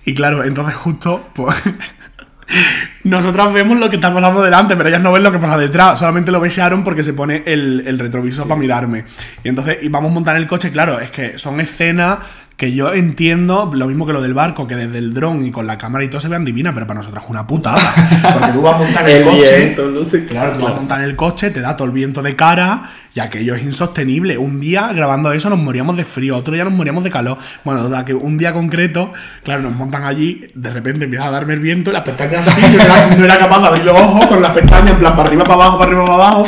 Y 0.05 0.15
claro, 0.15 0.45
entonces 0.45 0.75
justo, 0.75 1.29
pues, 1.35 1.57
Nosotras 3.05 3.53
vemos 3.53 3.79
lo 3.79 3.91
que 3.91 3.97
está 3.97 4.13
pasando 4.13 4.43
delante, 4.43 4.77
pero 4.77 4.89
ellas 4.89 5.03
no 5.03 5.13
ven 5.13 5.23
lo 5.23 5.31
que 5.31 5.39
pasa 5.39 5.57
detrás. 5.57 5.99
Solamente 5.99 6.31
lo 6.31 6.41
ve 6.41 6.49
Sharon 6.49 6.83
porque 6.83 7.03
se 7.03 7.13
pone 7.13 7.43
el, 7.47 7.85
el 7.87 7.99
retrovisor 7.99 8.49
para 8.49 8.59
mirarme. 8.59 9.05
Y 9.45 9.49
entonces 9.49 9.79
y 9.83 9.89
vamos 9.89 10.11
a 10.11 10.15
montar 10.15 10.37
el 10.37 10.47
coche. 10.47 10.71
Claro, 10.71 10.99
es 10.99 11.11
que 11.11 11.39
son 11.39 11.61
escenas 11.61 12.19
que 12.59 12.73
yo 12.73 12.93
entiendo, 12.93 13.71
lo 13.73 13.87
mismo 13.87 14.05
que 14.05 14.13
lo 14.13 14.21
del 14.21 14.35
barco, 14.35 14.67
que 14.67 14.75
desde 14.75 14.99
el 14.99 15.15
dron 15.15 15.47
y 15.47 15.53
con 15.53 15.69
la 15.69 15.79
cámara 15.79 16.05
y 16.05 16.09
todo 16.09 16.21
se 16.21 16.27
vean 16.27 16.45
divinas, 16.45 16.75
pero 16.75 16.89
para 16.89 16.99
nosotras 16.99 17.23
es 17.23 17.31
una 17.31 17.47
putada. 17.47 17.79
Porque 18.35 18.53
tú 18.53 18.63
vas 18.63 18.75
a 18.75 18.79
montar 18.79 19.09
el, 19.09 19.19
El 19.19 19.25
coche. 19.25 19.59
viento, 19.59 19.89
no 19.89 20.03
sé 20.03 20.23
qué. 20.23 20.31
Claro, 20.33 20.59
tú 20.59 20.65
vas 20.65 20.73
a 20.73 20.77
montar 20.77 21.01
el 21.03 21.15
coche, 21.15 21.51
te 21.53 21.61
da 21.61 21.77
todo 21.77 21.87
el 21.87 21.95
viento 21.95 22.21
de 22.21 22.35
cara 22.35 22.91
y 23.15 23.21
aquello 23.21 23.55
es 23.55 23.63
insostenible. 23.63 24.39
Un 24.39 24.59
día 24.59 24.93
grabando 24.93 25.33
eso 25.33 25.49
nos 25.49 25.61
moríamos 25.61 25.97
de 25.97 26.05
frío, 26.05 26.37
otro 26.37 26.53
día 26.53 26.65
nos 26.65 26.73
moríamos 26.73 27.05
de 27.05 27.11
calor. 27.11 27.39
Bueno, 27.63 28.05
que 28.05 28.15
un 28.15 28.37
día 28.39 28.53
concreto, 28.53 29.13
claro, 29.45 29.63
nos 29.63 29.77
montan 29.77 30.03
allí, 30.03 30.51
de 30.53 30.71
repente 30.71 31.05
empieza 31.05 31.29
a 31.29 31.31
darme 31.31 31.55
el 31.55 31.61
viento 31.61 31.91
y 31.91 31.93
las 31.93 32.03
pestañas 32.03 32.49
así, 32.49 32.61
yo 32.61 32.79
no 32.79 32.83
era, 32.83 33.17
no 33.17 33.25
era 33.25 33.39
capaz 33.39 33.61
de 33.61 33.67
abrir 33.69 33.85
los 33.85 33.97
ojos 33.97 34.27
con 34.27 34.43
las 34.43 34.51
pestañas 34.51 34.91
en 34.91 34.99
plan 34.99 35.15
para 35.15 35.29
arriba, 35.29 35.45
para 35.45 35.55
abajo, 35.55 35.79
para 35.79 35.91
arriba, 35.93 36.05
para 36.07 36.15
abajo. 36.17 36.47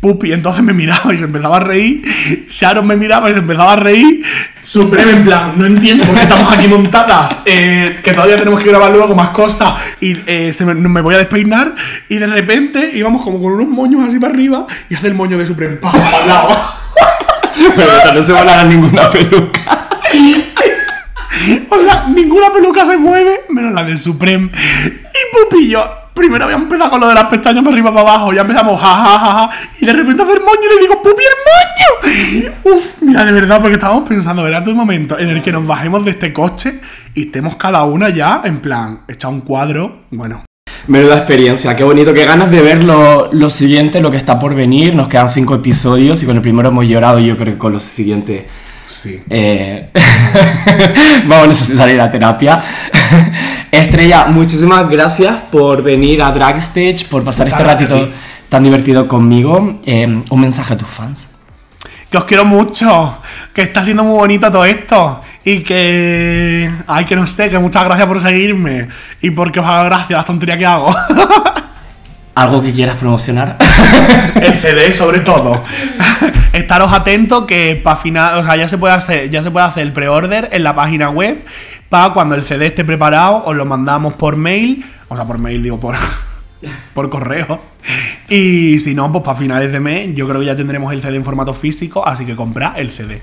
Pupi, 0.00 0.32
entonces 0.32 0.62
me 0.62 0.72
miraba 0.72 1.12
y 1.12 1.18
se 1.18 1.24
empezaba 1.24 1.56
a 1.56 1.60
reír. 1.60 2.02
Sharon 2.48 2.86
me 2.86 2.96
miraba 2.96 3.30
y 3.30 3.32
se 3.32 3.40
empezaba 3.40 3.72
a 3.72 3.76
reír. 3.76 4.22
Supreme, 4.62 5.10
en 5.10 5.24
plan, 5.24 5.54
no 5.56 5.66
entiendo 5.66 6.04
por 6.04 6.14
qué 6.14 6.22
estamos 6.22 6.52
aquí 6.52 6.68
montadas. 6.68 7.42
eh, 7.46 7.96
que 8.02 8.12
todavía 8.12 8.36
tenemos 8.38 8.62
que 8.62 8.68
grabar 8.68 8.92
luego 8.92 9.14
más 9.16 9.30
cosas. 9.30 9.74
Y 10.00 10.16
eh, 10.26 10.52
se 10.52 10.64
me, 10.64 10.74
me 10.74 11.00
voy 11.00 11.16
a 11.16 11.18
despeinar. 11.18 11.74
Y 12.08 12.16
de 12.18 12.26
repente 12.28 12.92
íbamos 12.94 13.22
como 13.22 13.42
con 13.42 13.52
unos 13.54 13.68
moños 13.68 14.08
así 14.08 14.20
para 14.20 14.32
arriba. 14.32 14.66
Y 14.88 14.94
hace 14.94 15.08
el 15.08 15.14
moño 15.14 15.36
de 15.36 15.46
Supreme, 15.46 15.76
pa, 15.76 15.90
para 15.90 16.18
al 16.22 16.28
lado. 16.28 16.74
Pero 17.74 18.14
no 18.14 18.22
se 18.22 18.32
va 18.32 18.60
a 18.60 18.64
ninguna 18.64 19.10
peluca. 19.10 19.88
O 21.70 21.80
sea, 21.80 22.04
ninguna 22.08 22.52
peluca 22.52 22.84
se 22.84 22.96
mueve, 22.96 23.40
menos 23.48 23.72
la 23.74 23.82
del 23.82 23.98
Supreme. 23.98 24.50
Y 25.28 25.36
Pupi 25.36 25.64
y 25.64 25.68
yo, 25.70 25.84
primero 26.14 26.44
habíamos 26.44 26.64
empezado 26.64 26.90
con 26.90 27.00
lo 27.00 27.08
de 27.08 27.14
las 27.14 27.24
pestañas 27.24 27.62
para 27.62 27.74
arriba 27.74 27.92
para 27.92 28.00
abajo, 28.00 28.32
ya 28.32 28.42
empezamos 28.42 28.80
ja, 28.80 28.94
ja, 28.94 29.18
ja, 29.18 29.32
ja, 29.32 29.50
y 29.80 29.86
de 29.86 29.92
repente 29.92 30.22
hace 30.22 30.32
el 30.32 30.40
moño 30.40 30.60
y 30.64 30.74
le 30.74 30.80
digo, 30.80 31.02
Pupi, 31.02 31.22
el 31.22 32.44
moño. 32.44 32.54
Uf, 32.64 33.02
mira, 33.02 33.24
de 33.24 33.32
verdad, 33.32 33.60
porque 33.60 33.74
estábamos 33.74 34.08
pensando, 34.08 34.42
verás 34.42 34.64
tu 34.64 34.74
momento 34.74 35.18
en 35.18 35.28
el 35.28 35.42
que 35.42 35.52
nos 35.52 35.66
bajemos 35.66 36.04
de 36.04 36.12
este 36.12 36.32
coche 36.32 36.80
y 37.14 37.26
estemos 37.26 37.56
cada 37.56 37.84
una 37.84 38.08
ya, 38.08 38.42
en 38.44 38.60
plan, 38.60 39.02
hecha 39.08 39.28
un 39.28 39.42
cuadro, 39.42 40.04
bueno. 40.10 40.44
Menuda 40.86 41.18
experiencia, 41.18 41.76
qué 41.76 41.84
bonito, 41.84 42.14
qué 42.14 42.24
ganas 42.24 42.50
de 42.50 42.62
ver 42.62 42.84
lo, 42.84 43.28
lo 43.32 43.50
siguiente, 43.50 44.00
lo 44.00 44.10
que 44.10 44.16
está 44.16 44.38
por 44.38 44.54
venir. 44.54 44.94
Nos 44.94 45.08
quedan 45.08 45.28
cinco 45.28 45.54
episodios 45.54 46.22
y 46.22 46.26
con 46.26 46.36
el 46.36 46.42
primero 46.42 46.70
hemos 46.70 46.86
llorado, 46.86 47.18
yo 47.18 47.36
creo 47.36 47.54
que 47.54 47.58
con 47.58 47.72
los 47.72 47.84
siguientes 47.84 48.44
Sí. 48.88 49.22
eh, 49.28 49.90
vamos 51.26 51.44
a 51.44 51.48
necesitar 51.48 51.88
ir 51.90 52.00
a 52.00 52.10
terapia. 52.10 52.62
Estrella, 53.70 54.26
muchísimas 54.26 54.88
gracias 54.88 55.36
por 55.50 55.82
venir 55.82 56.22
a 56.22 56.32
Drag 56.32 56.56
Stage, 56.56 57.04
por 57.10 57.22
pasar 57.22 57.46
Muchas 57.46 57.60
este 57.60 57.70
ratito 57.70 57.94
ti. 58.06 58.12
tan 58.48 58.64
divertido 58.64 59.06
conmigo. 59.06 59.78
Eh, 59.84 60.22
un 60.28 60.40
mensaje 60.40 60.74
a 60.74 60.78
tus 60.78 60.88
fans. 60.88 61.34
Que 62.10 62.16
os 62.16 62.24
quiero 62.24 62.46
mucho, 62.46 63.18
que 63.52 63.60
está 63.62 63.84
siendo 63.84 64.02
muy 64.04 64.16
bonito 64.16 64.50
todo 64.50 64.64
esto. 64.64 65.20
Y 65.44 65.60
que. 65.62 66.70
Ay, 66.86 67.04
que 67.04 67.14
no 67.14 67.26
sé, 67.26 67.50
que 67.50 67.58
muchas 67.58 67.84
gracias 67.84 68.06
por 68.08 68.20
seguirme. 68.20 68.88
Y 69.20 69.30
porque 69.30 69.60
os 69.60 69.66
haga 69.66 69.84
gracia 69.84 70.16
la 70.16 70.24
tontería 70.24 70.56
que 70.56 70.66
hago. 70.66 70.88
¿Algo 72.38 72.62
que 72.62 72.72
quieras 72.72 72.96
promocionar? 72.98 73.56
El 74.36 74.54
CD, 74.60 74.94
sobre 74.94 75.20
todo. 75.20 75.62
Estaros 76.52 76.92
atentos 76.92 77.46
que 77.46 77.80
para 77.82 77.96
final, 77.96 78.38
o 78.38 78.44
sea, 78.44 78.54
ya 78.56 78.68
se 78.68 78.78
puede 78.78 78.94
hacer, 78.94 79.28
ya 79.30 79.42
se 79.42 79.50
puede 79.50 79.66
hacer 79.66 79.82
el 79.82 79.92
pre-order 79.92 80.48
en 80.52 80.62
la 80.62 80.74
página 80.74 81.10
web. 81.10 81.44
Para 81.88 82.12
cuando 82.14 82.34
el 82.36 82.42
CD 82.44 82.66
esté 82.66 82.84
preparado, 82.84 83.42
os 83.44 83.56
lo 83.56 83.64
mandamos 83.64 84.14
por 84.14 84.36
mail. 84.36 84.84
O 85.08 85.16
sea, 85.16 85.24
por 85.24 85.38
mail, 85.38 85.62
digo, 85.62 85.80
por, 85.80 85.96
por 86.94 87.10
correo. 87.10 87.60
Y 88.28 88.78
si 88.78 88.94
no, 88.94 89.10
pues 89.10 89.24
para 89.24 89.36
finales 89.36 89.72
de 89.72 89.80
mes, 89.80 90.14
yo 90.14 90.28
creo 90.28 90.38
que 90.40 90.46
ya 90.46 90.56
tendremos 90.56 90.92
el 90.92 91.00
CD 91.02 91.16
en 91.16 91.24
formato 91.24 91.52
físico, 91.54 92.06
así 92.06 92.24
que 92.24 92.36
comprad 92.36 92.78
el 92.78 92.90
CD. 92.90 93.20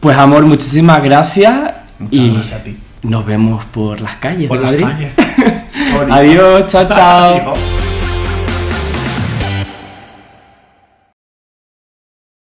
Pues 0.00 0.16
amor, 0.16 0.44
muchísimas 0.44 1.02
gracias. 1.02 1.72
Muchas 1.98 2.18
y 2.20 2.34
gracias 2.34 2.60
a 2.60 2.62
ti. 2.64 2.76
nos 3.02 3.26
vemos 3.26 3.64
por 3.64 4.00
las 4.00 4.16
calles 4.18 4.46
Por 4.48 4.60
de 4.60 4.64
las 4.72 4.80
Madrid. 4.80 5.08
calles. 5.16 6.12
Adiós, 6.12 6.66
chao, 6.66 6.88
chao. 6.88 7.34
Adiós. 7.34 7.87